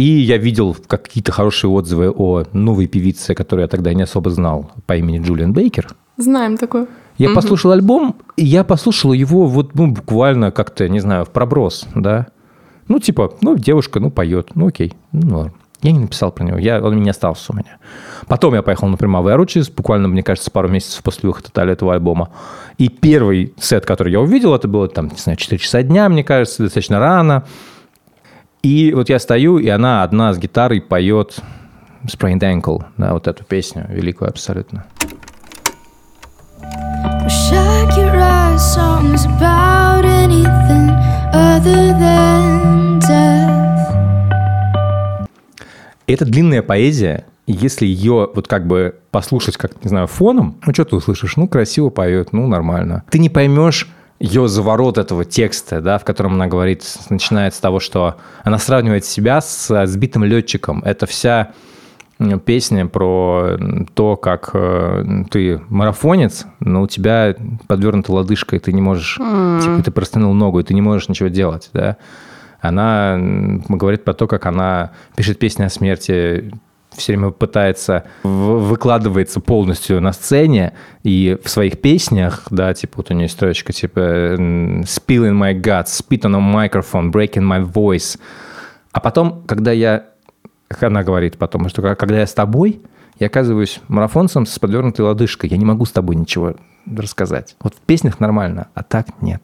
И 0.00 0.22
я 0.22 0.38
видел 0.38 0.74
какие-то 0.86 1.30
хорошие 1.30 1.70
отзывы 1.70 2.10
о 2.10 2.44
новой 2.54 2.86
певице, 2.86 3.34
которую 3.34 3.64
я 3.64 3.68
тогда 3.68 3.92
не 3.92 4.04
особо 4.04 4.30
знал, 4.30 4.70
по 4.86 4.96
имени 4.96 5.22
Джулиан 5.22 5.52
Бейкер. 5.52 5.88
Знаем 6.16 6.56
такое. 6.56 6.86
Я 7.18 7.34
послушал 7.34 7.72
альбом, 7.72 8.16
и 8.38 8.42
я 8.42 8.64
послушал 8.64 9.12
его 9.12 9.46
вот 9.46 9.74
ну, 9.74 9.88
буквально 9.88 10.52
как-то, 10.52 10.88
не 10.88 11.00
знаю, 11.00 11.26
в 11.26 11.28
проброс, 11.28 11.86
да. 11.94 12.28
Ну, 12.88 12.98
типа, 12.98 13.34
ну, 13.42 13.56
девушка, 13.58 14.00
ну, 14.00 14.10
поет, 14.10 14.52
ну, 14.54 14.68
окей, 14.68 14.94
ну, 15.12 15.36
ладно. 15.36 15.52
Я 15.82 15.92
не 15.92 15.98
написал 15.98 16.32
про 16.32 16.44
него, 16.44 16.56
я, 16.56 16.82
он 16.82 16.98
не 17.02 17.10
остался 17.10 17.52
у 17.52 17.56
меня. 17.56 17.76
Потом 18.26 18.54
я 18.54 18.62
поехал 18.62 18.88
на 18.88 18.96
Примавы 18.96 19.32
Аручис, 19.32 19.68
буквально, 19.68 20.08
мне 20.08 20.22
кажется, 20.22 20.50
пару 20.50 20.68
месяцев 20.68 21.02
после 21.02 21.28
выхода 21.28 21.50
этого 21.60 21.92
альбома. 21.92 22.30
И 22.78 22.88
первый 22.88 23.52
сет, 23.60 23.84
который 23.84 24.12
я 24.12 24.20
увидел, 24.20 24.54
это 24.54 24.66
было 24.66 24.88
там, 24.88 25.08
не 25.08 25.18
знаю, 25.18 25.36
4 25.36 25.58
часа 25.58 25.82
дня, 25.82 26.08
мне 26.08 26.24
кажется, 26.24 26.62
достаточно 26.62 26.98
рано. 26.98 27.44
И 28.62 28.92
вот 28.92 29.08
я 29.08 29.18
стою, 29.18 29.58
и 29.58 29.68
она 29.68 30.02
одна 30.02 30.34
с 30.34 30.38
гитарой 30.38 30.82
поет 30.82 31.38
Sprained 32.04 32.40
Ankle, 32.40 32.84
да, 32.98 33.14
вот 33.14 33.26
эту 33.26 33.42
песню, 33.42 33.86
великую 33.88 34.28
абсолютно. 34.28 34.84
Wish 37.24 37.52
I 37.52 37.86
could 37.86 38.12
write 38.14 38.58
songs 38.58 39.24
about 39.24 40.04
anything 40.04 40.90
other 41.32 41.98
than 41.98 43.00
death. 43.00 43.96
И 46.06 46.12
это 46.12 46.26
длинная 46.26 46.60
поэзия, 46.60 47.24
если 47.46 47.86
ее 47.86 48.28
вот 48.34 48.46
как 48.46 48.66
бы 48.66 48.96
послушать, 49.10 49.56
как, 49.56 49.82
не 49.82 49.88
знаю, 49.88 50.06
фоном, 50.06 50.56
ну, 50.66 50.74
что 50.74 50.84
ты 50.84 50.96
услышишь? 50.96 51.36
Ну, 51.36 51.48
красиво 51.48 51.88
поет, 51.88 52.34
ну, 52.34 52.46
нормально. 52.46 53.04
Ты 53.10 53.20
не 53.20 53.30
поймешь 53.30 53.88
ее 54.20 54.48
заворот 54.48 54.98
этого 54.98 55.24
текста, 55.24 55.80
да, 55.80 55.98
в 55.98 56.04
котором 56.04 56.34
она 56.34 56.46
говорит, 56.46 56.84
начинает 57.08 57.54
с 57.54 57.58
того, 57.58 57.80
что 57.80 58.16
она 58.44 58.58
сравнивает 58.58 59.06
себя 59.06 59.40
с 59.40 59.86
сбитым 59.86 60.24
летчиком. 60.24 60.82
Это 60.84 61.06
вся 61.06 61.52
песня 62.44 62.86
про 62.86 63.56
то, 63.94 64.16
как 64.16 64.50
э, 64.52 65.24
ты 65.30 65.62
марафонец, 65.70 66.44
но 66.60 66.82
у 66.82 66.86
тебя 66.86 67.34
подвернута 67.66 68.12
лодыжка, 68.12 68.56
и 68.56 68.58
ты 68.58 68.74
не 68.74 68.82
можешь, 68.82 69.14
типа, 69.14 69.82
ты 69.82 69.90
простынул 69.90 70.34
ногу, 70.34 70.60
и 70.60 70.62
ты 70.62 70.74
не 70.74 70.82
можешь 70.82 71.08
ничего 71.08 71.30
делать, 71.30 71.70
да. 71.72 71.96
Она 72.60 73.16
говорит 73.18 74.04
про 74.04 74.12
то, 74.12 74.26
как 74.26 74.44
она 74.44 74.90
пишет 75.16 75.38
песни 75.38 75.62
о 75.62 75.70
смерти, 75.70 76.52
все 77.00 77.12
время 77.12 77.30
пытается, 77.30 78.04
выкладывается 78.22 79.40
полностью 79.40 80.00
на 80.00 80.12
сцене 80.12 80.74
и 81.02 81.38
в 81.42 81.48
своих 81.48 81.80
песнях, 81.80 82.44
да, 82.50 82.72
типа 82.74 82.98
вот 82.98 83.10
у 83.10 83.14
нее 83.14 83.28
строчка, 83.28 83.72
типа 83.72 84.00
«Spilling 84.00 85.38
my 85.38 85.60
guts, 85.60 85.86
spit 85.86 86.22
on 86.22 86.36
a 86.36 86.68
microphone, 86.68 87.10
breaking 87.10 87.42
my 87.42 87.64
voice». 87.64 88.18
А 88.92 89.00
потом, 89.00 89.42
когда 89.46 89.72
я, 89.72 90.06
как 90.68 90.84
она 90.84 91.02
говорит 91.02 91.38
потом, 91.38 91.68
что 91.68 91.82
когда 91.94 92.18
я 92.18 92.26
с 92.26 92.34
тобой, 92.34 92.82
я 93.18 93.26
оказываюсь 93.26 93.80
марафонцем 93.88 94.46
с 94.46 94.58
подвернутой 94.58 95.04
лодыжкой, 95.04 95.50
я 95.50 95.56
не 95.56 95.64
могу 95.64 95.84
с 95.84 95.92
тобой 95.92 96.16
ничего 96.16 96.54
рассказать. 96.86 97.56
Вот 97.60 97.74
в 97.74 97.78
песнях 97.78 98.20
нормально, 98.20 98.68
а 98.74 98.82
так 98.82 99.06
нет. 99.20 99.42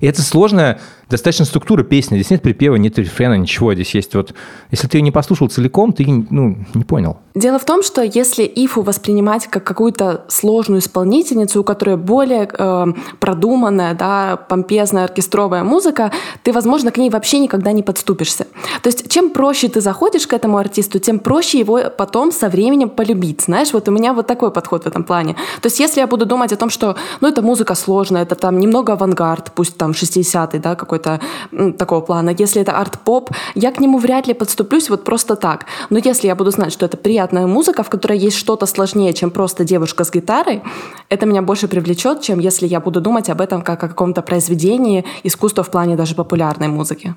И 0.00 0.06
это 0.06 0.22
сложная 0.22 0.80
достаточно 1.10 1.44
структура 1.44 1.82
песни. 1.82 2.16
Здесь 2.16 2.30
нет 2.30 2.42
припева, 2.42 2.76
нет 2.76 2.98
рефрена, 2.98 3.34
ничего. 3.34 3.74
Здесь 3.74 3.94
есть 3.94 4.14
вот... 4.14 4.34
Если 4.70 4.86
ты 4.88 4.98
ее 4.98 5.02
не 5.02 5.10
послушал 5.10 5.48
целиком, 5.48 5.92
ты 5.92 6.04
ну, 6.30 6.58
не 6.74 6.84
понял. 6.84 7.18
Дело 7.34 7.58
в 7.58 7.64
том, 7.64 7.82
что 7.82 8.02
если 8.02 8.42
Ифу 8.44 8.82
воспринимать 8.82 9.46
как 9.46 9.64
какую-то 9.64 10.24
сложную 10.28 10.80
исполнительницу, 10.80 11.60
у 11.60 11.64
которой 11.64 11.96
более 11.96 12.48
э, 12.52 12.86
продуманная, 13.20 13.94
да, 13.94 14.36
помпезная 14.36 15.04
оркестровая 15.04 15.64
музыка, 15.64 16.10
ты, 16.42 16.52
возможно, 16.52 16.90
к 16.90 16.98
ней 16.98 17.10
вообще 17.10 17.38
никогда 17.38 17.72
не 17.72 17.82
подступишься. 17.82 18.46
То 18.82 18.88
есть 18.88 19.08
чем 19.08 19.30
проще 19.30 19.68
ты 19.68 19.80
заходишь 19.80 20.26
к 20.26 20.32
этому 20.32 20.58
артисту, 20.58 20.98
тем 20.98 21.18
проще 21.20 21.58
его 21.58 21.80
потом 21.96 22.32
со 22.32 22.48
временем 22.48 22.88
полюбить. 22.88 23.42
Знаешь, 23.42 23.72
вот 23.72 23.88
у 23.88 23.92
меня 23.92 24.12
вот 24.12 24.26
такой 24.26 24.50
подход 24.50 24.84
в 24.84 24.86
этом 24.86 25.04
плане. 25.04 25.34
То 25.60 25.66
есть 25.66 25.80
если 25.80 26.00
я 26.00 26.06
буду 26.06 26.26
думать 26.26 26.52
о 26.52 26.56
том, 26.56 26.70
что, 26.70 26.96
ну, 27.20 27.28
это 27.28 27.40
музыка 27.40 27.74
сложная, 27.74 28.22
это 28.22 28.34
там 28.34 28.58
немного 28.58 28.94
авангард, 28.94 29.52
пусть 29.54 29.76
там 29.76 29.92
60-й, 29.92 30.58
да, 30.58 30.74
какой-то 30.98 31.72
такого 31.78 32.00
плана. 32.00 32.34
Если 32.36 32.62
это 32.62 32.72
арт-поп, 32.72 33.30
я 33.54 33.70
к 33.72 33.80
нему 33.80 33.98
вряд 33.98 34.26
ли 34.26 34.34
подступлюсь 34.34 34.90
вот 34.90 35.04
просто 35.04 35.36
так. 35.36 35.66
Но 35.90 35.98
если 35.98 36.26
я 36.26 36.34
буду 36.34 36.50
знать, 36.50 36.72
что 36.72 36.86
это 36.86 36.96
приятная 36.96 37.46
музыка, 37.46 37.82
в 37.82 37.88
которой 37.88 38.18
есть 38.18 38.36
что-то 38.36 38.66
сложнее, 38.66 39.12
чем 39.14 39.30
просто 39.30 39.64
девушка 39.64 40.04
с 40.04 40.10
гитарой, 40.12 40.62
это 41.08 41.26
меня 41.26 41.42
больше 41.42 41.68
привлечет, 41.68 42.20
чем 42.22 42.38
если 42.40 42.66
я 42.66 42.80
буду 42.80 43.00
думать 43.00 43.30
об 43.30 43.40
этом 43.40 43.62
как 43.62 43.82
о 43.84 43.88
каком-то 43.88 44.22
произведении 44.22 45.04
искусства 45.24 45.62
в 45.64 45.70
плане 45.70 45.96
даже 45.96 46.14
популярной 46.14 46.68
музыки. 46.68 47.14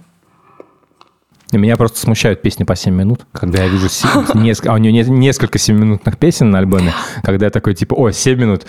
Меня 1.54 1.76
просто 1.76 2.00
смущают 2.00 2.42
песни 2.42 2.64
по 2.64 2.78
7 2.78 2.94
минут, 2.96 3.26
когда 3.34 3.64
я 3.64 3.68
вижу 3.68 3.90
се- 3.90 4.08
неск- 4.36 4.68
а 4.68 4.74
у 4.74 4.78
нее 4.78 5.04
несколько 5.04 5.58
7-минутных 5.58 6.18
песен 6.18 6.50
на 6.50 6.60
альбоме, 6.60 6.94
когда 7.24 7.48
я 7.48 7.50
такой 7.50 7.74
типа, 7.76 7.94
о, 7.94 8.12
7 8.12 8.40
минут, 8.40 8.66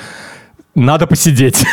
надо 0.75 1.07
посидеть. 1.07 1.65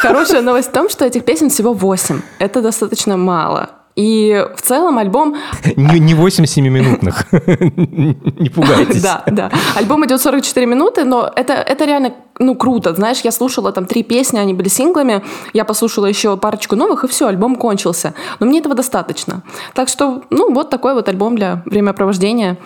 Хорошая 0.00 0.42
новость 0.42 0.68
в 0.68 0.72
том, 0.72 0.88
что 0.88 1.04
этих 1.04 1.24
песен 1.24 1.50
всего 1.50 1.72
8. 1.72 2.20
Это 2.38 2.62
достаточно 2.62 3.16
мало. 3.16 3.70
И 3.96 4.46
в 4.54 4.60
целом 4.60 4.98
альбом 4.98 5.36
Не 5.74 5.98
не 6.00 6.14
8 6.14 6.44
7-минутных. 6.44 7.26
Не 8.40 8.50
пугайтесь. 8.50 9.02
Да, 9.02 9.22
да. 9.26 9.50
Альбом 9.74 10.04
идет 10.04 10.20
44 10.20 10.66
минуты, 10.66 11.04
но 11.04 11.32
это, 11.34 11.54
это 11.54 11.86
реально 11.86 12.12
ну, 12.38 12.54
круто. 12.54 12.94
Знаешь, 12.94 13.20
я 13.20 13.32
слушала 13.32 13.72
там 13.72 13.86
три 13.86 14.02
песни, 14.02 14.38
они 14.38 14.52
были 14.52 14.68
синглами, 14.68 15.24
я 15.54 15.64
послушала 15.64 16.04
еще 16.04 16.36
парочку 16.36 16.76
новых, 16.76 17.04
и 17.04 17.08
все, 17.08 17.26
альбом 17.26 17.56
кончился. 17.56 18.12
Но 18.38 18.46
мне 18.46 18.58
этого 18.58 18.74
достаточно. 18.74 19.42
Так 19.72 19.88
что, 19.88 20.24
ну, 20.28 20.52
вот 20.52 20.68
такой 20.68 20.92
вот 20.92 21.08
альбом 21.08 21.34
для 21.36 21.62
времяпровождения. 21.64 22.58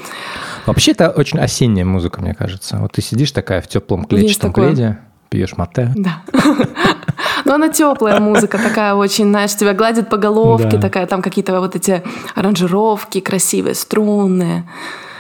Вообще, 0.67 0.91
это 0.91 1.11
очень 1.11 1.39
осенняя 1.39 1.85
музыка, 1.85 2.21
мне 2.21 2.35
кажется. 2.35 2.79
Вот 2.79 2.93
ты 2.93 3.03
сидишь 3.03 3.31
такая 3.31 3.63
в 3.63 3.69
теплом 3.69 4.05
клетчатом 4.05 4.53
пледе, 4.53 4.99
пьешь 5.31 5.57
мате. 5.57 5.93
Да. 5.97 6.23
Но 7.45 7.55
она 7.55 7.69
теплая 7.69 8.21
музыка, 8.21 8.59
такая 8.59 8.95
очень, 8.95 9.29
знаешь, 9.31 9.55
тебя 9.55 9.73
гладит 9.73 10.11
по 10.11 10.17
головке, 10.19 10.77
Да. 10.77 10.81
такая 10.81 11.07
там 11.07 11.23
какие-то 11.23 11.59
вот 11.61 11.75
эти 11.77 12.03
аранжировки 12.35 13.21
красивые, 13.21 13.75
струнные. 13.75 14.69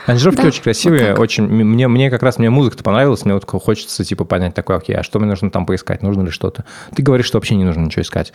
Аранжировки 0.07 0.41
Да, 0.43 0.49
очень 0.49 0.63
красивые, 0.63 1.11
вот 1.11 1.21
очень. 1.21 1.45
Мне, 1.47 1.87
мне 1.87 2.11
как 2.11 2.23
раз 2.23 2.39
мне 2.39 2.51
музыка-то 2.51 2.83
понравилась, 2.83 3.25
мне 3.25 3.35
вот 3.35 3.45
хочется 3.49 4.05
типа 4.05 4.25
понять 4.25 4.55
такое, 4.55 4.79
окей, 4.79 4.97
а 4.97 5.03
что 5.05 5.19
мне 5.21 5.29
нужно 5.29 5.51
там 5.51 5.65
поискать, 5.65 6.03
нужно 6.03 6.23
ли 6.23 6.31
что-то. 6.31 6.65
Ты 6.95 7.03
говоришь, 7.03 7.27
что 7.27 7.39
вообще 7.39 7.55
не 7.55 7.65
нужно 7.65 7.83
ничего 7.83 8.03
искать. 8.03 8.33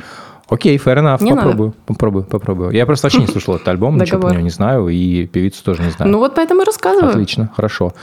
Окей, 0.48 0.78
fair 0.78 0.98
enough, 0.98 1.22
Не 1.24 1.32
надо. 1.32 1.42
попробую, 1.42 1.74
попробую, 1.86 2.24
попробую. 2.24 2.72
Я 2.72 2.86
просто 2.86 3.08
вообще 3.08 3.20
не 3.20 3.28
слушал 3.28 3.56
этот 3.56 3.68
альбом, 3.68 3.98
ничего 4.00 4.20
про 4.22 4.30
него 4.32 4.42
не 4.42 4.50
знаю, 4.52 4.88
и 4.88 5.26
певицу 5.26 5.64
тоже 5.64 5.82
не 5.84 5.90
знаю. 5.90 6.12
Ну 6.12 6.20
вот 6.20 6.36
поэтому 6.36 6.62
и 6.62 6.66
рассказываю. 6.66 7.10
Отлично, 7.10 7.50
хорошо. 7.56 7.94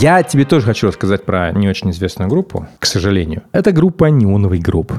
Я 0.00 0.22
тебе 0.22 0.46
тоже 0.46 0.64
хочу 0.64 0.86
рассказать 0.86 1.26
про 1.26 1.52
не 1.52 1.68
очень 1.68 1.90
известную 1.90 2.30
группу, 2.30 2.66
к 2.78 2.86
сожалению. 2.86 3.42
Это 3.52 3.70
группа 3.70 4.06
Неоновый 4.06 4.58
Групп. 4.58 4.94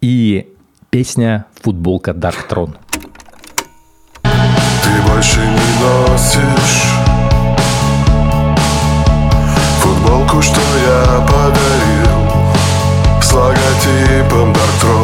И 0.00 0.50
песня 0.88 1.44
«Футболка 1.60 2.12
Darkthrone». 2.12 2.74
Ты 4.22 5.12
больше 5.12 5.40
не 5.40 6.08
носишь 6.08 6.84
Футболку, 9.80 10.40
что 10.40 10.60
я 10.86 11.20
подарил 11.26 13.20
С 13.20 13.30
логотипом 13.30 14.54
Darktron 14.54 15.03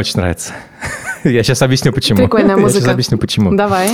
очень 0.00 0.18
нравится. 0.18 0.52
Я 1.24 1.42
сейчас 1.42 1.62
объясню, 1.62 1.92
почему. 1.92 2.18
Прикольная 2.18 2.56
Я 2.56 2.62
музыка. 2.62 2.80
сейчас 2.80 2.92
объясню, 2.92 3.18
почему. 3.18 3.54
Давай. 3.54 3.90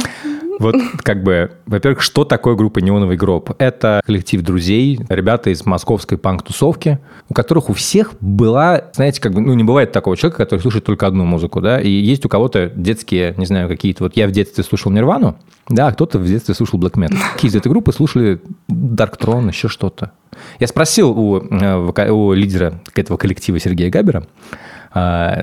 Вот 0.58 0.76
как 1.02 1.22
бы, 1.22 1.50
во-первых, 1.66 2.00
что 2.00 2.24
такое 2.24 2.54
группа 2.54 2.78
«Неоновый 2.78 3.16
гроб»? 3.16 3.50
Это 3.58 4.00
коллектив 4.06 4.40
друзей, 4.42 5.00
ребята 5.08 5.50
из 5.50 5.66
московской 5.66 6.16
панк-тусовки, 6.16 6.98
у 7.28 7.34
которых 7.34 7.68
у 7.68 7.74
всех 7.74 8.14
была, 8.20 8.84
знаете, 8.94 9.20
как 9.20 9.34
бы, 9.34 9.40
ну, 9.40 9.52
не 9.54 9.64
бывает 9.64 9.92
такого 9.92 10.16
человека, 10.16 10.38
который 10.38 10.60
слушает 10.60 10.84
только 10.84 11.06
одну 11.06 11.24
музыку, 11.24 11.60
да, 11.60 11.80
и 11.80 11.90
есть 11.90 12.24
у 12.24 12.28
кого-то 12.28 12.72
детские, 12.74 13.34
не 13.36 13.44
знаю, 13.44 13.68
какие-то, 13.68 14.04
вот 14.04 14.16
я 14.16 14.26
в 14.26 14.30
детстве 14.30 14.64
слушал 14.64 14.90
Нирвану, 14.90 15.36
да, 15.68 15.88
а 15.88 15.92
кто-то 15.92 16.18
в 16.18 16.26
детстве 16.26 16.54
слушал 16.54 16.80
Black 16.80 16.94
Metal. 16.94 17.18
Какие 17.34 17.50
из 17.50 17.56
этой 17.56 17.68
группы 17.68 17.92
слушали 17.92 18.40
Dark 18.70 19.18
Throne, 19.18 19.48
еще 19.48 19.68
что-то. 19.68 20.12
Я 20.58 20.66
спросил 20.68 21.10
у, 21.10 21.38
э, 21.38 22.10
у 22.10 22.32
лидера 22.32 22.80
этого 22.94 23.16
коллектива 23.16 23.58
Сергея 23.58 23.90
Габера, 23.90 24.26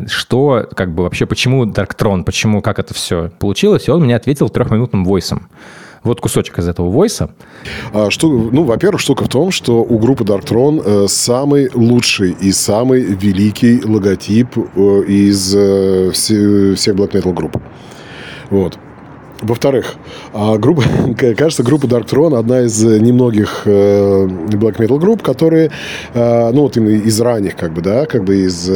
что, 0.07 0.67
как 0.75 0.93
бы, 0.93 1.03
вообще, 1.03 1.25
почему 1.25 1.65
Dark 1.65 1.95
Throne, 1.97 2.23
почему, 2.23 2.61
как 2.61 2.79
это 2.79 2.93
все 2.93 3.29
получилось, 3.39 3.87
и 3.87 3.91
он 3.91 4.03
мне 4.03 4.15
ответил 4.15 4.49
трехминутным 4.49 5.05
войсом. 5.05 5.49
Вот 6.03 6.19
кусочек 6.19 6.59
из 6.59 6.67
этого 6.67 6.89
войса. 6.89 7.29
А, 7.93 8.09
что, 8.09 8.27
ну, 8.27 8.63
во-первых, 8.63 8.99
штука 8.99 9.23
в 9.23 9.29
том, 9.29 9.51
что 9.51 9.83
у 9.83 9.97
группы 9.99 10.25
Dark 10.25 10.43
Throne 10.43 10.81
э, 10.83 11.07
самый 11.07 11.69
лучший 11.73 12.31
и 12.31 12.51
самый 12.51 13.01
великий 13.01 13.81
логотип 13.83 14.49
э, 14.57 15.03
из 15.07 15.55
э, 15.55 16.11
все- 16.11 16.75
всех 16.75 16.95
Black 16.95 17.11
Metal 17.11 17.33
групп. 17.33 17.57
Вот. 18.49 18.77
Во-вторых, 19.41 19.95
а 20.33 20.57
группа, 20.57 20.83
кажется, 21.37 21.63
группа 21.63 21.85
Dark 21.85 22.09
Throne 22.09 22.37
одна 22.37 22.61
из 22.61 22.81
немногих 22.83 23.63
Black 23.65 24.77
Metal 24.77 24.99
групп, 24.99 25.21
которые, 25.21 25.71
ну, 26.13 26.61
вот 26.61 26.77
из 26.77 27.19
ранних, 27.19 27.55
как 27.57 27.73
бы, 27.73 27.81
да, 27.81 28.05
как 28.05 28.23
бы 28.23 28.37
из 28.37 28.69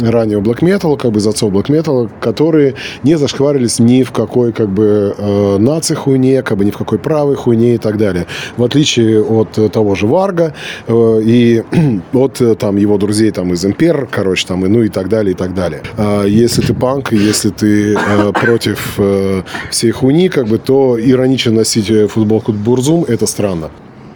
раннего 0.00 0.40
Black 0.40 0.60
Metal, 0.60 0.96
как 0.96 1.12
бы 1.12 1.18
из 1.18 1.26
отцов 1.26 1.52
Black 1.52 1.66
Metal, 1.66 2.10
которые 2.20 2.74
не 3.02 3.16
зашкварились 3.16 3.78
ни 3.78 4.02
в 4.02 4.12
какой, 4.12 4.52
как 4.52 4.68
бы, 4.68 5.14
э, 5.16 5.58
нации 5.58 5.94
хуйне, 5.94 6.42
как 6.42 6.58
бы 6.58 6.64
ни 6.64 6.70
в 6.70 6.78
какой 6.78 6.98
правой 6.98 7.36
хуйне 7.36 7.74
и 7.74 7.78
так 7.78 7.98
далее. 7.98 8.26
В 8.56 8.64
отличие 8.64 9.22
от 9.22 9.58
э, 9.58 9.68
того 9.68 9.94
же 9.94 10.06
Варга 10.06 10.54
э, 10.86 11.20
и 11.24 11.62
от 12.12 12.40
э, 12.40 12.54
там 12.54 12.76
его 12.76 12.98
друзей 12.98 13.30
там 13.30 13.52
из 13.52 13.64
Импер, 13.64 14.08
короче, 14.10 14.46
там, 14.46 14.64
и, 14.66 14.68
ну 14.68 14.82
и 14.82 14.88
так 14.88 15.08
далее, 15.08 15.32
и 15.32 15.36
так 15.36 15.54
далее. 15.54 15.82
А 15.96 16.24
если 16.24 16.62
ты 16.62 16.74
панк, 16.74 17.12
если 17.12 17.50
ты 17.50 17.94
э, 17.94 18.32
против 18.32 18.94
э, 18.98 19.42
всей 19.70 19.90
хуйни, 19.90 20.28
как 20.28 20.46
бы, 20.46 20.58
то 20.58 20.98
иронично 20.98 21.52
носить 21.52 21.90
э, 21.90 22.06
футболку 22.06 22.52
Бурзум– 22.52 23.04
это 23.08 23.26
странно. 23.26 23.70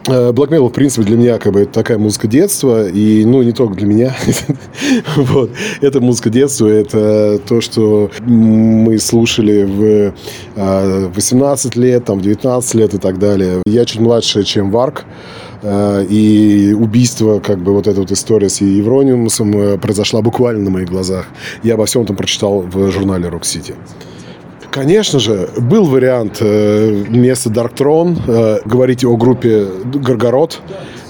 Э, 0.09 0.31
Black 0.31 0.51
Metal, 0.51 0.69
в 0.69 0.73
принципе, 0.73 1.05
для 1.05 1.17
меня 1.17 1.39
как 1.39 1.53
бы 1.53 1.63
это 1.63 1.73
такая 1.73 1.99
музыка 1.99 2.29
детства, 2.29 2.89
и, 2.89 3.25
ну, 3.25 3.43
не 3.43 3.53
только 3.53 3.75
для 3.75 3.87
меня. 3.87 4.17
вот. 5.17 5.51
Это 5.81 6.01
музыка 6.01 6.31
детства, 6.31 6.67
это 6.69 7.41
то, 7.47 7.61
что 7.61 8.11
мы 8.25 8.99
слушали 8.99 9.65
в 9.65 10.15
э, 10.57 11.09
18 11.15 11.77
лет, 11.77 12.05
там, 12.05 12.19
в 12.21 12.23
19 12.23 12.75
лет 12.75 12.95
и 12.95 12.99
так 12.99 13.19
далее. 13.19 13.63
Я 13.67 13.85
чуть 13.85 14.01
младше, 14.01 14.45
чем 14.45 14.71
Варк, 14.71 15.05
э, 15.63 16.07
и 16.09 16.73
убийство, 16.73 17.41
как 17.41 17.59
бы 17.59 17.73
вот 17.73 17.89
эта 17.89 18.01
вот 18.01 18.13
история 18.13 18.49
с 18.49 18.61
Евронимусом 18.61 19.57
э, 19.59 19.79
произошла 19.79 20.23
буквально 20.23 20.65
на 20.65 20.71
моих 20.71 20.89
глазах. 20.89 21.27
Я 21.65 21.75
обо 21.75 21.87
всем 21.87 22.03
этом 22.03 22.15
прочитал 22.15 22.61
в 22.61 22.91
журнале 22.93 23.29
Rock 23.29 23.43
City. 23.43 23.75
Конечно 24.77 25.19
же, 25.19 25.49
был 25.57 25.87
вариант 25.87 26.37
э, 26.41 27.05
вместо 27.09 27.49
Dark 27.49 27.73
Throne 27.77 28.19
э, 28.29 28.59
говорить 28.67 29.07
о 29.07 29.17
группе 29.17 29.65
Горгород, 29.87 30.61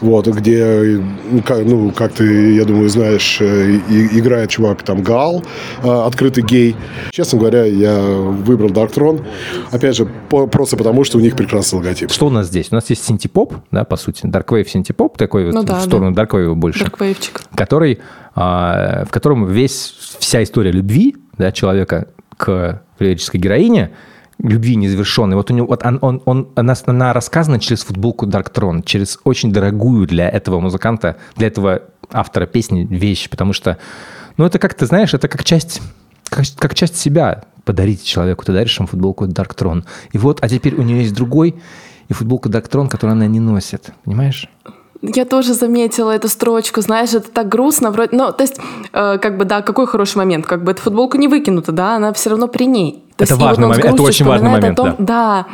вот, 0.00 0.28
где, 0.28 0.58
э, 0.60 1.00
ну, 1.32 1.42
как, 1.42 1.64
ну, 1.64 1.90
как 1.90 2.12
ты, 2.12 2.54
я 2.54 2.64
думаю, 2.64 2.88
знаешь, 2.88 3.38
э, 3.40 3.80
и- 3.90 4.20
играет 4.20 4.50
чувак 4.50 4.82
там 4.84 5.02
Гал, 5.02 5.42
э, 5.82 5.88
открытый 5.90 6.44
гей. 6.44 6.76
Честно 7.10 7.40
говоря, 7.40 7.64
я 7.64 7.98
выбрал 8.04 8.68
Dark 8.70 8.94
Throne, 8.94 9.24
опять 9.72 9.96
же, 9.96 10.06
по- 10.28 10.46
просто 10.46 10.76
потому, 10.76 11.02
что 11.02 11.18
у 11.18 11.20
них 11.20 11.34
прекрасный 11.34 11.80
логотип. 11.80 12.12
Что 12.12 12.26
у 12.28 12.30
нас 12.30 12.46
здесь? 12.46 12.68
У 12.70 12.74
нас 12.76 12.88
есть 12.88 13.04
синтепоп, 13.04 13.52
да, 13.72 13.82
по 13.82 13.96
сути, 13.96 14.20
дарквейв 14.28 14.70
синтепоп, 14.70 15.18
такой 15.18 15.44
вот 15.46 15.54
Ну 15.54 15.64
да, 15.64 15.80
в 15.80 15.82
сторону 15.82 16.12
дарквейва 16.12 16.54
больше. 16.54 16.84
Дарквейвчик. 16.84 17.40
который, 17.56 17.98
а, 18.36 19.04
в 19.06 19.10
котором 19.10 19.48
весь, 19.48 19.92
вся 20.20 20.40
история 20.44 20.70
любви 20.70 21.16
да, 21.36 21.50
человека 21.50 22.06
к 22.36 22.82
лирической 22.98 23.40
героине, 23.40 23.90
любви 24.38 24.76
незавершенной, 24.76 25.36
вот 25.36 25.50
у 25.50 25.54
него, 25.54 25.66
вот 25.66 25.84
он, 25.84 25.98
он, 26.02 26.22
он- 26.26 26.48
она, 26.56 26.74
она 26.86 27.12
рассказана 27.12 27.58
через 27.58 27.84
футболку 27.84 28.26
Dark 28.26 28.52
Throne, 28.52 28.82
через 28.84 29.18
очень 29.24 29.52
дорогую 29.52 30.06
для 30.06 30.28
этого 30.28 30.60
музыканта, 30.60 31.16
для 31.36 31.46
этого 31.48 31.82
автора 32.10 32.46
песни 32.46 32.86
вещь, 32.88 33.28
потому 33.30 33.52
что, 33.52 33.78
ну, 34.36 34.44
это 34.44 34.58
как 34.58 34.74
ты 34.74 34.84
знаешь, 34.86 35.14
это 35.14 35.28
как 35.28 35.42
часть, 35.44 35.80
как, 36.28 36.44
как 36.58 36.74
часть 36.74 36.96
себя 36.96 37.44
подарить 37.64 38.04
человеку, 38.04 38.44
ты 38.44 38.52
даришь 38.52 38.78
ему 38.78 38.86
футболку 38.86 39.24
Dark 39.26 39.56
Throne. 39.56 39.84
И 40.12 40.18
вот, 40.18 40.38
а 40.42 40.48
теперь 40.48 40.74
у 40.74 40.82
нее 40.82 41.00
есть 41.00 41.14
другой, 41.14 41.56
и 42.08 42.12
футболка 42.12 42.48
Dark 42.48 42.70
Throne, 42.70 42.88
которую 42.88 43.12
она 43.14 43.26
не 43.26 43.40
носит, 43.40 43.90
понимаешь? 44.04 44.48
Я 45.02 45.24
тоже 45.24 45.54
заметила 45.54 46.10
эту 46.10 46.28
строчку, 46.28 46.80
знаешь, 46.80 47.14
это 47.14 47.30
так 47.30 47.48
грустно. 47.48 47.90
Вроде, 47.90 48.16
ну, 48.16 48.32
то 48.32 48.42
есть, 48.42 48.58
э, 48.92 49.18
как 49.18 49.36
бы, 49.36 49.44
да, 49.44 49.62
какой 49.62 49.86
хороший 49.86 50.18
момент, 50.18 50.46
как 50.46 50.64
бы 50.64 50.72
эта 50.72 50.82
футболка 50.82 51.18
не 51.18 51.28
выкинута, 51.28 51.72
да, 51.72 51.96
она 51.96 52.12
все 52.12 52.30
равно 52.30 52.48
при 52.48 52.66
ней. 52.66 53.05
То 53.16 53.24
Это 53.24 53.32
есть, 53.32 53.40
вот 53.40 53.48
важный 53.48 53.68
момент, 53.68 53.84
это 53.94 54.02
очень 54.02 54.26
важный 54.26 54.50
момент, 54.50 54.76
том- 54.76 54.94
да. 54.98 55.46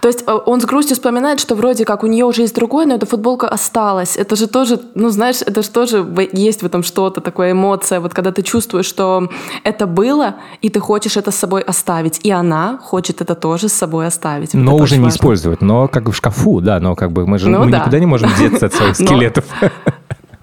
То 0.00 0.08
есть 0.08 0.24
э, 0.26 0.32
он 0.46 0.60
с 0.60 0.64
грустью 0.64 0.96
вспоминает, 0.96 1.38
что 1.38 1.54
вроде 1.54 1.84
как 1.84 2.02
у 2.02 2.08
нее 2.08 2.24
уже 2.24 2.42
есть 2.42 2.54
другой, 2.56 2.84
но 2.86 2.94
эта 2.96 3.06
футболка 3.06 3.48
осталась. 3.48 4.16
Это 4.16 4.34
же 4.34 4.48
тоже, 4.48 4.80
ну 4.96 5.08
знаешь, 5.10 5.36
это 5.40 5.62
же 5.62 5.68
тоже 5.70 6.04
есть 6.32 6.62
в 6.62 6.66
этом 6.66 6.82
что-то, 6.82 7.20
такая 7.20 7.52
эмоция, 7.52 8.00
вот 8.00 8.12
когда 8.12 8.32
ты 8.32 8.42
чувствуешь, 8.42 8.86
что 8.86 9.28
это 9.62 9.86
было, 9.86 10.34
и 10.62 10.68
ты 10.68 10.80
хочешь 10.80 11.16
это 11.16 11.30
с 11.30 11.36
собой 11.36 11.62
оставить, 11.62 12.18
и 12.24 12.30
она 12.32 12.78
хочет 12.82 13.20
это 13.20 13.36
тоже 13.36 13.68
с 13.68 13.72
собой 13.72 14.06
оставить. 14.08 14.54
Вот 14.54 14.62
Но 14.62 14.74
уже 14.76 14.96
не 14.96 15.04
важно. 15.04 15.16
использовать, 15.16 15.60
но 15.62 15.86
как 15.86 16.08
в 16.08 16.12
шкафу, 16.12 16.60
да, 16.60 16.80
но 16.80 16.96
как 16.96 17.12
бы 17.12 17.24
мы 17.26 17.38
же 17.38 17.48
Ну 17.48 17.64
мы 17.64 17.70
да. 17.70 17.78
никуда 17.78 18.00
не 18.00 18.06
можем 18.06 18.30
деться 18.36 18.66
от 18.66 18.74
своих 18.74 18.96
скелетов. 18.96 19.44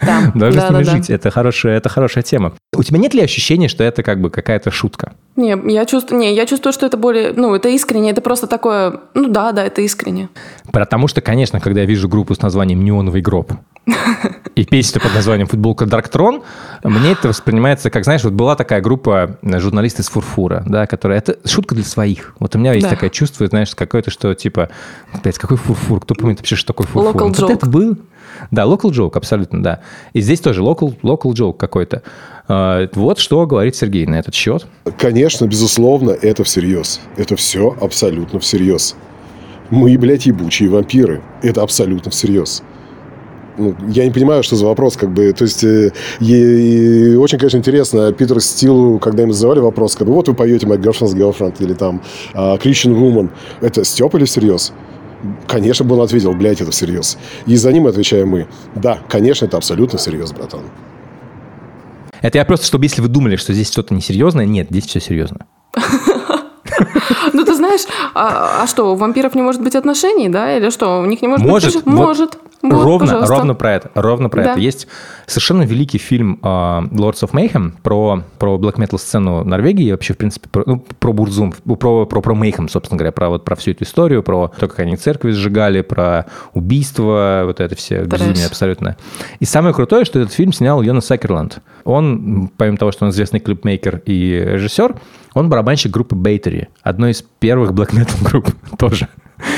Да, 0.06 0.32
Даже 0.34 0.58
да, 0.58 0.68
с 0.68 0.70
ними 0.72 0.84
да, 0.84 0.92
да. 0.92 0.98
жить. 0.98 1.10
Это 1.10 1.32
хорошая, 1.32 1.78
это 1.78 1.90
хорошая 1.90 2.24
тема. 2.24 2.54
У 2.76 2.84
тебя 2.84 2.98
нет 2.98 3.14
ли 3.14 3.22
ощущения, 3.22 3.68
что 3.68 3.84
это 3.84 4.04
как 4.04 4.22
бы 4.22 4.30
какая-то 4.30 4.72
шутка? 4.72 5.14
Не, 5.36 5.58
я 5.72 5.86
чувствую, 5.86 6.20
не, 6.20 6.36
я 6.36 6.46
чувствую, 6.46 6.74
что 6.74 6.86
это 6.86 6.96
более, 6.96 7.34
ну, 7.34 7.56
это 7.56 7.70
искренне, 7.70 8.12
это 8.12 8.22
просто 8.22 8.46
такое, 8.46 9.02
ну 9.16 9.30
да, 9.30 9.52
да, 9.52 9.64
это 9.66 9.82
искренне. 9.82 10.30
Потому 10.72 11.08
что, 11.08 11.22
конечно, 11.22 11.60
когда 11.60 11.82
я 11.82 11.88
вижу 11.88 12.08
группу 12.08 12.36
с 12.36 12.42
названием 12.42 12.84
«Неоновый 12.84 13.22
гроб», 13.22 13.52
и 14.56 14.66
песню 14.66 15.02
под 15.02 15.14
названием 15.14 15.48
«Футболка 15.48 15.86
Throne», 15.86 16.44
мне 16.84 17.14
это 17.14 17.30
воспринимается 17.30 17.90
как, 17.90 18.04
знаешь, 18.04 18.24
вот 18.24 18.34
была 18.34 18.56
такая 18.56 18.82
группа 18.82 19.38
э, 19.42 19.60
журналисты 19.60 20.04
из 20.04 20.10
Фурфура, 20.10 20.64
да, 20.68 20.86
которая... 20.86 21.18
Это 21.18 21.38
шутка 21.48 21.76
для 21.76 21.84
своих. 21.84 22.36
Вот 22.40 22.56
у 22.56 22.60
меня 22.60 22.74
есть 22.74 22.86
Да. 22.86 22.92
такое 22.92 23.10
чувство, 23.10 23.48
знаешь, 23.48 23.74
какое-то, 23.76 24.12
что 24.12 24.34
типа, 24.36 24.70
блядь, 25.24 25.38
какой 25.38 25.58
Фурфур? 25.58 26.02
Кто 26.02 26.16
помнит 26.16 26.38
вообще, 26.40 26.56
что 26.56 26.68
такое 26.68 26.88
Фурфур? 26.88 27.16
Local 27.16 27.28
вот 27.30 27.40
joke. 27.40 27.54
это 27.54 27.66
был... 27.66 27.98
Да, 28.52 28.64
local 28.64 28.92
joke, 28.92 29.12
абсолютно, 29.16 29.62
да. 29.64 29.80
И 30.14 30.22
здесь 30.22 30.40
тоже 30.40 30.62
local, 30.62 30.96
local 31.04 31.32
joke 31.34 31.58
какой-то. 31.58 32.02
А, 32.48 32.88
Вот 32.96 33.20
что 33.20 33.46
говорит 33.46 33.76
Сергей 33.76 34.06
на 34.06 34.16
этот 34.16 34.34
счет. 34.36 34.66
Конечно, 34.98 35.46
безусловно, 35.46 36.12
это 36.12 36.44
всерьез. 36.44 37.00
Это 37.18 37.36
все 37.36 37.76
абсолютно 37.82 38.40
всерьез. 38.40 38.96
Мы, 39.70 39.98
блядь, 39.98 40.26
ебучие 40.26 40.70
вампиры. 40.70 41.22
Это 41.42 41.62
абсолютно 41.64 42.12
всерьез. 42.12 42.62
Ну, 43.58 43.76
я 43.90 44.04
не 44.06 44.12
понимаю, 44.12 44.42
что 44.42 44.56
за 44.56 44.66
вопрос, 44.66 44.98
как 44.98 45.14
бы, 45.14 45.32
то 45.32 45.44
есть, 45.44 45.64
э, 45.64 45.92
и- 46.20 47.12
и 47.12 47.16
очень, 47.16 47.38
конечно, 47.38 47.58
интересно, 47.58 48.12
Питер 48.12 48.42
Стилу, 48.42 48.98
когда 48.98 49.22
ему 49.24 49.32
задавали 49.32 49.60
вопрос, 49.60 49.96
как 49.96 50.08
бы, 50.08 50.14
вот 50.14 50.28
вы 50.28 50.34
поете 50.34 50.66
My 50.66 50.78
Girlfriend's 50.80 51.14
Girlfriend 51.16 51.56
или 51.60 51.74
там 51.76 52.02
а, 52.34 52.56
Christian 52.58 52.96
Woman, 53.00 53.30
это 53.62 53.84
Степ 53.84 54.16
или 54.16 54.26
всерьез? 54.26 54.74
Конечно, 55.48 55.86
бы 55.86 55.96
он 55.96 56.02
ответил, 56.02 56.34
блядь, 56.34 56.62
это 56.62 56.72
всерьез. 56.72 57.18
И 57.46 57.56
за 57.56 57.72
ним 57.72 57.88
отвечаем 57.88 58.30
мы. 58.30 58.48
Да, 58.76 59.00
конечно, 59.08 59.46
это 59.46 59.58
абсолютно 59.58 59.98
всерьез, 59.98 60.32
братан. 60.32 60.62
Это 62.22 62.38
я 62.38 62.46
просто, 62.46 62.66
чтобы 62.66 62.86
если 62.86 63.02
вы 63.02 63.08
думали, 63.10 63.36
что 63.36 63.54
здесь 63.54 63.70
что-то 63.72 63.94
несерьезное, 63.94 64.46
нет, 64.46 64.68
здесь 64.70 64.86
все 64.86 65.00
серьезно. 65.00 65.46
Ну, 67.34 67.44
ты 67.46 67.56
знаешь, 67.56 67.82
а, 68.14 68.64
а 68.64 68.68
что, 68.68 68.94
у 68.94 68.96
вампиров 68.96 69.36
не 69.36 69.42
может 69.42 69.62
быть 69.62 69.76
отношений, 69.76 70.30
да? 70.30 70.58
Или 70.58 70.70
что, 70.70 71.02
у 71.02 71.06
них 71.06 71.22
не 71.22 71.28
может, 71.28 71.46
Может, 71.46 71.76
быть? 71.76 71.86
вот 71.86 71.94
Может. 71.94 72.38
Вот, 72.64 72.72
ровно, 72.84 73.08
пожалуйста. 73.08 73.36
ровно 73.36 73.56
про 73.56 73.74
это, 73.74 73.92
ровно 73.94 74.30
про 74.30 74.44
Да. 74.44 74.52
это. 74.52 74.60
Есть 74.62 74.88
совершенно 75.28 75.64
великий 75.64 75.98
фильм 75.98 76.40
а, 76.42 76.84
Lords 76.92 77.22
of 77.22 77.32
Mayhem 77.32 77.74
про, 77.84 78.24
про 78.40 78.58
black 78.58 78.76
metal 78.78 78.98
сцену 78.98 79.44
Норвегии, 79.44 79.88
и 79.88 79.92
вообще, 79.92 80.14
в 80.14 80.18
принципе, 80.18 80.48
про, 80.50 80.64
ну, 80.66 80.80
про 80.80 81.12
Бурзум, 81.12 81.52
про, 81.52 82.06
про, 82.06 82.22
про 82.22 82.34
Mayhem, 82.34 82.70
собственно 82.70 82.98
говоря, 82.98 83.12
про, 83.12 83.28
вот, 83.30 83.44
про 83.44 83.56
всю 83.58 83.72
эту 83.72 83.84
историю, 83.84 84.24
про 84.24 84.48
то, 84.58 84.68
как 84.70 84.80
они 84.80 84.96
церкви 84.96 85.32
сжигали, 85.32 85.82
про 85.82 86.26
убийство, 86.54 87.44
вот 87.46 87.60
это 87.60 87.76
все 87.76 88.06
Трэш. 88.06 88.22
безумие 88.22 88.48
абсолютно. 88.48 88.96
И 89.40 89.46
самое 89.46 89.74
крутое, 89.76 90.06
что 90.06 90.20
этот 90.20 90.34
фильм 90.34 90.54
снял 90.54 90.82
Йонас 90.82 91.06
Сакерланд. 91.06 91.60
Он, 91.84 92.50
помимо 92.56 92.78
того, 92.78 92.94
что 92.94 93.04
он 93.06 93.12
известный 93.12 93.42
клипмейкер 93.42 94.04
и 94.06 94.42
режиссер, 94.54 94.96
он 95.34 95.50
барабанщик 95.50 95.92
группы 95.92 96.16
Бейтери, 96.16 96.70
одной 96.82 97.12
из 97.12 97.24
первых 97.40 97.72
black 97.72 97.90
metal 97.92 98.24
групп 98.30 98.50
тоже. 98.78 99.10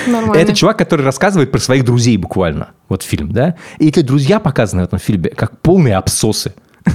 Нормально. 0.07 0.41
Это 0.41 0.55
чувак, 0.55 0.77
который 0.77 1.05
рассказывает 1.05 1.51
про 1.51 1.59
своих 1.59 1.83
друзей 1.85 2.17
буквально. 2.17 2.69
Вот 2.89 3.03
фильм, 3.03 3.31
да? 3.31 3.55
И 3.79 3.87
эти 3.87 4.01
друзья 4.01 4.39
показаны 4.39 4.83
в 4.83 4.85
этом 4.85 4.99
фильме 4.99 5.29
как 5.29 5.59
полные 5.59 5.95
абсосы. 5.95 6.53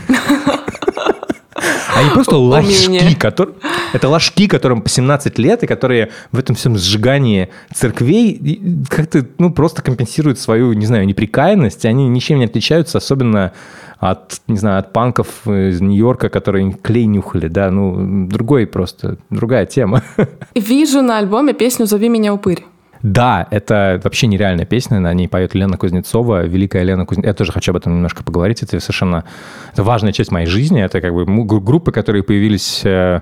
Они 1.94 2.10
просто 2.10 2.36
лохи, 2.36 3.14
которые... 3.16 3.56
Это 3.92 4.08
ложки, 4.08 4.46
которым 4.46 4.82
по 4.82 4.88
17 4.88 5.38
лет, 5.38 5.62
и 5.64 5.66
которые 5.66 6.10
в 6.32 6.38
этом 6.38 6.54
всем 6.54 6.76
сжигании 6.76 7.50
церквей 7.74 8.60
как-то, 8.88 9.26
ну, 9.38 9.52
просто 9.52 9.82
компенсируют 9.82 10.38
свою, 10.38 10.72
не 10.72 10.86
знаю, 10.86 11.06
неприкаянность. 11.06 11.84
Они 11.84 12.08
ничем 12.08 12.38
не 12.38 12.44
отличаются, 12.44 12.98
особенно 12.98 13.52
от, 13.98 14.40
не 14.46 14.56
знаю, 14.56 14.78
от 14.78 14.92
панков 14.92 15.46
из 15.46 15.80
Нью-Йорка, 15.80 16.30
которые 16.30 16.72
клей 16.72 17.04
нюхали, 17.04 17.48
да, 17.48 17.70
ну, 17.70 18.26
другой 18.26 18.66
просто, 18.66 19.18
другая 19.28 19.66
тема. 19.66 20.02
Вижу 20.54 21.02
на 21.02 21.18
альбоме 21.18 21.52
песню 21.52 21.84
«Зови 21.84 22.08
меня 22.08 22.32
упырь». 22.32 22.64
Да, 23.02 23.46
это 23.50 24.00
вообще 24.04 24.26
нереальная 24.26 24.66
песня, 24.66 25.00
на 25.00 25.12
ней 25.14 25.26
поет 25.26 25.54
Лена 25.54 25.78
Кузнецова, 25.78 26.44
великая 26.46 26.82
Лена 26.82 27.06
Кузнецова. 27.06 27.30
Я 27.30 27.34
тоже 27.34 27.52
хочу 27.52 27.72
об 27.72 27.76
этом 27.76 27.94
немножко 27.94 28.22
поговорить, 28.22 28.62
это 28.62 28.78
совершенно 28.78 29.24
это 29.72 29.82
важная 29.82 30.12
часть 30.12 30.30
моей 30.30 30.46
жизни, 30.46 30.82
это 30.82 31.00
как 31.00 31.14
бы 31.14 31.24
группы, 31.24 31.92
которые 31.92 32.22
появились 32.22 32.82
э, 32.84 33.20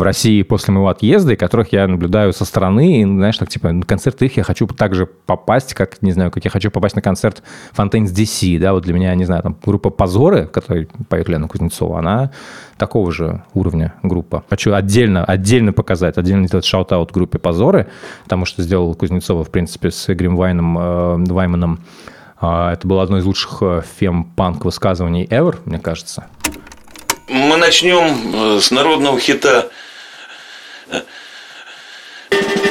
в 0.00 0.02
России 0.02 0.42
после 0.42 0.72
моего 0.72 0.88
отъезда, 0.88 1.34
и 1.34 1.36
которых 1.36 1.72
я 1.72 1.86
наблюдаю 1.86 2.32
со 2.32 2.46
стороны, 2.46 3.02
и, 3.02 3.04
знаешь, 3.04 3.36
так, 3.36 3.50
типа, 3.50 3.70
на 3.70 3.84
концерты 3.84 4.24
их 4.24 4.38
я 4.38 4.42
хочу 4.42 4.66
также 4.66 5.04
попасть, 5.04 5.74
как, 5.74 6.00
не 6.00 6.12
знаю, 6.12 6.30
как 6.30 6.42
я 6.44 6.50
хочу 6.50 6.70
попасть 6.70 6.96
на 6.96 7.02
концерт 7.02 7.42
Fontaines 7.76 8.06
DC, 8.06 8.58
да, 8.58 8.72
вот 8.72 8.82
для 8.82 8.94
меня, 8.94 9.14
не 9.14 9.26
знаю, 9.26 9.42
там, 9.42 9.56
группа 9.62 9.90
«Позоры», 9.90 10.46
в 10.46 10.50
которой 10.50 10.88
поет 11.10 11.28
Лена 11.28 11.48
Кузнецова, 11.48 11.98
она 11.98 12.30
такого 12.78 13.12
же 13.12 13.44
уровня 13.52 13.92
группа. 14.02 14.42
Хочу 14.48 14.72
отдельно, 14.72 15.22
отдельно 15.22 15.74
показать, 15.74 16.16
отдельно 16.16 16.48
сделать 16.48 16.64
shout-out 16.64 17.12
группе 17.12 17.38
«Позоры», 17.38 17.86
потому 18.24 18.46
что 18.46 18.62
сделал 18.62 18.94
Кузнецова, 18.94 19.44
в 19.44 19.50
принципе, 19.50 19.90
с 19.90 20.08
Игорем 20.10 20.34
Вайном, 20.34 20.78
э, 20.78 21.16
Вайманом. 21.30 21.80
А, 22.40 22.72
Это 22.72 22.88
было 22.88 23.02
одно 23.02 23.18
из 23.18 23.26
лучших 23.26 23.58
э, 23.60 23.82
фем-панк 23.98 24.64
высказываний 24.64 25.26
ever, 25.26 25.56
мне 25.66 25.78
кажется. 25.78 26.26
Мы 27.28 27.58
начнем 27.58 28.56
э, 28.56 28.60
с 28.60 28.70
народного 28.70 29.20
хита. 29.20 29.68
Thank 30.90 32.64
you. 32.64 32.69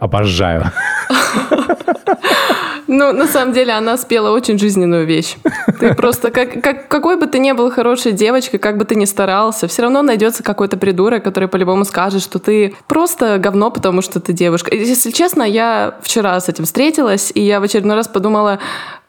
Обожаю. 0.00 0.72
Ну, 2.92 3.12
на 3.12 3.28
самом 3.28 3.54
деле, 3.54 3.72
она 3.72 3.96
спела 3.96 4.32
очень 4.32 4.58
жизненную 4.58 5.06
вещь. 5.06 5.36
Ты 5.78 5.94
просто, 5.94 6.32
как, 6.32 6.60
как, 6.60 6.88
какой 6.88 7.16
бы 7.16 7.28
ты 7.28 7.38
ни 7.38 7.52
был 7.52 7.70
хорошей 7.70 8.10
девочкой, 8.10 8.58
как 8.58 8.78
бы 8.78 8.84
ты 8.84 8.96
ни 8.96 9.04
старался, 9.04 9.68
все 9.68 9.82
равно 9.82 10.02
найдется 10.02 10.42
какой-то 10.42 10.76
придурок, 10.76 11.22
который 11.22 11.48
по-любому 11.48 11.84
скажет, 11.84 12.20
что 12.20 12.40
ты 12.40 12.74
просто 12.88 13.38
говно, 13.38 13.70
потому 13.70 14.02
что 14.02 14.18
ты 14.18 14.32
девушка. 14.32 14.74
Если 14.74 15.12
честно, 15.12 15.44
я 15.44 15.94
вчера 16.02 16.40
с 16.40 16.48
этим 16.48 16.64
встретилась, 16.64 17.30
и 17.32 17.40
я 17.40 17.60
в 17.60 17.62
очередной 17.62 17.94
раз 17.94 18.08
подумала, 18.08 18.58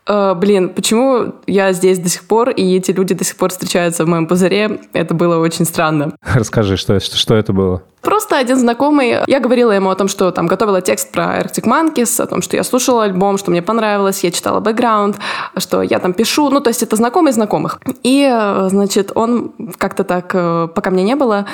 «Э, 0.08 0.34
блин, 0.34 0.70
почему 0.70 1.36
я 1.46 1.74
здесь 1.74 2.00
до 2.00 2.10
сих 2.10 2.24
пор, 2.24 2.50
и 2.50 2.76
эти 2.76 2.92
люди 2.92 3.14
до 3.14 3.24
сих 3.24 3.36
пор 3.36 3.50
встречаются 3.50 4.04
в 4.04 4.08
моем 4.08 4.28
пузыре? 4.28 4.82
Это 4.94 5.14
было 5.14 5.38
очень 5.38 5.66
странно. 5.66 6.16
Расскажи, 6.34 6.78
что, 6.78 7.00
что, 7.00 7.18
что 7.18 7.36
это 7.36 7.54
было? 7.54 7.84
Просто 8.02 8.38
один 8.38 8.58
знакомый, 8.58 9.18
я 9.28 9.40
говорила 9.40 9.72
ему 9.72 9.92
о 9.92 9.96
том, 9.96 10.08
что 10.08 10.32
там 10.32 10.48
готовила 10.48 10.82
текст 10.82 11.12
про 11.12 11.40
Arctic 11.40 11.66
Monkeys, 11.66 12.22
о 12.22 12.26
том, 12.26 12.42
что 12.42 12.58
я 12.58 12.64
слушала 12.64 13.04
альбом, 13.04 13.38
что 13.38 13.52
мне 13.52 13.62
понравилось, 13.62 14.24
я 14.24 14.32
читала 14.32 14.60
бэкграунд, 14.60 15.18
что 15.58 15.84
я 15.84 16.00
там 16.00 16.14
пишу, 16.14 16.50
ну, 16.50 16.62
то 16.62 16.70
есть 16.70 16.82
это 16.82 16.96
знакомый 16.96 17.32
знакомых. 17.32 17.80
И, 18.02 18.28
э, 18.28 18.70
значит, 18.70 19.12
он 19.14 19.54
как-то 19.78 20.04
так, 20.04 20.32
э, 20.34 20.68
пока 20.74 20.90
меня 20.90 21.04
не 21.04 21.16
было, 21.16 21.46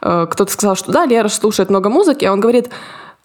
кто-то 0.00 0.50
сказал, 0.50 0.74
что 0.74 0.90
да, 0.90 1.04
Лера 1.04 1.28
слушает 1.28 1.68
много 1.68 1.90
музыки, 1.90 2.24
а 2.24 2.32
он 2.32 2.40
говорит, 2.40 2.70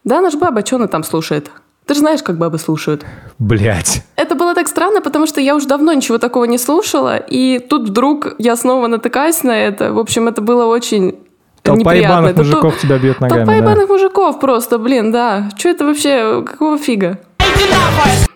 да, 0.04 0.20
наш 0.20 0.36
баба, 0.36 0.66
что 0.66 0.76
она 0.76 0.88
там 0.88 1.04
слушает? 1.04 1.50
Ты 1.86 1.94
же 1.94 2.00
знаешь, 2.00 2.24
как 2.24 2.38
бабы 2.38 2.58
слушают. 2.58 3.06
Блять. 3.38 4.04
Это 4.16 4.34
было 4.36 4.56
так 4.56 4.68
странно, 4.68 5.02
потому 5.02 5.28
что 5.28 5.40
я 5.40 5.56
уже 5.56 5.68
давно 5.68 5.94
ничего 5.94 6.18
такого 6.18 6.46
не 6.46 6.58
слушала, 6.58 7.18
и 7.18 7.60
тут 7.60 7.90
вдруг 7.90 8.34
я 8.40 8.56
снова 8.56 8.88
натыкаюсь 8.88 9.44
на 9.44 9.52
это. 9.52 9.94
В 9.94 10.00
общем, 10.00 10.28
это 10.28 10.42
было 10.42 10.66
очень 10.66 11.20
Толпа 11.62 11.80
неприятно. 11.94 12.14
ебаных 12.14 12.32
Это 12.32 12.38
то- 12.40 12.44
мужиков 12.48 12.80
тебя 12.80 12.98
бьет 12.98 13.20
ногами. 13.20 13.40
Толпа 13.46 13.52
да. 13.52 13.58
ебаных 13.58 13.90
мужиков 13.90 14.40
просто, 14.40 14.80
блин, 14.80 15.12
да. 15.12 15.50
Что 15.58 15.70
это 15.70 15.86
вообще? 15.86 16.44
Какого 16.44 16.78
фига? 16.80 17.20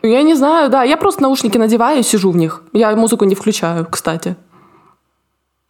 Я 0.04 0.22
не 0.24 0.36
знаю, 0.36 0.70
да. 0.70 0.84
Я 0.84 0.98
просто 0.98 1.24
наушники 1.24 1.58
надеваю 1.58 2.00
и 2.00 2.04
сижу 2.04 2.32
в 2.32 2.38
них. 2.38 2.62
Я 2.74 2.96
музыку 2.96 3.26
не 3.26 3.36
включаю, 3.36 3.86
кстати. 3.90 4.36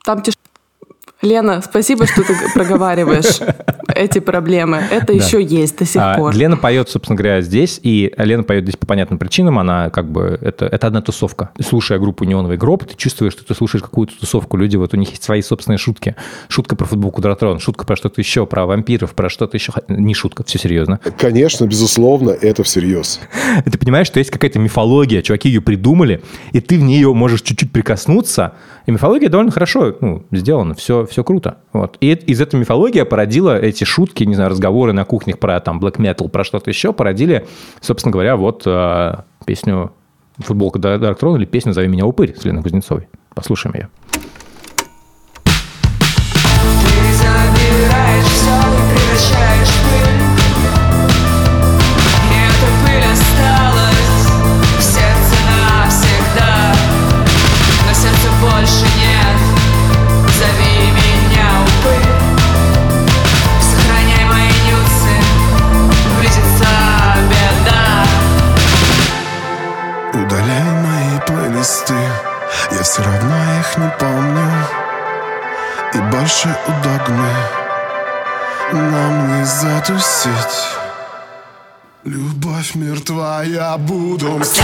Там 0.03 0.21
тиш... 0.21 0.35
Лена, 1.21 1.61
спасибо, 1.61 2.07
что 2.07 2.23
ты 2.23 2.33
проговариваешь 2.53 3.39
эти 3.93 4.19
проблемы. 4.19 4.81
Это 4.89 5.07
Да. 5.07 5.13
еще 5.13 5.43
есть 5.43 5.77
до 5.77 5.85
сих 5.85 6.01
А, 6.01 6.15
пор. 6.15 6.33
Лена 6.33 6.55
поет, 6.55 6.87
собственно 6.89 7.17
говоря, 7.17 7.41
здесь, 7.41 7.79
и 7.83 8.13
Лена 8.17 8.43
поет 8.43 8.63
здесь 8.63 8.77
по 8.77 8.87
понятным 8.87 9.19
причинам, 9.19 9.59
она 9.59 9.89
как 9.89 10.09
бы, 10.09 10.37
это, 10.41 10.65
это 10.65 10.87
одна 10.87 11.01
тусовка. 11.01 11.49
Слушая 11.61 11.99
группу 11.99 12.23
«Неоновый 12.23 12.55
гроб», 12.55 12.85
ты 12.85 12.95
чувствуешь, 12.95 13.33
что 13.33 13.45
ты 13.45 13.53
слушаешь 13.53 13.83
какую-то 13.83 14.17
тусовку, 14.17 14.55
люди, 14.55 14.77
вот 14.77 14.93
у 14.93 14.97
них 14.97 15.09
есть 15.09 15.23
свои 15.23 15.41
собственные 15.41 15.77
шутки. 15.77 16.15
Шутка 16.47 16.77
про 16.77 16.85
футбол 16.85 17.11
Квадротрон, 17.11 17.59
шутка 17.59 17.85
про 17.85 17.97
что-то 17.97 18.21
еще, 18.21 18.45
про 18.45 18.65
вампиров, 18.65 19.13
про 19.13 19.29
что-то 19.29 19.57
еще. 19.57 19.73
Не 19.89 20.13
шутка, 20.13 20.43
все 20.45 20.57
серьезно. 20.57 20.99
Конечно, 21.17 21.65
безусловно, 21.65 22.29
это 22.29 22.63
всерьез. 22.63 23.19
Ты 23.65 23.77
понимаешь, 23.77 24.07
что 24.07 24.19
есть 24.19 24.31
какая-то 24.31 24.59
мифология, 24.59 25.21
чуваки 25.21 25.49
ее 25.49 25.59
придумали, 25.61 26.21
и 26.53 26.61
ты 26.61 26.77
в 26.79 26.83
нее 26.83 27.13
можешь 27.13 27.41
чуть-чуть 27.41 27.71
прикоснуться, 27.73 28.53
и 28.85 28.91
мифология 28.91 29.29
довольно 29.29 29.51
хорошо 29.51 29.95
ну, 29.99 30.25
сделана, 30.31 30.73
все, 30.75 31.05
все 31.09 31.23
круто. 31.23 31.57
Вот. 31.73 31.97
И 31.99 32.11
из 32.11 32.41
этой 32.41 32.59
мифологии 32.59 33.01
породила 33.03 33.59
эти 33.59 33.83
шутки, 33.83 34.23
не 34.23 34.35
знаю, 34.35 34.49
разговоры 34.49 34.93
на 34.93 35.05
кухнях 35.05 35.39
про 35.39 35.59
там 35.59 35.79
black 35.79 35.97
metal, 35.97 36.29
про 36.29 36.43
что-то 36.43 36.69
еще, 36.69 36.93
породили, 36.93 37.47
собственно 37.81 38.11
говоря, 38.11 38.35
вот 38.35 38.63
э, 38.65 39.15
песню 39.45 39.91
«Футболка 40.37 40.79
Dark 40.79 41.19
Throne» 41.19 41.37
или 41.37 41.45
песню 41.45 41.73
«Зови 41.73 41.87
меня 41.87 42.05
упырь» 42.05 42.35
с 42.35 42.45
Леной 42.45 42.63
Кузнецовой. 42.63 43.07
Послушаем 43.33 43.75
ее. 43.75 43.89
Ты 45.43 47.13
забираешь 47.13 48.25
все 48.25 49.48
больше 76.29 76.55
у 76.67 76.83
догмы 76.83 77.33
Нам 78.71 79.39
не 79.39 79.45
затусить. 79.45 80.77
Любовь 82.03 82.75
мертва, 82.75 83.43
я 83.43 83.77
буду 83.77 84.37
мстить 84.37 84.63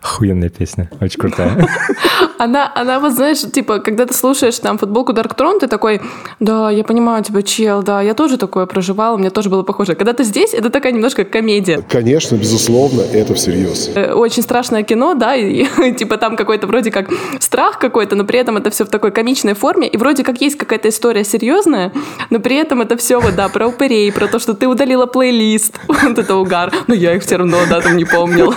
Охуенная 0.00 0.48
песня, 0.48 0.90
очень 1.00 1.18
крутая. 1.18 1.68
Она, 2.38 2.72
она 2.74 2.98
вот, 2.98 3.12
знаешь, 3.12 3.38
типа, 3.40 3.78
когда 3.78 4.04
ты 4.04 4.14
слушаешь 4.14 4.58
там 4.58 4.76
футболку 4.76 5.12
Dark 5.12 5.36
Throne, 5.36 5.60
ты 5.60 5.68
такой, 5.68 6.00
да, 6.40 6.70
я 6.70 6.82
понимаю 6.82 7.22
тебя, 7.22 7.42
чел, 7.42 7.84
да, 7.84 8.02
я 8.02 8.14
тоже 8.14 8.36
такое 8.36 8.66
проживала, 8.66 9.14
у 9.14 9.18
меня 9.18 9.30
тоже 9.30 9.48
было 9.48 9.62
похоже. 9.62 9.94
Когда 9.94 10.12
ты 10.12 10.24
здесь, 10.24 10.52
это 10.52 10.68
такая 10.68 10.92
немножко 10.92 11.24
комедия. 11.24 11.84
Конечно, 11.88 12.34
безусловно, 12.34 13.02
это 13.02 13.34
всерьез. 13.34 13.90
Э, 13.94 14.14
Очень 14.14 14.42
страшное 14.42 14.82
кино, 14.82 15.14
да, 15.14 15.36
и, 15.36 15.64
типа 15.96 16.16
там 16.16 16.36
какой-то 16.36 16.66
вроде 16.66 16.90
как 16.90 17.10
страх 17.38 17.78
какой-то, 17.78 18.16
но 18.16 18.24
при 18.24 18.40
этом 18.40 18.56
это 18.56 18.70
все 18.70 18.84
в 18.84 18.88
такой 18.88 19.12
комичной 19.12 19.54
форме, 19.54 19.86
и 19.86 19.96
вроде 19.96 20.24
как 20.24 20.40
есть 20.40 20.58
какая-то 20.58 20.88
история 20.88 21.22
серьезная, 21.22 21.92
но 22.30 22.40
при 22.40 22.56
этом 22.56 22.80
это 22.82 22.96
все 22.96 23.20
вот, 23.20 23.36
да, 23.36 23.48
про 23.50 23.68
упырей, 23.68 24.10
про 24.10 24.26
то, 24.26 24.40
что 24.40 24.54
ты 24.54 24.66
удалила 24.66 25.06
плейлист, 25.06 25.78
вот 25.86 26.18
это 26.18 26.34
угар, 26.34 26.72
но 26.88 26.94
я 26.94 27.14
их 27.14 27.22
все 27.22 27.36
равно, 27.36 27.58
да, 27.70 27.80
там 27.80 27.96
не 27.96 28.04
помнил. 28.04 28.52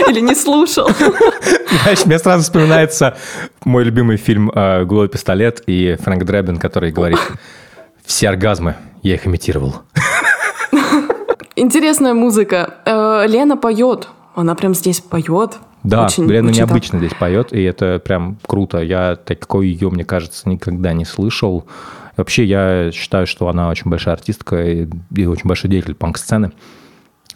Или 0.08 0.20
не 0.20 0.34
слушал. 0.34 0.88
Знаешь, 1.82 2.04
мне 2.06 2.18
сразу 2.18 2.42
вспоминается 2.44 3.16
мой 3.64 3.84
любимый 3.84 4.16
фильм 4.16 4.50
э, 4.54 4.84
«Голый 4.84 5.08
пистолет» 5.08 5.62
и 5.66 5.96
Фрэнк 6.00 6.24
Дребин, 6.24 6.58
который 6.58 6.90
говорит 6.92 7.18
«Все 8.04 8.28
оргазмы, 8.28 8.76
я 9.02 9.14
их 9.14 9.26
имитировал». 9.26 9.76
Интересная 11.56 12.14
музыка. 12.14 12.74
Э, 12.86 13.26
Лена 13.26 13.56
поет. 13.56 14.08
Она 14.34 14.54
прям 14.54 14.74
здесь 14.74 15.00
поет. 15.00 15.58
Да, 15.82 16.06
Очень- 16.06 16.26
Лена 16.26 16.48
очень 16.48 16.60
так. 16.60 16.68
необычно 16.68 16.98
здесь 16.98 17.14
поет, 17.14 17.52
и 17.52 17.62
это 17.62 17.98
прям 18.04 18.38
круто. 18.46 18.78
Я 18.78 19.16
такой 19.16 19.68
ее, 19.68 19.90
мне 19.90 20.04
кажется, 20.04 20.48
никогда 20.48 20.92
не 20.92 21.04
слышал. 21.04 21.66
Вообще, 22.16 22.44
я 22.44 22.90
считаю, 22.92 23.26
что 23.26 23.48
она 23.48 23.68
очень 23.70 23.90
большая 23.90 24.14
артистка 24.14 24.62
и, 24.62 24.86
и 25.16 25.26
очень 25.26 25.48
большой 25.48 25.70
деятель 25.70 25.94
панк-сцены. 25.94 26.52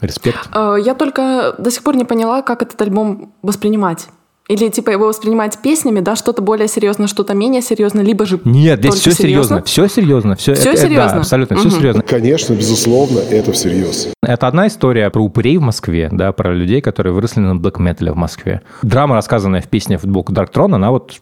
Респект. 0.01 0.49
Э, 0.55 0.76
Я 0.82 0.95
только 0.95 1.55
до 1.59 1.70
сих 1.70 1.82
пор 1.82 1.97
не 1.97 2.05
поняла, 2.05 2.42
как 2.42 2.62
этот 2.62 2.80
альбом 2.82 3.32
воспринимать. 3.42 4.09
Или 4.47 4.68
типа 4.68 4.90
его 4.90 5.07
воспринимать 5.07 5.57
песнями, 5.62 6.01
да, 6.01 6.16
что-то 6.16 6.42
более 6.42 6.68
серьезное, 6.68 7.07
что-то 7.07 7.32
менее 7.32 7.62
серьезное, 7.62 8.05
либо 8.05 8.26
же 8.26 8.38
Нет, 8.45 8.78
здесь 8.80 8.97
все 8.97 9.12
серьезно. 9.12 9.62
Все 9.62 9.88
серьезно. 9.88 10.36
Все, 10.36 10.53
Всё 10.53 10.64
это- 10.64 10.70
это- 10.72 10.80
серьезно? 10.82 11.12
Да, 11.12 11.18
абсолютно, 11.20 11.57
все 11.57 11.68
Мгм. 11.68 11.76
серьезно. 11.78 12.03
Конечно, 12.03 12.53
безусловно, 12.53 13.20
это 13.20 13.53
всерьез. 13.53 14.09
Это 14.22 14.47
одна 14.47 14.66
история 14.66 15.09
про 15.09 15.22
упырей 15.22 15.57
в 15.57 15.62
Москве, 15.62 16.11
да, 16.12 16.32
про 16.32 16.53
людей, 16.53 16.82
которые 16.82 17.14
выросли 17.14 17.40
на 17.40 17.57
блэк 17.57 17.80
метале 17.80 18.12
в 18.12 18.16
Москве. 18.16 18.61
Драма, 18.82 19.14
рассказанная 19.16 19.62
в 19.62 19.68
песне 19.68 19.97
«Футболка 19.97 20.34
Dark 20.34 20.53
Throne», 20.53 20.74
она 20.74 20.90
вот 20.90 21.14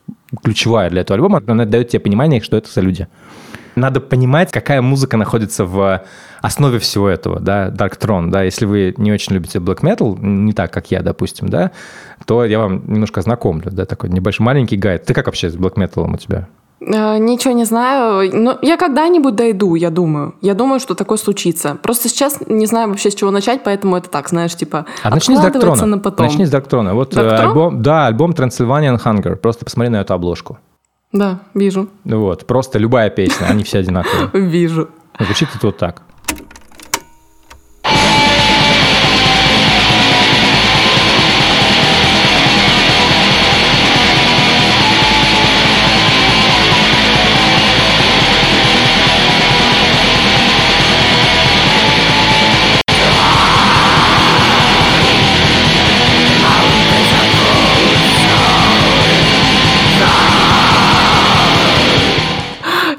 ключевая 0.42 0.90
для 0.90 1.02
этого 1.02 1.14
альбома. 1.16 1.40
Она 1.46 1.64
дает 1.64 1.90
тебе 1.90 2.00
понимание, 2.00 2.40
что 2.40 2.56
это 2.56 2.72
за 2.72 2.80
люди. 2.80 3.06
Надо 3.76 4.00
понимать, 4.00 4.50
какая 4.50 4.82
музыка 4.82 5.16
находится 5.16 5.64
в 5.64 6.02
основе 6.42 6.78
всего 6.78 7.08
этого, 7.08 7.40
да, 7.40 7.68
Dark 7.68 7.98
Throne, 7.98 8.30
да, 8.30 8.42
если 8.42 8.66
вы 8.66 8.94
не 8.96 9.12
очень 9.12 9.34
любите 9.34 9.58
black 9.58 9.80
metal, 9.80 10.18
не 10.20 10.52
так, 10.52 10.72
как 10.72 10.90
я, 10.90 11.02
допустим, 11.02 11.48
да, 11.48 11.70
то 12.26 12.44
я 12.44 12.58
вам 12.58 12.82
немножко 12.86 13.20
ознакомлю, 13.20 13.70
да, 13.70 13.86
такой 13.86 14.10
небольшой 14.10 14.44
маленький 14.44 14.76
гайд. 14.76 15.04
Ты 15.04 15.14
как 15.14 15.26
вообще 15.26 15.48
с 15.50 15.56
black 15.56 15.74
metal 15.74 16.12
у 16.12 16.16
тебя? 16.16 16.48
Э, 16.80 17.18
Ничего 17.18 17.54
не 17.54 17.64
знаю. 17.64 18.30
Но 18.32 18.58
я 18.62 18.76
когда-нибудь 18.76 19.34
дойду, 19.34 19.74
я 19.74 19.90
думаю. 19.90 20.34
Я 20.40 20.54
думаю, 20.54 20.80
что 20.80 20.94
такое 20.94 21.18
случится. 21.18 21.76
Просто 21.80 22.08
сейчас 22.08 22.40
не 22.48 22.66
знаю 22.66 22.88
вообще 22.88 23.10
с 23.10 23.14
чего 23.14 23.30
начать, 23.30 23.62
поэтому 23.62 23.96
это 23.96 24.10
так, 24.10 24.28
знаешь, 24.28 24.54
типа 24.54 24.86
А 25.02 25.10
начни 25.10 25.36
с 25.36 25.40
Throne. 25.40 25.84
на 25.84 25.98
потом. 25.98 26.26
Начни 26.26 26.44
с 26.44 26.52
Throne. 26.52 26.92
Вот 26.94 27.14
Dark 27.14 27.24
э, 27.24 27.36
альбом, 27.36 27.82
да, 27.82 28.06
альбом 28.06 28.32
Transylvanian 28.32 29.00
Hunger. 29.02 29.36
Просто 29.36 29.64
посмотри 29.64 29.90
на 29.90 30.00
эту 30.00 30.14
обложку. 30.14 30.58
Да, 31.12 31.40
вижу, 31.52 31.88
Вот, 32.04 32.46
просто 32.46 32.78
любая 32.78 33.10
песня, 33.10 33.46
они 33.46 33.64
все 33.64 33.78
одинаковые. 33.80 34.30
вижу. 34.48 34.88
Звучит 35.20 35.50
это 35.54 35.66
вот 35.66 35.76
так. 35.76 36.02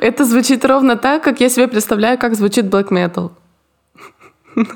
Это 0.03 0.25
звучит 0.25 0.65
ровно 0.65 0.97
так, 0.97 1.23
как 1.23 1.39
я 1.39 1.47
себе 1.47 1.69
представляю, 1.69 2.17
как 2.19 2.35
звучит 2.35 2.65
black 2.65 2.89
metal. 2.89 3.31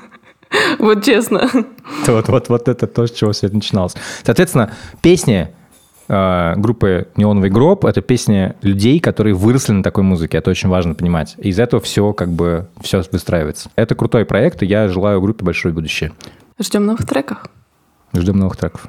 Вот 0.78 1.04
честно. 1.04 1.50
Вот, 2.06 2.28
вот, 2.28 2.48
вот 2.48 2.68
это 2.68 2.86
то, 2.86 3.06
с 3.06 3.10
чего 3.10 3.32
все 3.32 3.48
это 3.48 3.56
начиналось. 3.56 3.92
Соответственно, 4.22 4.72
песни 5.02 5.50
э, 6.08 6.54
группы 6.56 7.08
«Неоновый 7.16 7.50
гроб»— 7.50 7.84
это 7.86 8.00
песни 8.00 8.54
людей, 8.62 8.98
которые 8.98 9.34
выросли 9.34 9.72
на 9.72 9.82
такой 9.82 10.04
музыке. 10.04 10.38
Это 10.38 10.48
очень 10.48 10.70
важно 10.70 10.94
понимать. 10.94 11.34
И 11.36 11.50
из 11.50 11.58
этого 11.58 11.82
все 11.82 12.14
как 12.14 12.30
бы 12.30 12.66
все 12.80 13.02
выстраивается. 13.12 13.68
Это 13.76 13.94
крутой 13.94 14.24
проект, 14.24 14.62
и 14.62 14.66
я 14.66 14.88
желаю 14.88 15.20
группе 15.20 15.44
большое 15.44 15.74
будущее. 15.74 16.12
Ждем 16.58 16.86
новых 16.86 17.06
треков. 17.06 17.44
Ждем 18.14 18.38
новых 18.38 18.56
треков. 18.56 18.88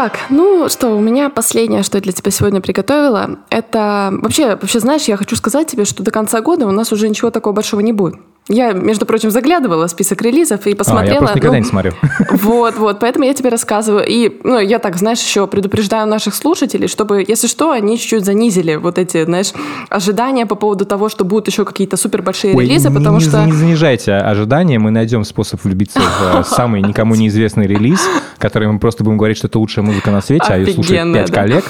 Так, 0.00 0.18
ну 0.30 0.66
что, 0.70 0.96
у 0.96 0.98
меня 0.98 1.28
последнее, 1.28 1.82
что 1.82 1.98
я 1.98 2.02
для 2.02 2.12
тебя 2.12 2.30
сегодня 2.30 2.62
приготовила, 2.62 3.40
это 3.50 4.08
вообще, 4.10 4.56
вообще, 4.56 4.80
знаешь, 4.80 5.04
я 5.04 5.18
хочу 5.18 5.36
сказать 5.36 5.68
тебе, 5.68 5.84
что 5.84 6.02
до 6.02 6.10
конца 6.10 6.40
года 6.40 6.66
у 6.66 6.70
нас 6.70 6.90
уже 6.90 7.06
ничего 7.06 7.30
такого 7.30 7.52
большого 7.52 7.80
не 7.80 7.92
будет. 7.92 8.14
Я, 8.48 8.72
между 8.72 9.06
прочим, 9.06 9.30
заглядывала 9.30 9.86
в 9.86 9.90
список 9.90 10.22
релизов 10.22 10.66
и 10.66 10.74
посмотрела. 10.74 11.10
а, 11.10 11.14
я 11.14 11.18
просто 11.18 11.36
никогда 11.36 11.56
ну, 11.56 11.62
не 11.62 11.68
смотрю. 11.68 11.92
Вот, 12.30 12.76
вот, 12.78 12.98
поэтому 12.98 13.24
я 13.24 13.34
тебе 13.34 13.48
рассказываю. 13.48 14.04
И, 14.08 14.40
ну, 14.42 14.58
я 14.58 14.78
так, 14.78 14.96
знаешь, 14.96 15.20
еще 15.20 15.46
предупреждаю 15.46 16.08
наших 16.08 16.34
слушателей, 16.34 16.88
чтобы, 16.88 17.24
если 17.26 17.46
что, 17.46 17.70
они 17.70 17.96
чуть-чуть 17.98 18.24
занизили 18.24 18.74
вот 18.74 18.98
эти, 18.98 19.24
знаешь, 19.24 19.52
ожидания 19.88 20.46
по 20.46 20.56
поводу 20.56 20.84
того, 20.84 21.08
что 21.08 21.24
будут 21.24 21.46
еще 21.46 21.64
какие-то 21.64 21.96
супер 21.96 22.22
большие 22.22 22.54
Ой, 22.54 22.64
релизы, 22.64 22.88
не- 22.88 22.94
потому 22.96 23.18
не, 23.18 23.24
что... 23.24 23.44
не 23.44 23.52
занижайте 23.52 24.14
ожидания, 24.14 24.78
мы 24.78 24.90
найдем 24.90 25.24
способ 25.24 25.62
влюбиться 25.62 26.00
в 26.00 26.40
э, 26.40 26.44
самый 26.46 26.82
никому 26.82 27.14
неизвестный 27.14 27.66
релиз, 27.66 28.00
который 28.38 28.66
мы 28.68 28.80
просто 28.80 29.04
будем 29.04 29.18
говорить, 29.18 29.36
что 29.36 29.46
это 29.46 29.58
лучшая 29.58 29.84
музыка 29.84 30.10
на 30.10 30.22
свете, 30.22 30.46
а 30.48 30.56
ее 30.56 30.68
Офигенная, 30.68 31.22
пять 31.22 31.32
коллег. 31.32 31.64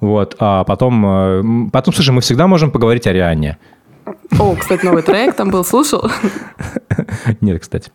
Вот, 0.00 0.34
а 0.40 0.64
потом, 0.64 1.66
э, 1.66 1.70
потом, 1.72 1.94
слушай, 1.94 2.10
мы 2.10 2.22
всегда 2.22 2.46
можем 2.46 2.70
поговорить 2.70 3.06
о 3.06 3.12
Рианне. 3.12 3.58
О, 4.38 4.56
кстати, 4.56 4.84
новый 4.84 5.02
трек 5.02 5.34
там 5.34 5.50
был, 5.50 5.64
слушал. 5.64 6.10
Нет, 7.40 7.60
кстати. 7.62 7.90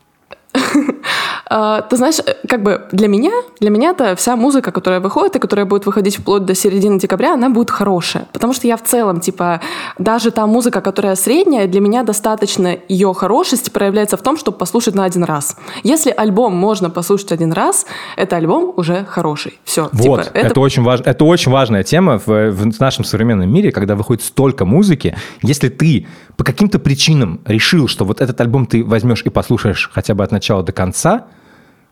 А, 1.49 1.81
Ты 1.81 1.97
знаешь, 1.97 2.19
э, 2.19 2.35
как 2.47 2.61
бы 2.61 2.83
для 2.91 3.07
меня, 3.07 3.31
для 3.59 3.71
меня 3.71 3.91
это 3.91 4.15
вся 4.15 4.35
музыка, 4.35 4.71
которая 4.71 4.99
выходит 4.99 5.35
и 5.35 5.39
которая 5.39 5.65
будет 5.65 5.87
выходить 5.87 6.17
вплоть 6.17 6.45
до 6.45 6.53
середины 6.53 6.99
декабря, 6.99 7.33
она 7.33 7.49
будет 7.49 7.71
хорошая. 7.71 8.27
Потому 8.31 8.53
что 8.53 8.67
я 8.67 8.77
в 8.77 8.83
целом, 8.83 9.19
типа, 9.19 9.59
даже 9.97 10.29
та 10.29 10.45
музыка, 10.45 10.81
которая 10.81 11.15
средняя, 11.15 11.67
для 11.67 11.81
меня 11.81 12.03
достаточно 12.03 12.77
ее 12.87 13.13
хорошесть 13.15 13.71
проявляется 13.71 14.15
в 14.15 14.21
том, 14.21 14.37
чтобы 14.37 14.57
послушать 14.57 14.93
на 14.93 15.05
один 15.05 15.23
раз. 15.23 15.57
Если 15.81 16.11
альбом 16.15 16.55
можно 16.55 16.91
послушать 16.91 17.31
один 17.31 17.51
раз, 17.51 17.87
это 18.15 18.35
альбом 18.35 18.71
уже 18.77 19.05
хороший. 19.05 19.59
Все. 19.63 19.89
Вот, 19.91 20.25
типа, 20.25 20.37
это... 20.37 20.59
очень 20.59 20.83
важ... 20.83 21.01
это 21.03 21.25
очень 21.25 21.51
важная 21.51 21.83
тема 21.83 22.21
в, 22.23 22.51
в 22.51 22.79
нашем 22.79 23.03
современном 23.03 23.51
мире, 23.51 23.71
когда 23.71 23.95
выходит 23.95 24.23
столько 24.23 24.65
музыки. 24.65 25.17
Если 25.41 25.69
ты 25.69 26.05
по 26.37 26.43
каким-то 26.43 26.77
причинам 26.77 27.41
решил, 27.45 27.87
что 27.87 28.05
вот 28.05 28.21
этот 28.21 28.39
альбом 28.39 28.67
ты 28.67 28.83
возьмешь 28.83 29.23
и 29.25 29.29
послушаешь 29.29 29.89
хотя 29.91 30.13
бы 30.13 30.23
от 30.23 30.31
начала 30.31 30.61
до 30.61 30.71
конца, 30.73 31.25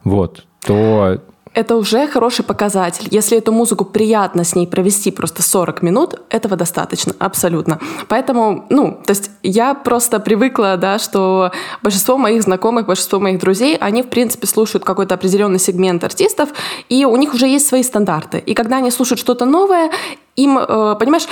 вот, 0.07 0.45
то 0.65 1.19
Это 1.53 1.75
уже 1.75 2.07
хороший 2.07 2.45
показатель. 2.45 3.07
Если 3.09 3.35
эту 3.35 3.51
музыку 3.51 3.83
приятно 3.83 4.43
с 4.43 4.53
ней 4.53 4.67
провести 4.67 5.09
просто 5.09 5.41
40 5.41 5.81
минут, 5.81 6.21
этого 6.29 6.55
достаточно, 6.55 7.13
абсолютно. 7.17 7.79
Поэтому, 8.07 8.65
ну, 8.69 9.01
то 9.03 9.11
есть 9.11 9.31
я 9.41 9.73
просто 9.73 10.19
привыкла, 10.19 10.77
да, 10.77 10.99
что 10.99 11.51
большинство 11.81 12.17
моих 12.17 12.43
знакомых, 12.43 12.85
большинство 12.85 13.19
моих 13.19 13.39
друзей, 13.39 13.75
они, 13.75 14.03
в 14.03 14.09
принципе, 14.09 14.45
слушают 14.45 14.85
какой-то 14.85 15.15
определенный 15.15 15.59
сегмент 15.59 16.03
артистов, 16.03 16.49
и 16.89 17.05
у 17.05 17.15
них 17.15 17.33
уже 17.33 17.47
есть 17.47 17.67
свои 17.67 17.81
стандарты. 17.81 18.37
И 18.37 18.53
когда 18.53 18.77
они 18.77 18.91
слушают 18.91 19.19
что-то 19.19 19.45
новое, 19.45 19.89
им, 20.35 20.59
э, 20.59 20.95
понимаешь, 20.99 21.27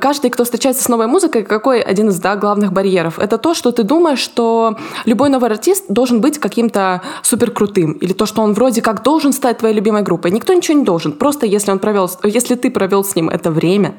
каждый, 0.00 0.30
кто 0.30 0.44
встречается 0.44 0.82
с 0.82 0.88
новой 0.88 1.06
музыкой, 1.06 1.42
какой 1.42 1.80
один 1.80 2.08
из 2.08 2.18
да, 2.18 2.36
главных 2.36 2.72
барьеров? 2.72 3.18
Это 3.18 3.38
то, 3.38 3.54
что 3.54 3.72
ты 3.72 3.82
думаешь, 3.82 4.18
что 4.18 4.76
любой 5.04 5.28
новый 5.28 5.50
артист 5.50 5.86
должен 5.88 6.20
быть 6.20 6.38
каким-то 6.38 7.02
супер 7.22 7.50
крутым, 7.50 7.92
или 7.92 8.12
то, 8.12 8.26
что 8.26 8.42
он 8.42 8.52
вроде 8.52 8.82
как 8.82 9.02
должен 9.02 9.32
стать 9.32 9.58
твоей 9.58 9.74
любимой 9.74 10.02
группой. 10.02 10.30
Никто 10.30 10.52
ничего 10.52 10.78
не 10.78 10.84
должен. 10.84 11.12
Просто 11.12 11.46
если 11.46 11.70
он 11.70 11.78
провел, 11.78 12.10
если 12.22 12.54
ты 12.54 12.70
провел 12.70 13.04
с 13.04 13.14
ним 13.16 13.28
это 13.28 13.50
время, 13.50 13.94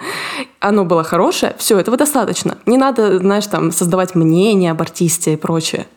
оно 0.60 0.86
было 0.86 1.04
хорошее, 1.04 1.56
все, 1.58 1.78
этого 1.78 1.98
достаточно. 1.98 2.58
Не 2.66 2.78
надо, 2.78 3.20
знаешь, 3.20 3.48
там 3.48 3.72
создавать 3.72 4.16
мнение 4.16 4.72
об 4.72 4.82
артисте 4.82 5.34
и 5.34 5.36
прочее. 5.38 5.88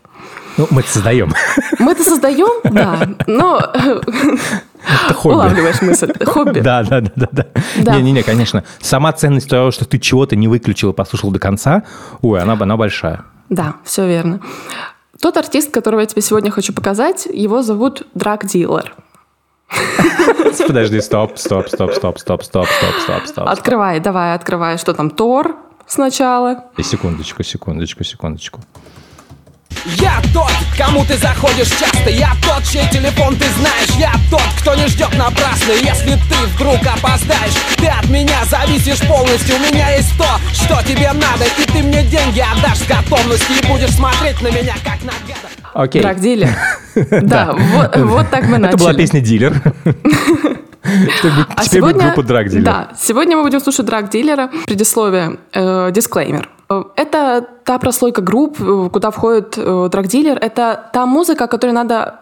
Ну, 0.57 0.67
мы 0.71 0.81
это 0.81 0.91
создаем. 0.91 1.33
Мы 1.79 1.93
это 1.93 2.03
создаем, 2.05 2.61
да, 2.65 3.09
но 3.27 3.59
Это 3.59 5.15
хобби. 5.15 5.35
улавливаешь 5.35 5.83
мысль. 5.83 6.13
Хобби. 6.25 6.61
Да, 6.61 6.83
да, 6.85 7.01
да, 7.01 7.11
да, 7.33 7.47
да. 7.77 7.95
Не-не-не, 7.97 8.23
конечно. 8.23 8.65
Сама 8.81 9.13
ценность 9.13 9.49
того, 9.51 9.71
что 9.71 9.85
ты 9.85 9.99
чего-то 9.99 10.37
не 10.37 10.49
выключил 10.49 10.91
и 10.91 10.95
послушал 10.95 11.31
до 11.31 11.39
конца, 11.39 11.83
ой, 12.23 12.41
она, 12.41 12.55
она 12.55 12.77
большая. 12.77 13.25
Да, 13.51 13.75
все 13.85 14.07
верно. 14.07 14.41
Тот 15.21 15.37
артист, 15.37 15.73
которого 15.73 16.01
я 16.01 16.07
тебе 16.07 16.23
сегодня 16.23 16.51
хочу 16.51 16.73
показать, 16.73 17.27
его 17.27 17.63
зовут 17.63 18.07
Драг 18.15 18.47
Дилер. 18.47 18.95
Подожди, 20.67 21.01
стоп, 21.01 21.39
стоп, 21.39 21.69
стоп, 21.69 21.93
стоп, 21.93 22.19
стоп, 22.19 22.43
стоп, 22.43 22.67
стоп, 22.69 22.95
стоп, 23.03 23.27
стоп. 23.27 23.49
Открывай, 23.49 24.01
давай, 24.01 24.35
открывай. 24.35 24.79
Что 24.79 24.95
там, 24.95 25.11
Тор 25.11 25.57
сначала? 25.87 26.65
И 26.77 26.83
Секундочку, 26.83 27.43
секундочку, 27.43 28.05
секундочку. 28.05 28.61
Я 29.99 30.21
тот, 30.35 30.51
кому 30.77 31.05
ты 31.05 31.17
заходишь 31.17 31.69
часто 31.69 32.11
Я 32.11 32.33
тот, 32.43 32.65
чей 32.65 32.89
телефон 32.91 33.37
ты 33.37 33.47
знаешь 33.59 33.91
Я 33.99 34.13
тот, 34.31 34.43
кто 34.61 34.75
не 34.75 34.87
ждет 34.89 35.17
напрасно 35.17 35.73
Если 35.73 36.15
ты 36.29 36.35
вдруг 36.55 36.81
опоздаешь 36.81 37.55
Ты 37.77 37.87
от 37.87 38.09
меня 38.09 38.45
зависишь 38.51 39.07
полностью 39.07 39.55
У 39.57 39.59
меня 39.61 39.91
есть 39.91 40.17
то, 40.19 40.27
что 40.53 40.83
тебе 40.83 41.13
надо 41.13 41.45
И 41.59 41.65
ты 41.71 41.83
мне 41.85 42.03
деньги 42.03 42.41
отдашь 42.41 42.79
с 42.79 42.87
готовностью 42.89 43.57
И 43.57 43.67
будешь 43.67 43.95
смотреть 43.95 44.43
на 44.43 44.49
меня, 44.49 44.75
как 44.85 45.03
на 45.05 45.13
гада 45.27 45.57
Окей. 45.75 46.03
Драг 46.03 46.21
Дилер. 46.21 46.49
Да, 47.23 47.53
вот, 47.53 47.97
вот 47.97 48.31
так 48.31 48.45
мы 48.47 48.57
начали. 48.57 48.69
Это 48.69 48.79
была 48.79 48.95
песня 48.95 49.21
«Дилер». 49.21 49.63
А 50.89 51.65
Теперь 51.65 51.81
будет 51.83 51.97
сегодня, 51.97 52.07
группа 52.07 52.23
«Драг 52.23 52.49
Дилер». 52.49 52.65
да, 52.65 52.89
сегодня 52.99 53.37
мы 53.37 53.43
будем 53.43 53.61
слушать 53.61 53.85
драг 53.85 54.09
дилера. 54.09 54.51
Предисловие, 54.67 55.37
э, 55.53 55.91
дисклеймер. 55.93 56.49
Э, 56.69 56.85
Это 56.97 57.47
та 57.65 57.79
прослойка 57.79 58.23
групп, 58.23 58.61
э, 58.61 58.89
куда 58.93 59.11
входит 59.11 59.55
э, 59.57 59.89
драг 59.91 60.07
дилер. 60.07 60.39
Это 60.39 60.91
та 60.93 61.07
музыка, 61.07 61.47
к 61.47 61.51
которой 61.51 61.73
надо 61.73 62.21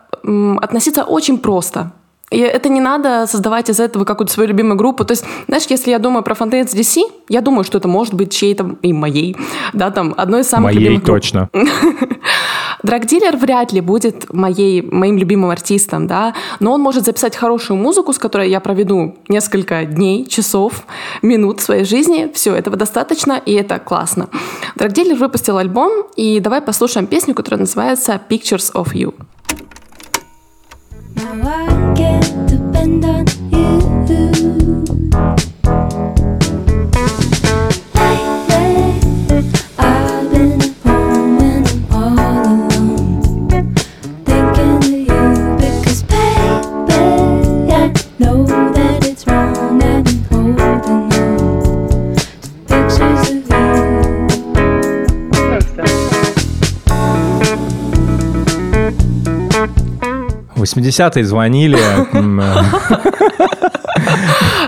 относиться 0.63 1.05
очень 1.05 1.39
просто. 1.39 1.91
И 2.31 2.39
это 2.39 2.69
не 2.69 2.81
надо 2.81 3.27
создавать 3.27 3.71
из 3.71 3.79
этого 3.79 4.05
какую-то 4.05 4.33
свою 4.33 4.49
любимую 4.49 4.77
группу. 4.77 5.05
То 5.05 5.13
есть, 5.13 5.25
знаешь, 5.47 5.65
если 5.69 5.91
я 5.91 5.99
думаю 5.99 6.23
про 6.23 6.35
Fontaine's 6.35 6.75
DC, 6.75 7.03
я 7.29 7.41
думаю, 7.41 7.65
что 7.65 7.79
это 7.79 7.89
может 7.89 8.15
быть 8.15 8.33
чьей-то 8.33 8.77
и 8.83 8.93
моей, 8.93 9.37
да, 9.73 9.91
там, 9.91 10.15
одной 10.17 10.41
из 10.41 10.49
самых 10.49 10.73
Моей 10.73 10.79
любимых 10.79 11.05
групп. 11.05 11.23
Драгдилер 12.85 13.37
вряд 13.39 13.73
ли 13.73 13.81
будет 13.81 14.33
моей, 14.33 14.83
моим 14.83 15.17
любимым 15.17 15.51
артистом, 15.51 16.07
да, 16.07 16.35
но 16.61 16.73
он 16.73 16.83
может 16.83 17.07
записать 17.07 17.35
хорошую 17.35 17.79
музыку, 17.79 18.13
с 18.13 18.19
которой 18.19 18.51
я 18.51 18.61
проведу 18.61 19.17
несколько 19.29 19.87
дней, 19.87 20.27
часов, 20.27 20.87
минут 21.23 21.63
своей 21.63 21.85
жизни. 21.85 22.31
Все, 22.35 22.55
этого 22.55 22.77
достаточно, 22.77 23.41
и 23.45 23.55
это 23.55 23.79
классно. 23.79 24.29
Драгдилер 24.77 25.17
выпустил 25.17 25.57
альбом, 25.57 26.07
и 26.15 26.41
давай 26.41 26.61
послушаем 26.61 27.07
песню, 27.07 27.35
которая 27.35 27.61
называется 27.61 28.21
«Pictures 28.29 28.73
of 28.75 28.93
You». 28.93 29.15
Now 31.17 31.49
I 31.49 31.95
get 31.95 32.23
to 32.49 32.65
on 33.05 33.44
80-е 60.65 61.25
звонили. 61.25 61.79
э, 61.79 62.55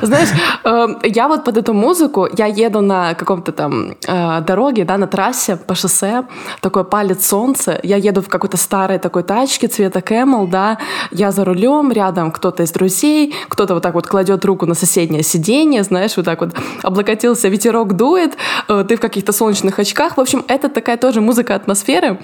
Знаешь, 0.03 0.29
э, 0.65 0.87
я 1.05 1.29
вот 1.29 1.45
под 1.45 1.57
эту 1.57 1.75
музыку, 1.75 2.29
я 2.39 2.47
еду 2.47 2.81
на 2.81 3.15
каком-то 3.15 3.53
там 3.53 3.97
э, 4.07 4.41
дороге, 4.41 4.85
да, 4.85 4.99
на 4.99 5.07
трассе 5.07 5.57
по 5.57 5.75
шоссе, 5.75 6.25
такой 6.61 6.85
палец 6.85 7.27
солнце, 7.27 7.81
я 7.83 7.97
еду 7.97 8.21
в 8.21 8.29
какой-то 8.29 8.57
старой 8.57 8.99
такой 8.99 9.23
тачке 9.23 9.69
цвета 9.69 10.01
Camel, 10.01 10.49
да, 10.49 10.79
я 11.11 11.33
за 11.33 11.45
рулем, 11.45 11.93
рядом 11.93 12.31
кто-то 12.31 12.63
из 12.63 12.73
друзей, 12.73 13.35
кто-то 13.49 13.75
вот 13.75 13.83
так 13.83 13.95
вот 13.95 14.07
кладет 14.07 14.45
руку 14.45 14.67
на 14.67 14.75
соседнее 14.75 15.23
сиденье, 15.23 15.83
знаешь, 15.83 16.17
вот 16.17 16.27
так 16.27 16.41
вот 16.41 16.55
облокотился, 16.83 17.49
ветерок 17.49 17.95
дует, 17.97 18.37
э, 18.69 18.85
ты 18.89 18.97
в 18.97 19.01
каких-то 19.01 19.33
солнечных 19.33 19.79
очках, 19.79 20.17
в 20.17 20.21
общем, 20.21 20.45
это 20.49 20.69
такая 20.69 20.97
тоже 20.97 21.21
музыка 21.21 21.55
атмосферы. 21.55 22.19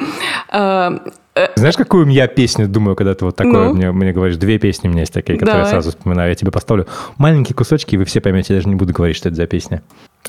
Знаешь, 1.56 1.76
какую 1.76 2.06
я 2.08 2.26
песню 2.26 2.68
думаю, 2.68 2.94
когда 2.94 3.14
ты 3.14 3.24
вот 3.24 3.36
такое 3.36 3.68
Ну? 3.68 3.74
мне, 3.74 3.90
мне 3.90 4.12
говоришь? 4.12 4.36
Две 4.36 4.58
песни 4.58 4.88
у 4.88 4.90
меня 4.90 5.00
есть 5.00 5.12
такие, 5.14 5.38
которые 5.38 5.60
я 5.60 5.64
Давай. 5.64 5.70
сразу 5.82 5.90
вспоминаю. 5.96 6.28
Я 6.28 6.34
тебе 6.34 6.50
поставлю 6.50 6.86
маленькие 7.16 7.54
кусочки, 7.56 7.94
и 7.94 7.98
вы 7.98 8.04
все 8.04 8.20
поймете. 8.20 8.52
Я 8.54 8.58
даже 8.58 8.68
не 8.68 8.74
буду 8.74 8.92
говорить, 8.92 9.16
что 9.16 9.28
это 9.30 9.36
за 9.36 9.46
песня. 9.46 9.82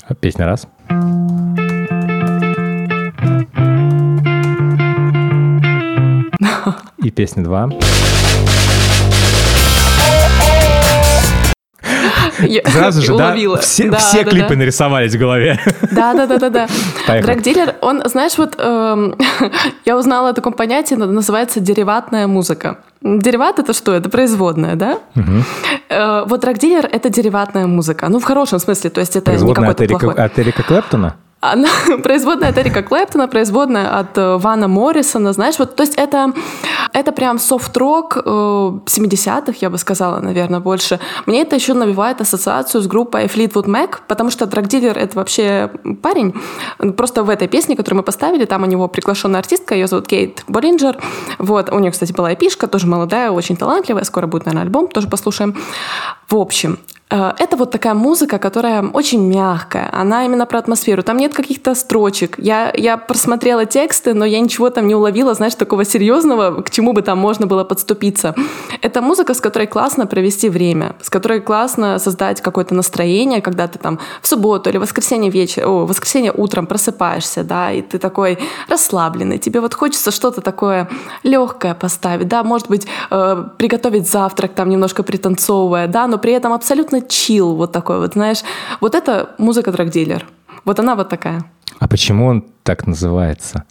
А, 0.08 0.14
Песня 0.14 0.46
раз. 0.46 0.66
И 7.02 7.10
песня 7.10 7.44
два. 7.44 7.68
Сразу 12.66 13.02
же, 13.02 13.16
да, 13.16 13.34
все, 13.60 13.90
Да, 13.90 13.98
все 13.98 14.24
да, 14.24 14.30
клипы 14.30 14.50
да. 14.50 14.56
нарисовались 14.56 15.14
в 15.14 15.18
голове. 15.18 15.58
Да, 15.92 16.14
да, 16.14 16.26
да, 16.26 16.38
да, 16.38 16.50
да. 16.50 16.68
Поехали. 17.06 17.32
Драгдилер, 17.32 17.74
он, 17.80 18.02
знаешь, 18.06 18.36
вот 18.36 18.54
эм, 18.58 19.16
я 19.84 19.96
узнала 19.96 20.30
о 20.30 20.32
таком 20.32 20.52
понятии, 20.52 20.94
называется 20.94 21.60
дериватная 21.60 22.26
музыка. 22.26 22.78
Дериват 23.02 23.58
это 23.58 23.72
что? 23.72 23.92
Это 23.92 24.08
производная, 24.08 24.76
да? 24.76 24.98
Э, 25.88 26.24
вот 26.26 26.40
драгдилер 26.40 26.88
это 26.90 27.10
дериватная 27.10 27.66
музыка. 27.66 28.08
Ну, 28.08 28.18
в 28.18 28.24
хорошем 28.24 28.58
смысле, 28.58 28.90
то 28.90 29.00
есть 29.00 29.16
это 29.16 29.30
не 29.30 29.36
Производная 29.36 29.70
от 29.70 29.78
какой-то 29.78 29.98
плохой. 29.98 30.24
от 30.24 30.38
Эрика 30.38 30.62
Клэптона? 30.62 31.16
Она 31.52 31.68
производная 32.02 32.48
от 32.48 32.58
Эрика 32.58 32.82
Клэптона, 32.82 33.28
производная 33.28 33.98
от 33.98 34.16
э, 34.16 34.36
Вана 34.38 34.66
Моррисона, 34.66 35.32
знаешь, 35.32 35.58
вот, 35.58 35.76
то 35.76 35.82
есть 35.82 35.94
это, 35.96 36.32
это 36.92 37.12
прям 37.12 37.38
софт-рок 37.38 38.16
э, 38.16 38.20
70-х, 38.20 39.58
я 39.60 39.68
бы 39.68 39.76
сказала, 39.76 40.20
наверное, 40.20 40.60
больше. 40.60 41.00
Мне 41.26 41.42
это 41.42 41.56
еще 41.56 41.74
навевает 41.74 42.20
ассоциацию 42.20 42.80
с 42.80 42.86
группой 42.86 43.26
Fleetwood 43.26 43.66
Mac, 43.66 43.98
потому 44.08 44.30
что 44.30 44.46
Драгдилер— 44.46 44.96
это 44.98 45.18
вообще 45.18 45.70
парень. 46.02 46.34
Просто 46.96 47.22
в 47.22 47.28
этой 47.28 47.48
песне, 47.48 47.76
которую 47.76 47.98
мы 47.98 48.04
поставили, 48.04 48.46
там 48.46 48.62
у 48.62 48.66
него 48.66 48.88
приглашенная 48.88 49.40
артистка, 49.40 49.74
ее 49.74 49.86
зовут 49.86 50.08
Кейт 50.08 50.44
Боллинджер. 50.48 50.96
Вот, 51.38 51.70
у 51.70 51.78
нее, 51.78 51.90
кстати, 51.90 52.12
была 52.12 52.32
эпишка, 52.32 52.68
тоже 52.68 52.86
молодая, 52.86 53.30
очень 53.30 53.56
талантливая, 53.56 54.04
скоро 54.04 54.26
будет, 54.26 54.46
наверное, 54.46 54.64
альбом, 54.64 54.88
тоже 54.88 55.08
послушаем. 55.08 55.54
В 56.28 56.36
общем, 56.36 56.78
Э, 57.03 57.03
Это 57.14 57.56
вот 57.56 57.70
такая 57.70 57.94
музыка, 57.94 58.38
которая 58.38 58.82
очень 58.82 59.22
мягкая. 59.28 59.88
Она 59.92 60.24
именно 60.24 60.46
про 60.46 60.58
атмосферу. 60.58 61.04
Там 61.04 61.16
нет 61.16 61.32
каких-то 61.32 61.76
строчек. 61.76 62.34
Я, 62.38 62.72
я 62.76 62.96
просмотрела 62.96 63.66
тексты, 63.66 64.14
но 64.14 64.24
я 64.24 64.40
ничего 64.40 64.68
там 64.70 64.88
не 64.88 64.96
уловила, 64.96 65.32
знаешь, 65.34 65.54
такого 65.54 65.84
серьезного, 65.84 66.62
к 66.62 66.70
чему 66.70 66.92
бы 66.92 67.02
там 67.02 67.18
можно 67.18 67.46
было 67.46 67.62
подступиться. 67.62 68.34
Это 68.82 69.00
музыка, 69.00 69.34
с 69.34 69.40
которой 69.40 69.68
классно 69.68 70.06
провести 70.06 70.48
время, 70.48 70.96
с 71.02 71.08
которой 71.08 71.40
классно 71.40 72.00
создать 72.00 72.40
какое-то 72.40 72.74
настроение, 72.74 73.40
когда 73.40 73.68
ты 73.68 73.78
там 73.78 74.00
в 74.20 74.26
субботу 74.26 74.70
или 74.70 74.78
воскресенье 74.78 75.30
вечер, 75.30 75.68
о, 75.68 75.86
воскресенье 75.86 76.32
утром 76.32 76.66
просыпаешься, 76.66 77.44
да, 77.44 77.70
и 77.70 77.80
ты 77.80 77.98
такой 77.98 78.38
расслабленный. 78.68 79.38
Тебе 79.38 79.60
вот 79.60 79.74
хочется 79.74 80.10
что-то 80.10 80.40
такое 80.40 80.88
легкое 81.22 81.74
поставить, 81.74 82.26
да, 82.26 82.42
может 82.42 82.68
быть, 82.68 82.88
э, 83.12 83.44
приготовить 83.56 84.10
завтрак 84.10 84.52
там 84.54 84.68
немножко 84.68 85.04
пританцовывая, 85.04 85.86
да, 85.86 86.08
но 86.08 86.18
при 86.18 86.32
этом 86.32 86.52
абсолютно 86.52 87.03
чил 87.08 87.54
вот 87.54 87.72
такой 87.72 87.98
вот, 87.98 88.14
знаешь. 88.14 88.42
Вот 88.80 88.94
это 88.94 89.30
музыка 89.38 89.72
драгдилер. 89.72 90.26
Вот 90.64 90.80
она 90.80 90.94
вот 90.94 91.08
такая. 91.08 91.44
А 91.78 91.88
почему 91.88 92.26
он 92.26 92.44
так 92.62 92.86
называется? 92.86 93.64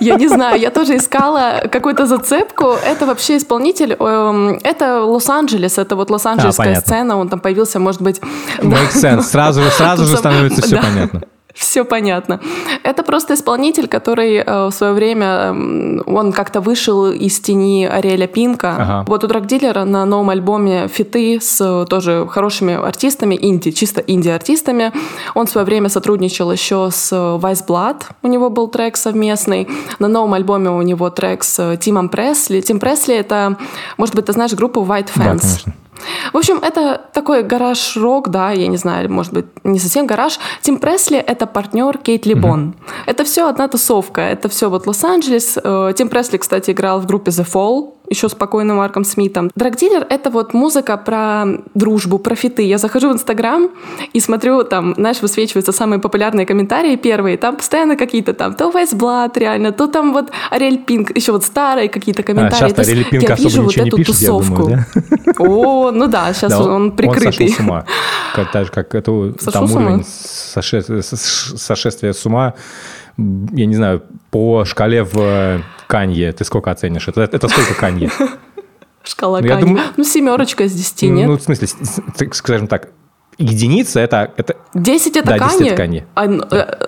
Я 0.00 0.16
не 0.16 0.28
знаю, 0.28 0.60
я 0.60 0.70
тоже 0.70 0.96
искала 0.96 1.62
какую-то 1.70 2.06
зацепку. 2.06 2.76
Это 2.84 3.06
вообще 3.06 3.36
исполнитель, 3.36 3.94
эм, 3.98 4.58
это 4.62 5.02
Лос-Анджелес, 5.02 5.78
это 5.78 5.96
вот 5.96 6.10
лос-анджелесская 6.10 6.66
понятно. 6.66 6.86
сцена, 6.86 7.16
он 7.16 7.28
там 7.28 7.40
появился, 7.40 7.78
может 7.78 8.02
быть... 8.02 8.20
Make 8.58 8.92
sense. 8.92 9.22
Сразу, 9.22 9.62
сразу 9.70 10.04
же 10.04 10.16
становится 10.16 10.62
все 10.62 10.76
да. 10.76 10.82
понятно. 10.82 11.22
Все 11.58 11.84
понятно. 11.84 12.40
Это 12.84 13.02
просто 13.02 13.34
исполнитель, 13.34 13.88
который 13.88 14.36
э, 14.36 14.66
в 14.66 14.70
свое 14.70 14.92
время, 14.92 15.26
м, 15.26 16.02
он 16.06 16.32
как-то 16.32 16.60
вышел 16.60 17.10
из 17.10 17.40
тени 17.40 17.84
Ариэля 17.84 18.28
Пинка. 18.28 18.76
Ага. 18.78 19.04
Вот 19.08 19.24
у 19.24 19.26
Драгдилера 19.26 19.84
на 19.84 20.04
новом 20.04 20.30
альбоме 20.30 20.86
фиты 20.88 21.40
с 21.40 21.60
э, 21.60 21.86
тоже 21.90 22.26
хорошими 22.30 22.74
артистами, 22.74 23.36
инди, 23.40 23.72
чисто 23.72 24.00
инди-артистами. 24.00 24.92
Он 25.34 25.46
в 25.46 25.50
свое 25.50 25.64
время 25.66 25.88
сотрудничал 25.88 26.52
еще 26.52 26.90
с 26.92 27.10
э, 27.12 27.16
Vice 27.16 27.66
Blood, 27.66 28.02
у 28.22 28.28
него 28.28 28.50
был 28.50 28.68
трек 28.68 28.96
совместный. 28.96 29.66
На 29.98 30.06
новом 30.06 30.34
альбоме 30.34 30.70
у 30.70 30.82
него 30.82 31.10
трек 31.10 31.42
с 31.42 31.76
Тимом 31.78 32.08
Пресли. 32.08 32.60
Тим 32.60 32.78
Пресли— 32.78 33.14
это, 33.16 33.56
может 33.96 34.14
быть, 34.14 34.26
ты 34.26 34.32
знаешь 34.32 34.52
группу 34.52 34.80
White 34.82 35.08
Да, 35.16 35.22
Fans? 35.24 35.40
конечно. 35.40 35.72
В 36.32 36.36
общем, 36.36 36.58
это 36.58 37.00
такой 37.12 37.42
гараж-рок, 37.42 38.28
да, 38.28 38.52
я 38.52 38.66
не 38.68 38.76
знаю, 38.76 39.10
может 39.10 39.32
быть, 39.32 39.46
не 39.64 39.78
совсем 39.78 40.06
гараж. 40.06 40.38
Тим 40.62 40.78
Пресли— 40.78 41.16
это 41.26 41.46
партнер 41.46 41.98
Кейт 41.98 42.26
Либон. 42.26 42.74
Это 43.06 43.24
все 43.24 43.48
одна 43.48 43.68
тусовка, 43.68 44.20
это 44.20 44.48
все 44.48 44.68
вот 44.68 44.86
Лос-Анджелес. 44.86 45.58
Э, 45.62 45.92
Тим 45.96 46.08
Пресли, 46.08 46.36
кстати, 46.38 46.70
играл 46.70 47.00
в 47.00 47.06
группе 47.06 47.30
The 47.30 47.46
Fall, 47.46 47.94
еще 48.10 48.28
с 48.28 48.34
покойным 48.34 48.76
Марком 48.76 49.04
Смитом. 49.04 49.50
Драгдилер— 49.54 50.06
это 50.10 50.30
вот 50.30 50.54
музыка 50.54 50.96
про 50.96 51.44
дружбу, 51.74 52.18
про 52.18 52.34
фиты. 52.34 52.62
Я 52.62 52.78
захожу 52.78 53.10
в 53.10 53.12
Инстаграм 53.12 53.68
и 54.12 54.20
смотрю, 54.20 54.64
там, 54.64 54.94
знаешь, 54.94 55.22
высвечиваются 55.22 55.72
самые 55.72 56.00
популярные 56.00 56.46
комментарии 56.46 56.96
первые, 56.96 57.36
там 57.36 57.56
постоянно 57.56 57.96
какие-то 57.96 58.32
там, 58.32 58.54
то 58.54 58.70
Вайс 58.70 58.94
Блад 58.94 59.36
реально, 59.36 59.72
то 59.72 59.86
там 59.86 60.12
вот 60.12 60.30
Ариэль 60.50 60.78
Пинк, 60.78 61.16
еще 61.16 61.32
вот 61.32 61.44
старые 61.44 61.88
какие-то 61.88 62.22
комментарии. 62.22 62.72
А, 62.72 62.74
сейчас 62.74 62.88
Ариэль 62.88 63.04
Пинк 63.04 63.28
я 63.28 63.34
особо 63.34 63.48
вижу 63.48 63.62
вот 63.62 63.76
эту 63.76 63.96
пишет, 63.96 64.20
я 64.20 64.28
тусовку. 64.28 64.62
думаю, 64.62 64.86
да? 64.94 65.32
О, 65.38 65.90
ну 65.90 66.06
да, 66.06 66.32
сейчас 66.32 66.52
Да, 66.52 66.62
он, 66.62 66.92
прикрытый. 66.92 67.26
Он 67.26 67.32
сошел 67.32 67.48
с 67.48 67.60
ума. 67.60 67.84
Как, 68.34 68.52
так 68.52 68.66
же, 68.66 68.72
как 68.72 68.94
это, 68.94 69.34
Сошел 69.38 69.52
там 69.52 69.72
уровень 69.72 70.04
сошествия 70.06 72.12
с 72.12 72.26
ума, 72.26 72.54
я 73.18 73.66
не 73.66 73.74
знаю, 73.74 74.02
по 74.30 74.64
шкале 74.64 75.02
в 75.02 75.16
э, 75.18 75.60
Канье, 75.88 76.32
ты 76.32 76.44
сколько 76.44 76.70
оценишь? 76.70 77.08
Это, 77.08 77.22
это 77.22 77.48
сколько 77.48 77.74
Канье? 77.74 78.10
Шкала 79.02 79.40
Ну, 79.40 79.48
Канье. 79.48 79.66
думаю- 79.66 79.84
Ну, 79.96 80.04
семерочка 80.04 80.64
из 80.64 80.72
десяти, 80.72 81.08
нет? 81.08 81.26
Ну, 81.28 81.36
в 81.36 81.42
смысле, 81.42 81.68
скажем 82.32 82.68
так, 82.68 82.90
единица 83.38 84.00
это... 84.00 84.32
это 84.36 84.56
10 84.74 85.16
это 85.16 85.26
да, 85.26 85.38
10 85.38 85.48
Канье? 85.50 85.66
это 85.66 85.76
Канье. 85.76 86.06
А, 86.14 86.26
ну, 86.26 86.44
э, 86.50 86.86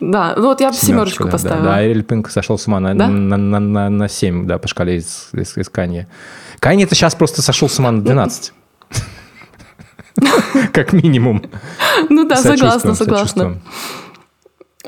да, 0.00 0.34
ну 0.36 0.42
вот 0.44 0.60
я 0.60 0.70
бы 0.70 0.74
семерочку 0.76 1.24
да, 1.24 1.30
поставила. 1.30 1.64
Да, 1.64 1.74
да, 1.74 1.86
Эриль 1.86 2.02
Пинк 2.04 2.30
сошел 2.30 2.58
с 2.58 2.66
ума 2.66 2.80
на, 2.80 2.94
Да? 2.94 3.08
на, 3.08 3.36
на, 3.36 3.58
на, 3.60 3.88
на 3.90 4.08
7, 4.08 4.46
да, 4.46 4.58
по 4.58 4.66
шкале 4.68 4.96
из, 4.96 5.28
из, 5.32 5.56
из 5.56 5.68
Канье. 5.68 6.08
Канье 6.58 6.86
это 6.86 6.94
сейчас 6.94 7.14
просто 7.14 7.42
сошел 7.42 7.68
с 7.68 7.78
ума 7.78 7.90
на 7.92 8.02
12. 8.02 8.52
Как 10.72 10.92
минимум. 10.92 11.42
Ну 12.08 12.28
да, 12.28 12.36
согласна, 12.36 12.94
согласна. 12.94 13.60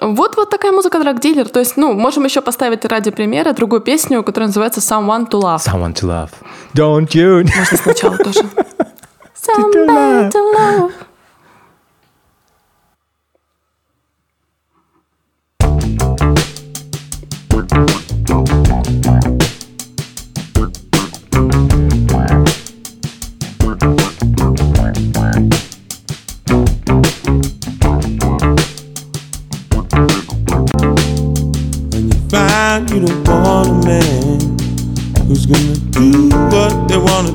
Вот, 0.00 0.36
вот 0.36 0.48
такая 0.48 0.72
музыка 0.72 0.98
драг-дилер. 0.98 1.48
То 1.48 1.60
есть, 1.60 1.76
ну, 1.76 1.92
можем 1.92 2.24
еще 2.24 2.40
поставить 2.40 2.84
ради 2.86 3.10
примера 3.10 3.52
другую 3.52 3.82
песню, 3.82 4.22
которая 4.22 4.48
называется 4.48 4.80
Someone 4.80 5.28
to 5.28 5.40
Love. 5.40 5.58
Someone 5.58 5.94
to 5.94 6.06
love. 6.06 6.30
Don't 6.74 7.08
you... 7.12 7.44
Можно 7.56 7.76
сначала 7.76 8.16
тоже. 8.16 8.40
Somebody 9.34 10.30
to 10.30 10.52
love. 10.52 10.92
When 18.40 19.19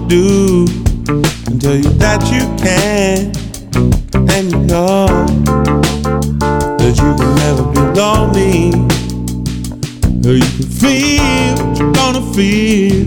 do 0.08 0.66
and 1.48 1.62
tell 1.62 1.76
you 1.76 1.90
that 1.98 2.22
you 2.32 2.44
can. 2.62 3.32
And 4.30 4.52
you 4.52 4.60
know 4.60 5.08
that 6.78 6.94
you 7.02 7.12
can 7.20 7.32
never 7.44 7.64
be 7.74 7.82
lonely 8.00 8.72
or 10.28 10.36
you 10.36 10.50
can 10.58 10.70
feel 10.82 11.56
what 11.66 11.80
you're 11.80 11.94
gonna 11.94 12.34
feel. 12.34 13.06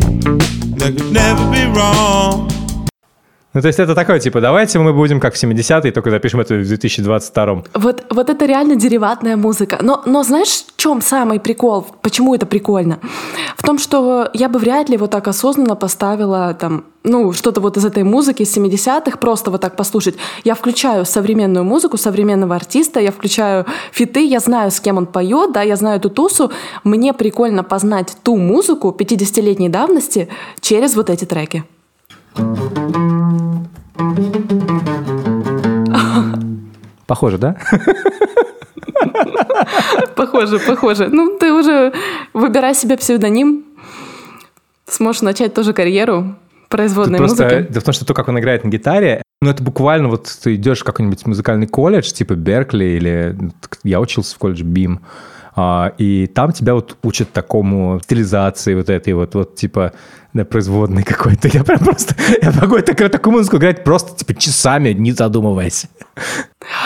That 0.79 0.97
could 0.97 1.13
never 1.13 1.45
be 1.51 1.65
wrong 1.77 2.38
Ну, 3.59 3.63
то 3.63 3.67
есть 3.67 3.81
это 3.81 3.97
такое, 3.97 4.21
типа, 4.21 4.41
давайте 4.41 4.79
мы 4.79 4.93
будем 4.93 5.19
как 5.19 5.35
в 5.35 5.43
70-е, 5.43 5.91
только 5.91 6.11
запишем 6.11 6.39
это 6.39 6.55
в 6.55 6.65
2022 6.65 7.65
Вот, 7.75 8.05
вот 8.09 8.31
это 8.31 8.47
реально 8.47 8.77
дериватная 8.77 9.37
музыка. 9.37 9.79
Но, 9.83 10.01
но 10.07 10.23
знаешь, 10.23 10.65
в 10.77 10.77
чем 10.77 11.03
самый 11.03 11.41
прикол? 11.41 11.85
Почему 12.01 12.37
это 12.37 12.47
прикольно? 12.47 13.01
В 13.57 13.65
том, 13.65 13.81
что 13.81 14.31
я 14.33 14.49
бы 14.49 14.61
вряд 14.61 14.89
ли 14.89 14.97
вот 14.97 15.11
так 15.11 15.27
осознанно 15.27 15.75
поставила 15.75 16.55
там, 16.55 16.85
ну, 17.03 17.33
что-то 17.33 17.61
вот 17.61 17.77
из 17.77 17.85
этой 17.85 18.05
музыки 18.05 18.43
из 18.43 18.57
70-х, 18.57 19.19
просто 19.19 19.51
вот 19.51 19.61
так 19.61 19.75
послушать. 19.75 20.15
Я 20.45 20.55
включаю 20.55 21.05
современную 21.05 21.65
музыку 21.65 21.97
современного 21.97 22.55
артиста, 22.55 23.01
я 23.01 23.11
включаю 23.11 23.67
фиты, 23.91 24.25
я 24.25 24.39
знаю, 24.39 24.71
с 24.71 24.79
кем 24.79 24.99
он 24.99 25.07
поет, 25.07 25.51
да, 25.53 25.63
я 25.63 25.75
знаю 25.75 25.99
эту 25.99 26.11
тусу. 26.11 26.53
Мне 26.85 27.13
прикольно 27.13 27.65
познать 27.65 28.17
ту 28.23 28.37
музыку 28.37 28.95
50-летней 28.97 29.69
давности 29.69 30.29
через 30.61 30.95
вот 30.95 31.11
эти 31.11 31.25
треки. 31.25 31.65
Похоже, 37.07 37.39
да? 37.39 37.57
Похоже, 40.15 40.59
похоже. 40.59 41.09
Ну, 41.09 41.39
ты 41.39 41.53
уже 41.53 41.93
выбирай 42.35 42.75
себе 42.75 42.97
псевдоним. 42.97 43.65
Сможешь 44.87 45.23
начать 45.23 45.55
тоже 45.55 45.73
карьеру 45.73 46.37
производной 46.69 47.19
Тут 47.19 47.29
просто 47.29 47.45
музыки. 47.45 47.73
дело 47.73 47.81
в 47.81 47.85
том, 47.85 47.95
что 47.95 48.05
то, 48.05 48.15
как 48.15 48.29
он 48.29 48.39
играет 48.39 48.65
на 48.65 48.69
гитаре, 48.69 49.23
ну, 49.41 49.51
это 49.51 49.63
буквально 49.63 50.09
вот 50.09 50.29
ты 50.43 50.57
идешь 50.57 50.81
в 50.81 50.85
какой-нибудь 50.85 51.25
музыкальный 51.27 51.67
колледж, 51.67 52.13
типа 52.13 52.35
Беркли, 52.35 52.85
или 52.85 53.37
ну, 53.39 53.51
я 53.85 54.01
учился 54.01 54.35
в 54.35 54.39
колледже 54.39 54.65
БИМ, 54.65 55.01
а, 55.57 55.93
и 55.99 56.27
там 56.27 56.53
тебя 56.53 56.75
вот 56.75 56.97
учат 57.03 57.33
такому 57.33 58.01
стилизации 58.03 58.75
вот 58.75 58.91
этой 58.91 59.13
вот, 59.15 59.35
вот 59.35 59.55
типа 59.55 59.93
да, 60.35 60.45
производной 60.45 61.03
какой-то. 61.03 61.49
Я 61.49 61.65
прям 61.65 61.81
просто, 61.81 62.15
я 62.43 62.53
могу 62.53 62.81
такую, 62.81 63.11
такую 63.11 63.33
музыку 63.33 63.57
играть 63.57 63.85
просто 63.85 64.17
типа 64.17 64.35
часами, 64.39 64.93
не 64.93 65.13
задумываясь. 65.13 65.87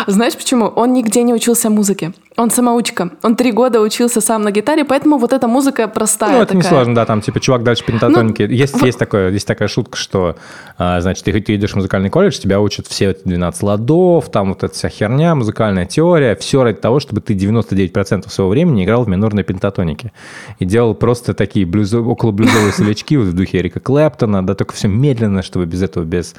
Знаешь 0.07 0.37
почему? 0.37 0.67
Он 0.67 0.93
нигде 0.93 1.23
не 1.23 1.35
учился 1.35 1.71
музыке. 1.71 2.13
Он 2.39 2.51
самоучка. 2.51 3.11
Он 3.23 3.37
три 3.37 3.53
года 3.53 3.81
учился 3.81 4.21
сам 4.23 4.43
на 4.43 4.51
гитаре, 4.51 4.85
поэтому 4.85 5.19
вот 5.19 5.35
эта 5.35 5.47
музыка 5.49 5.87
простая 5.87 6.37
Ну, 6.39 6.43
это 6.43 6.57
не 6.57 6.63
такая. 6.63 6.79
сложно, 6.79 6.95
да, 6.95 7.05
там, 7.05 7.21
типа, 7.21 7.41
чувак 7.41 7.63
дальше 7.63 7.85
пентатоники. 7.85 8.43
Ну, 8.43 8.49
есть, 8.49 8.75
в- 8.81 8.85
есть, 8.85 8.99
такое, 8.99 9.31
есть 9.31 9.47
такая 9.47 9.69
шутка, 9.69 9.99
что, 9.99 10.37
а, 10.79 11.01
значит, 11.03 11.25
ты, 11.25 11.41
ты 11.41 11.55
идешь 11.57 11.73
в 11.73 11.77
музыкальный 11.77 12.09
колледж, 12.09 12.39
тебя 12.39 12.59
учат 12.61 12.87
все 12.87 13.11
эти 13.11 13.21
12 13.25 13.63
ладов, 13.63 14.31
там 14.31 14.49
вот 14.51 14.65
эта 14.65 14.75
вся 14.75 14.89
херня, 14.89 15.35
музыкальная 15.35 15.85
теория, 15.85 16.35
все 16.37 16.63
ради 16.63 16.79
того, 16.79 17.01
чтобы 17.01 17.21
ты 17.21 17.35
99% 17.35 18.31
своего 18.31 18.51
времени 18.51 18.85
играл 18.85 19.05
в 19.05 19.09
минорной 19.09 19.45
пентатонике. 19.45 20.13
И 20.59 20.65
делал 20.65 20.95
просто 20.95 21.35
такие 21.35 21.67
блюзо, 21.67 22.01
около 22.01 22.31
блюзовые 22.31 22.73
солячки 22.73 23.17
в 23.19 23.35
духе 23.35 23.59
Эрика 23.59 23.79
Клэптона, 23.81 24.45
да, 24.47 24.55
только 24.55 24.73
все 24.75 24.89
медленно, 24.89 25.43
чтобы 25.43 25.67
без 25.67 25.83
этого, 25.83 26.05
без, 26.05 26.35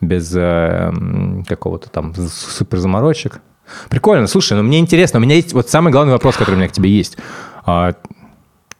без 0.00 0.32
э, 0.36 0.92
какого-то 1.48 1.90
там 1.90 2.14
супер 2.14 2.78
заморочек. 2.78 3.40
Прикольно, 3.88 4.26
слушай, 4.26 4.54
ну 4.54 4.62
мне 4.62 4.78
интересно, 4.78 5.18
у 5.18 5.22
меня 5.22 5.36
есть 5.36 5.52
вот 5.52 5.68
самый 5.68 5.92
главный 5.92 6.12
вопрос, 6.12 6.36
который 6.36 6.54
у 6.54 6.58
меня 6.58 6.68
к 6.68 6.72
тебе 6.72 6.90
есть. 6.90 7.16
А, 7.64 7.94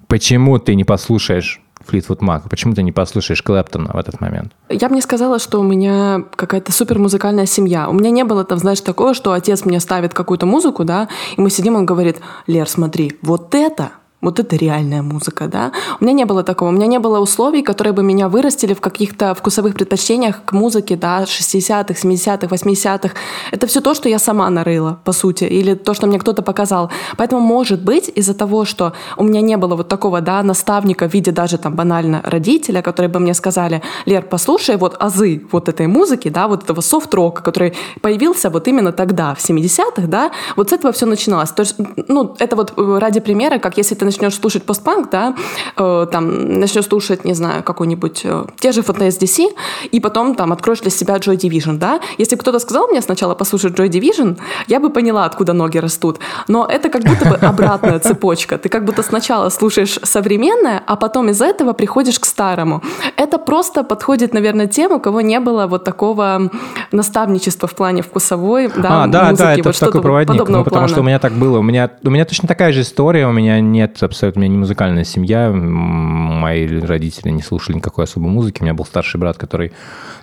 почему 0.08 0.58
ты 0.58 0.74
не 0.74 0.84
послушаешь 0.84 1.60
Флитвуд 1.86 2.20
Мак? 2.20 2.48
Почему 2.48 2.74
ты 2.74 2.82
не 2.82 2.92
послушаешь 2.92 3.42
Клэптона 3.42 3.92
в 3.92 3.96
этот 3.96 4.20
момент? 4.20 4.52
Я 4.68 4.88
бы 4.88 4.94
не 4.94 5.00
сказала, 5.00 5.38
что 5.38 5.60
у 5.60 5.62
меня 5.62 6.24
какая-то 6.34 6.72
супер 6.72 6.98
музыкальная 6.98 7.46
семья. 7.46 7.88
У 7.88 7.92
меня 7.92 8.10
не 8.10 8.24
было 8.24 8.44
там, 8.44 8.58
знаешь, 8.58 8.80
такого, 8.80 9.14
что 9.14 9.32
отец 9.32 9.64
мне 9.64 9.80
ставит 9.80 10.14
какую-то 10.14 10.46
музыку, 10.46 10.84
да, 10.84 11.08
и 11.36 11.40
мы 11.40 11.50
сидим, 11.50 11.76
он 11.76 11.86
говорит, 11.86 12.18
Лер, 12.46 12.68
смотри, 12.68 13.16
вот 13.22 13.54
это 13.54 13.92
вот 14.22 14.40
это 14.40 14.56
реальная 14.56 15.02
музыка, 15.02 15.46
да? 15.46 15.72
У 16.00 16.04
меня 16.04 16.14
не 16.14 16.24
было 16.24 16.42
такого. 16.42 16.70
У 16.70 16.72
меня 16.72 16.86
не 16.86 16.98
было 16.98 17.20
условий, 17.20 17.62
которые 17.62 17.92
бы 17.92 18.02
меня 18.02 18.28
вырастили 18.28 18.72
в 18.72 18.80
каких-то 18.80 19.34
вкусовых 19.34 19.74
предпочтениях 19.74 20.44
к 20.44 20.52
музыке, 20.52 20.96
да, 20.96 21.24
60-х, 21.24 21.94
70-х, 21.94 22.46
80-х. 22.46 23.14
Это 23.52 23.66
все 23.66 23.80
то, 23.80 23.94
что 23.94 24.08
я 24.08 24.18
сама 24.18 24.48
нарыла, 24.48 24.98
по 25.04 25.12
сути, 25.12 25.44
или 25.44 25.74
то, 25.74 25.92
что 25.94 26.06
мне 26.06 26.18
кто-то 26.18 26.42
показал. 26.42 26.90
Поэтому, 27.18 27.40
может 27.40 27.82
быть, 27.84 28.10
из-за 28.14 28.32
того, 28.34 28.64
что 28.64 28.94
у 29.18 29.24
меня 29.24 29.42
не 29.42 29.56
было 29.58 29.76
вот 29.76 29.88
такого, 29.88 30.20
да, 30.20 30.42
наставника 30.42 31.08
в 31.08 31.14
виде 31.14 31.30
даже 31.30 31.58
там 31.58 31.74
банально 31.74 32.22
родителя, 32.24 32.80
которые 32.80 33.10
бы 33.10 33.20
мне 33.20 33.34
сказали, 33.34 33.82
Лер, 34.06 34.22
послушай 34.22 34.76
вот 34.76 34.96
азы 34.98 35.46
вот 35.52 35.68
этой 35.68 35.86
музыки, 35.86 36.30
да, 36.30 36.48
вот 36.48 36.64
этого 36.64 36.80
софт-рока, 36.80 37.42
который 37.42 37.74
появился 38.00 38.48
вот 38.48 38.66
именно 38.66 38.92
тогда, 38.92 39.34
в 39.34 39.38
70-х, 39.38 40.06
да, 40.06 40.30
вот 40.56 40.70
с 40.70 40.72
этого 40.72 40.92
все 40.92 41.04
начиналось. 41.04 41.50
То 41.50 41.60
есть, 41.60 41.76
ну, 42.08 42.34
это 42.38 42.56
вот 42.56 42.72
э, 42.76 42.98
ради 42.98 43.20
примера, 43.20 43.58
как 43.58 43.76
если 43.76 43.94
ты 43.94 44.05
начнешь 44.06 44.34
слушать 44.34 44.62
постпанк, 44.62 45.10
да, 45.10 45.34
э, 45.76 46.06
там, 46.10 46.58
начнешь 46.60 46.86
слушать, 46.86 47.24
не 47.24 47.34
знаю, 47.34 47.62
какой-нибудь, 47.62 48.22
э, 48.24 48.44
те 48.58 48.72
же 48.72 48.80
FTSDC, 48.80 49.48
и 49.92 50.00
потом 50.00 50.34
там 50.34 50.52
откроешь 50.52 50.80
для 50.80 50.90
себя 50.90 51.16
Joy 51.16 51.36
Division, 51.36 51.78
да. 51.78 52.00
Если 52.18 52.36
кто-то 52.36 52.58
сказал 52.58 52.88
мне 52.88 53.02
сначала 53.02 53.34
послушать 53.34 53.74
Joy 53.74 53.88
Division, 53.88 54.38
я 54.68 54.80
бы 54.80 54.90
поняла, 54.90 55.24
откуда 55.24 55.52
ноги 55.52 55.78
растут. 55.78 56.18
Но 56.48 56.66
это 56.66 56.88
как 56.88 57.02
будто 57.02 57.28
бы 57.28 57.36
обратная 57.46 57.98
цепочка. 57.98 58.58
Ты 58.58 58.68
как 58.68 58.84
будто 58.84 59.02
сначала 59.02 59.50
слушаешь 59.50 59.98
современное, 60.02 60.82
а 60.86 60.96
потом 60.96 61.28
из 61.28 61.42
этого 61.42 61.72
приходишь 61.72 62.18
к 62.18 62.24
старому. 62.24 62.82
Это 63.16 63.38
просто 63.38 63.84
подходит, 63.84 64.34
наверное, 64.34 64.66
тем, 64.66 64.92
у 64.92 65.00
кого 65.00 65.20
не 65.20 65.40
было 65.40 65.66
вот 65.66 65.84
такого 65.84 66.50
наставничества 66.92 67.68
в 67.68 67.74
плане 67.74 68.02
вкусовой, 68.02 68.68
да, 68.68 69.04
а, 69.04 69.06
да, 69.06 69.30
музыки, 69.30 69.38
да, 69.38 69.54
это 69.54 69.62
вот 69.64 69.76
что-то 69.76 69.92
такой 69.92 70.02
проводник. 70.02 70.32
подобного 70.32 70.58
Ну, 70.58 70.64
потому 70.64 70.80
плана. 70.80 70.88
что 70.88 71.00
у 71.00 71.04
меня 71.04 71.18
так 71.18 71.32
было. 71.32 71.58
У 71.58 71.62
меня, 71.62 71.90
у 72.04 72.10
меня 72.10 72.24
точно 72.24 72.48
такая 72.48 72.72
же 72.72 72.82
история. 72.82 73.26
У 73.26 73.32
меня 73.32 73.60
нет 73.60 73.95
нет 73.96 74.02
абсолютно, 74.02 74.40
у 74.40 74.42
меня 74.42 74.52
не 74.52 74.58
музыкальная 74.58 75.04
семья, 75.04 75.50
мои 75.50 76.66
родители 76.80 77.30
не 77.30 77.42
слушали 77.42 77.76
никакой 77.76 78.04
особой 78.04 78.28
музыки, 78.28 78.60
у 78.60 78.64
меня 78.64 78.74
был 78.74 78.84
старший 78.84 79.18
брат, 79.18 79.38
который 79.38 79.72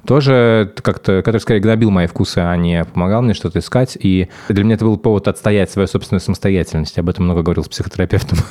тоже 0.06 0.72
как-то, 0.82 1.22
который 1.22 1.40
скорее 1.40 1.60
гнобил 1.60 1.90
мои 1.90 2.08
вкусы, 2.08 2.40
а 2.40 2.56
не 2.56 2.86
помогал 2.86 3.22
мне 3.22 3.34
что-то 3.34 3.60
искать, 3.60 3.98
и 4.00 4.30
для 4.50 4.64
меня 4.64 4.76
это 4.76 4.86
был 4.86 4.98
повод 4.98 5.28
отстоять 5.28 5.72
свою 5.72 5.88
собственную 5.88 6.22
самостоятельность, 6.22 6.98
об 7.00 7.10
этом 7.10 7.26
много 7.26 7.42
говорил 7.42 7.64
с 7.64 7.70
психотерапевтом. 7.70 8.40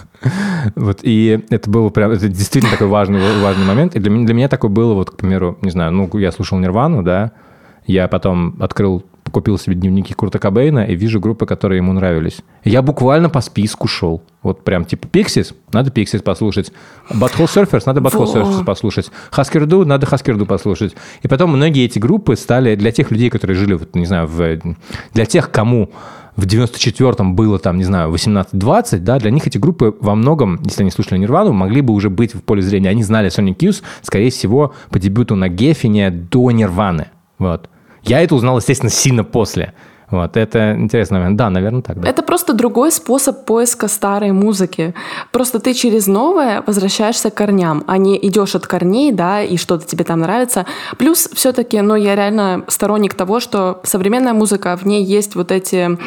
Вот, 0.76 1.00
и 1.02 1.40
это 1.50 1.68
было 1.68 1.88
прям, 1.88 2.12
это 2.12 2.28
действительно 2.28 2.72
такой 2.72 2.86
важный, 2.86 3.20
важный 3.42 3.64
момент, 3.64 3.96
и 3.96 3.98
для 3.98 4.10
меня, 4.10 4.26
для 4.26 4.34
меня 4.34 4.48
такой 4.48 4.70
было, 4.70 4.94
вот, 4.94 5.10
к 5.10 5.16
примеру, 5.16 5.58
не 5.60 5.70
знаю, 5.70 5.90
ну, 5.92 6.08
я 6.18 6.30
слушал 6.30 6.58
Нирвану, 6.58 7.02
да, 7.02 7.32
я 7.84 8.06
потом 8.06 8.56
открыл, 8.60 9.04
купил 9.32 9.58
себе 9.58 9.74
дневники 9.74 10.14
Курта 10.14 10.38
Кобейна 10.38 10.84
и 10.84 10.94
вижу 10.94 11.18
группы, 11.18 11.46
которые 11.46 11.78
ему 11.78 11.92
нравились. 11.92 12.42
Я 12.62 12.82
буквально 12.82 13.28
по 13.28 13.40
списку 13.40 13.88
шел. 13.88 14.22
Вот 14.42 14.62
прям 14.62 14.84
типа 14.84 15.06
Pixies, 15.06 15.54
надо 15.72 15.90
Pixies 15.90 16.22
послушать. 16.22 16.72
Butthole 17.10 17.46
Surfers, 17.46 17.82
надо 17.86 18.00
Butthole. 18.00 18.32
Surfers 18.32 18.64
послушать. 18.64 19.10
Husker 19.32 19.64
Du, 19.64 19.84
надо 19.84 20.06
Husker 20.06 20.36
Du 20.36 20.46
послушать. 20.46 20.94
И 21.22 21.28
потом 21.28 21.50
многие 21.50 21.84
эти 21.84 21.98
группы 21.98 22.36
стали 22.36 22.76
для 22.76 22.92
тех 22.92 23.10
людей, 23.10 23.30
которые 23.30 23.56
жили, 23.56 23.74
вот, 23.74 23.94
не 23.96 24.06
знаю, 24.06 24.28
в, 24.28 24.58
для 25.12 25.24
тех, 25.24 25.50
кому 25.50 25.90
в 26.36 26.46
94-м 26.46 27.36
было 27.36 27.58
там, 27.58 27.76
не 27.76 27.84
знаю, 27.84 28.10
18-20, 28.12 28.98
да, 29.00 29.18
для 29.18 29.30
них 29.30 29.46
эти 29.46 29.58
группы 29.58 29.94
во 30.00 30.14
многом, 30.14 30.60
если 30.64 30.82
они 30.82 30.90
слушали 30.90 31.18
Нирвану, 31.18 31.52
могли 31.52 31.80
бы 31.82 31.92
уже 31.92 32.10
быть 32.10 32.34
в 32.34 32.42
поле 32.42 32.62
зрения. 32.62 32.88
Они 32.88 33.02
знали 33.02 33.30
Sonic 33.30 33.58
Youth, 33.58 33.82
скорее 34.02 34.30
всего, 34.30 34.74
по 34.90 34.98
дебюту 34.98 35.36
на 35.36 35.48
Геффине 35.48 36.10
до 36.10 36.50
Нирваны. 36.50 37.08
Вот. 37.38 37.68
Я 38.02 38.20
это 38.20 38.34
узнал, 38.34 38.58
естественно, 38.58 38.90
сильно 38.90 39.24
после. 39.24 39.74
Вот, 40.12 40.36
это 40.36 40.74
интересный 40.74 41.18
момент. 41.20 41.38
Да, 41.38 41.48
наверное, 41.48 41.80
так, 41.80 41.98
да. 41.98 42.08
Это 42.08 42.22
просто 42.22 42.52
другой 42.52 42.92
способ 42.92 43.46
поиска 43.46 43.88
старой 43.88 44.30
музыки. 44.32 44.94
Просто 45.32 45.58
ты 45.58 45.72
через 45.72 46.06
новое 46.06 46.62
возвращаешься 46.66 47.30
к 47.30 47.34
корням, 47.34 47.82
а 47.86 47.96
не 47.96 48.18
идешь 48.28 48.54
от 48.54 48.66
корней, 48.66 49.10
да, 49.10 49.42
и 49.42 49.56
что-то 49.56 49.86
тебе 49.86 50.04
там 50.04 50.20
нравится. 50.20 50.66
Плюс 50.98 51.30
все-таки, 51.32 51.80
ну, 51.80 51.94
я 51.94 52.14
реально 52.14 52.62
сторонник 52.68 53.14
того, 53.14 53.40
что 53.40 53.80
современная 53.84 54.34
музыка, 54.34 54.76
в 54.76 54.86
ней 54.86 55.02
есть 55.02 55.34
вот 55.34 55.50
эти... 55.50 55.98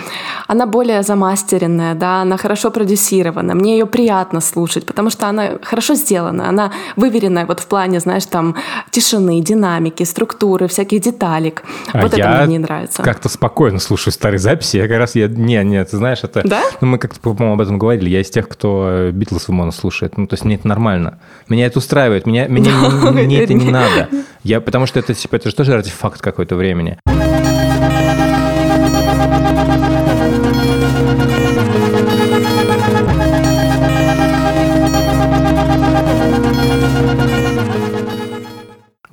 Она 0.47 0.67
более 0.67 1.01
замастеренная, 1.01 1.95
да, 1.95 2.21
она 2.21 2.37
хорошо 2.37 2.69
продюсирована, 2.69 3.55
мне 3.55 3.79
ее 3.79 3.87
приятно 3.87 4.39
слушать, 4.39 4.85
потому 4.85 5.09
что 5.09 5.27
она 5.27 5.53
хорошо 5.63 5.95
сделана, 5.95 6.47
она 6.47 6.71
выверенная 6.95 7.47
вот 7.47 7.59
в 7.59 7.65
плане, 7.65 7.99
знаешь, 7.99 8.27
там, 8.27 8.55
тишины, 8.91 9.41
динамики, 9.41 10.03
структуры, 10.03 10.67
всяких 10.67 11.01
деталек. 11.01 11.63
А 11.91 12.01
вот 12.01 12.13
это 12.13 12.17
я 12.17 12.45
мне 12.45 12.57
не 12.57 12.59
нравится. 12.59 13.01
как-то 13.01 13.29
спокойно 13.29 13.79
слушаю 13.79 13.94
старые 13.97 14.39
записи. 14.39 14.77
Я 14.77 14.87
как 14.87 14.97
раз... 14.97 15.15
Я... 15.15 15.27
Не, 15.27 15.63
нет, 15.63 15.89
ты 15.89 15.97
знаешь, 15.97 16.19
это... 16.23 16.41
Да? 16.47 16.63
Ну, 16.81 16.87
мы 16.87 16.97
как-то, 16.97 17.19
по-моему, 17.19 17.53
об 17.53 17.61
этом 17.61 17.77
говорили. 17.77 18.09
Я 18.09 18.21
из 18.21 18.29
тех, 18.29 18.47
кто 18.47 19.09
Битлз 19.11 19.47
в 19.47 19.71
слушает. 19.71 20.17
Ну, 20.17 20.27
то 20.27 20.33
есть 20.33 20.45
мне 20.45 20.55
это 20.55 20.67
нормально. 20.67 21.19
Меня 21.49 21.65
это 21.65 21.79
устраивает. 21.79 22.25
Меня, 22.25 22.47
меня, 22.47 22.71
мне 23.11 23.43
это 23.43 23.53
не 23.53 23.71
надо. 23.71 24.09
Я, 24.43 24.61
потому 24.61 24.85
что 24.85 24.99
это, 24.99 25.13
типа, 25.13 25.35
это 25.37 25.49
же 25.49 25.55
тоже 25.55 25.73
артефакт 25.73 26.21
какой-то 26.21 26.55
времени. 26.55 26.97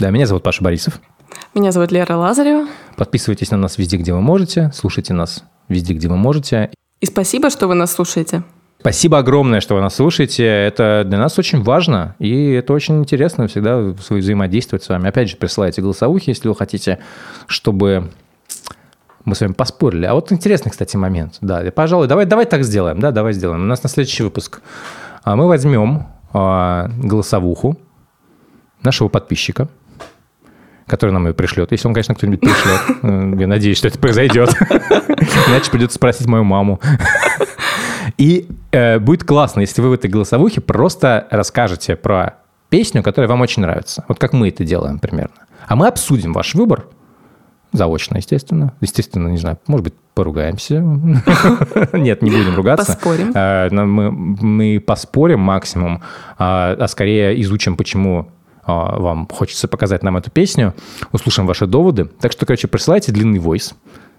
Да, 0.02 0.10
меня 0.10 0.26
зовут 0.26 0.42
Паша 0.42 0.64
Борисов. 0.64 1.00
Меня 1.55 1.70
зовут 1.70 1.93
Лера 1.93 2.16
Лазарева. 2.16 2.66
Подписывайтесь 2.97 3.51
на 3.51 3.59
нас 3.59 3.77
везде, 3.77 3.99
где 3.99 4.15
вы 4.15 4.23
можете. 4.23 4.70
Слушайте 4.73 5.12
нас 5.12 5.45
везде, 5.69 5.93
где 5.93 6.09
вы 6.09 6.16
можете. 6.16 6.70
И 7.01 7.05
спасибо, 7.05 7.51
что 7.51 7.69
вы 7.69 7.74
нас 7.74 7.93
слушаете. 7.93 8.43
Спасибо 8.81 9.19
огромное, 9.19 9.61
что 9.61 9.74
вы 9.74 9.83
нас 9.83 9.97
слушаете. 9.97 10.47
Это 10.47 11.05
для 11.07 11.19
нас 11.19 11.39
очень 11.39 11.62
важно, 11.62 12.16
и 12.19 12.53
это 12.53 12.73
очень 12.73 13.01
интересно 13.01 13.49
всегда 13.49 13.79
взаимодействовать 13.79 14.83
с 14.83 14.89
вами. 14.89 15.11
Опять 15.11 15.29
же, 15.29 15.37
присылайте 15.37 15.83
голосовухи, 15.83 16.31
если 16.31 16.49
вы 16.49 16.57
хотите, 16.57 17.01
чтобы 17.47 18.11
мы 19.27 19.35
с 19.35 19.43
вами 19.43 19.53
поспорили. 19.53 20.07
А 20.07 20.15
вот 20.15 20.33
интересный, 20.33 20.70
кстати, 20.70 20.97
момент. 20.97 21.37
Да, 21.43 21.62
пожалуй, 21.70 22.09
давай, 22.09 22.24
давай 22.24 22.47
так 22.47 22.65
сделаем. 22.65 22.99
Да, 22.99 23.11
давай 23.11 23.35
сделаем. 23.35 23.61
У 23.61 23.66
нас 23.66 23.83
на 23.83 23.91
следующий 23.91 24.23
выпуск 24.23 24.62
а, 25.23 25.37
мы 25.37 25.47
возьмем 25.47 26.07
а, 26.33 26.89
голосовуху 26.97 27.79
нашего 28.83 29.09
подписчика, 29.09 29.69
который 30.93 31.10
нам 31.12 31.27
ее 31.27 31.32
пришлет. 31.32 31.73
Если 31.73 31.89
он, 31.89 31.94
конечно, 31.94 32.14
кто-нибудь 32.14 32.40
пришлет. 32.40 32.81
Э, 33.02 33.35
Я 33.40 33.47
надеюсь, 33.47 33.78
что 33.78 33.89
это 33.89 33.98
произойдет. 33.98 34.51
Иначе 35.48 35.70
придется 35.70 35.94
спросить 35.97 36.27
мою 36.27 36.44
маму. 36.44 36.81
И 38.19 38.47
э, 38.73 38.98
будет 38.98 39.24
классно, 39.24 39.60
если 39.60 39.81
вы 39.81 39.89
в 39.89 39.93
этой 39.94 40.10
голосовухе 40.10 40.60
просто 40.60 41.27
расскажете 41.31 41.97
про 41.97 42.35
песню, 42.69 43.02
которая 43.02 43.27
вам 43.27 43.40
очень 43.40 43.62
нравится. 43.62 44.05
Вот 44.06 44.19
как 44.19 44.35
мы 44.35 44.48
это 44.48 44.64
делаем 44.64 44.98
примерно. 44.98 45.35
А 45.66 45.77
мы 45.77 45.86
обсудим 45.86 46.35
ваш 46.35 46.55
выбор. 46.55 46.85
Заочно, 47.73 48.19
естественно. 48.19 48.74
Естественно, 48.82 49.28
не 49.28 49.39
знаю, 49.39 49.59
может 49.66 49.85
быть, 49.85 49.94
поругаемся. 50.12 50.74
Нет, 51.94 52.20
не 52.20 52.31
будем 52.31 52.55
ругаться. 52.55 52.93
Поспорим. 52.93 53.32
Э, 53.35 53.70
Мы, 53.70 54.78
поспорим 54.78 55.40
максимум, 55.40 56.02
а 56.36 56.77
а 56.78 56.86
скорее 56.86 57.40
изучим, 57.40 57.78
почему 57.78 58.28
вам 58.66 59.28
хочется 59.28 59.68
показать 59.68 60.02
нам 60.02 60.16
эту 60.16 60.30
песню, 60.30 60.74
услышим 61.10 61.47
ваши 61.47 61.66
доводы. 61.66 62.06
Так 62.20 62.32
что, 62.32 62.47
короче, 62.47 62.68
присылайте 62.68 63.12
длинный 63.12 63.39
войс 63.39 63.74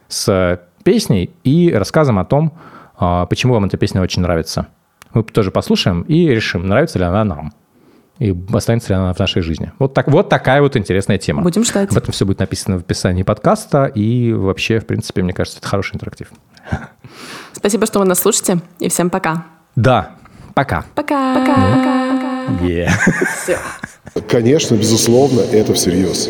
с 0.07 0.61
песней 0.83 1.31
и 1.43 1.71
рассказом 1.73 2.19
о 2.19 2.25
том, 2.25 2.53
а, 2.97 3.25
почему 3.25 3.53
вам 3.53 3.65
эта 3.65 3.77
песня 3.77 4.01
очень 4.01 4.21
нравится. 4.21 4.67
Мы 5.13 5.23
тоже 5.23 5.51
послушаем 5.51 6.01
и 6.01 6.27
решим, 6.27 6.67
нравится 6.67 6.99
ли 6.99 7.05
она 7.05 7.23
нам. 7.23 7.53
И 8.19 8.35
останется 8.53 8.89
ли 8.89 8.95
она 8.95 9.13
в 9.13 9.19
нашей 9.19 9.41
жизни. 9.41 9.71
Вот, 9.79 9.93
так, 9.93 10.07
вот 10.07 10.29
такая 10.29 10.61
вот 10.61 10.77
интересная 10.77 11.17
тема. 11.17 11.41
Будем 11.41 11.63
ждать. 11.63 11.91
Об 11.91 11.97
этом 11.97 12.11
все 12.11 12.25
будет 12.25 12.39
написано 12.39 12.77
в 12.77 12.81
описании 12.81 13.23
подкаста. 13.23 13.85
И 13.85 14.31
вообще, 14.33 14.79
в 14.79 14.85
принципе, 14.85 15.23
мне 15.23 15.33
кажется, 15.33 15.59
это 15.59 15.67
хороший 15.67 15.95
интерактив. 15.95 16.31
Спасибо, 17.53 17.85
что 17.85 17.99
вы 17.99 18.05
нас 18.05 18.19
слушаете. 18.19 18.59
И 18.79 18.89
всем 18.89 19.09
пока. 19.09 19.45
Да, 19.75 20.11
пока. 20.53 20.85
Пока. 20.93 21.33
Пока. 21.33 21.55
Пока. 21.55 22.63
Yeah. 22.63 22.91
Все. 23.41 23.57
Конечно, 24.27 24.75
безусловно, 24.75 25.41
это 25.41 25.73
всерьез. 25.73 26.21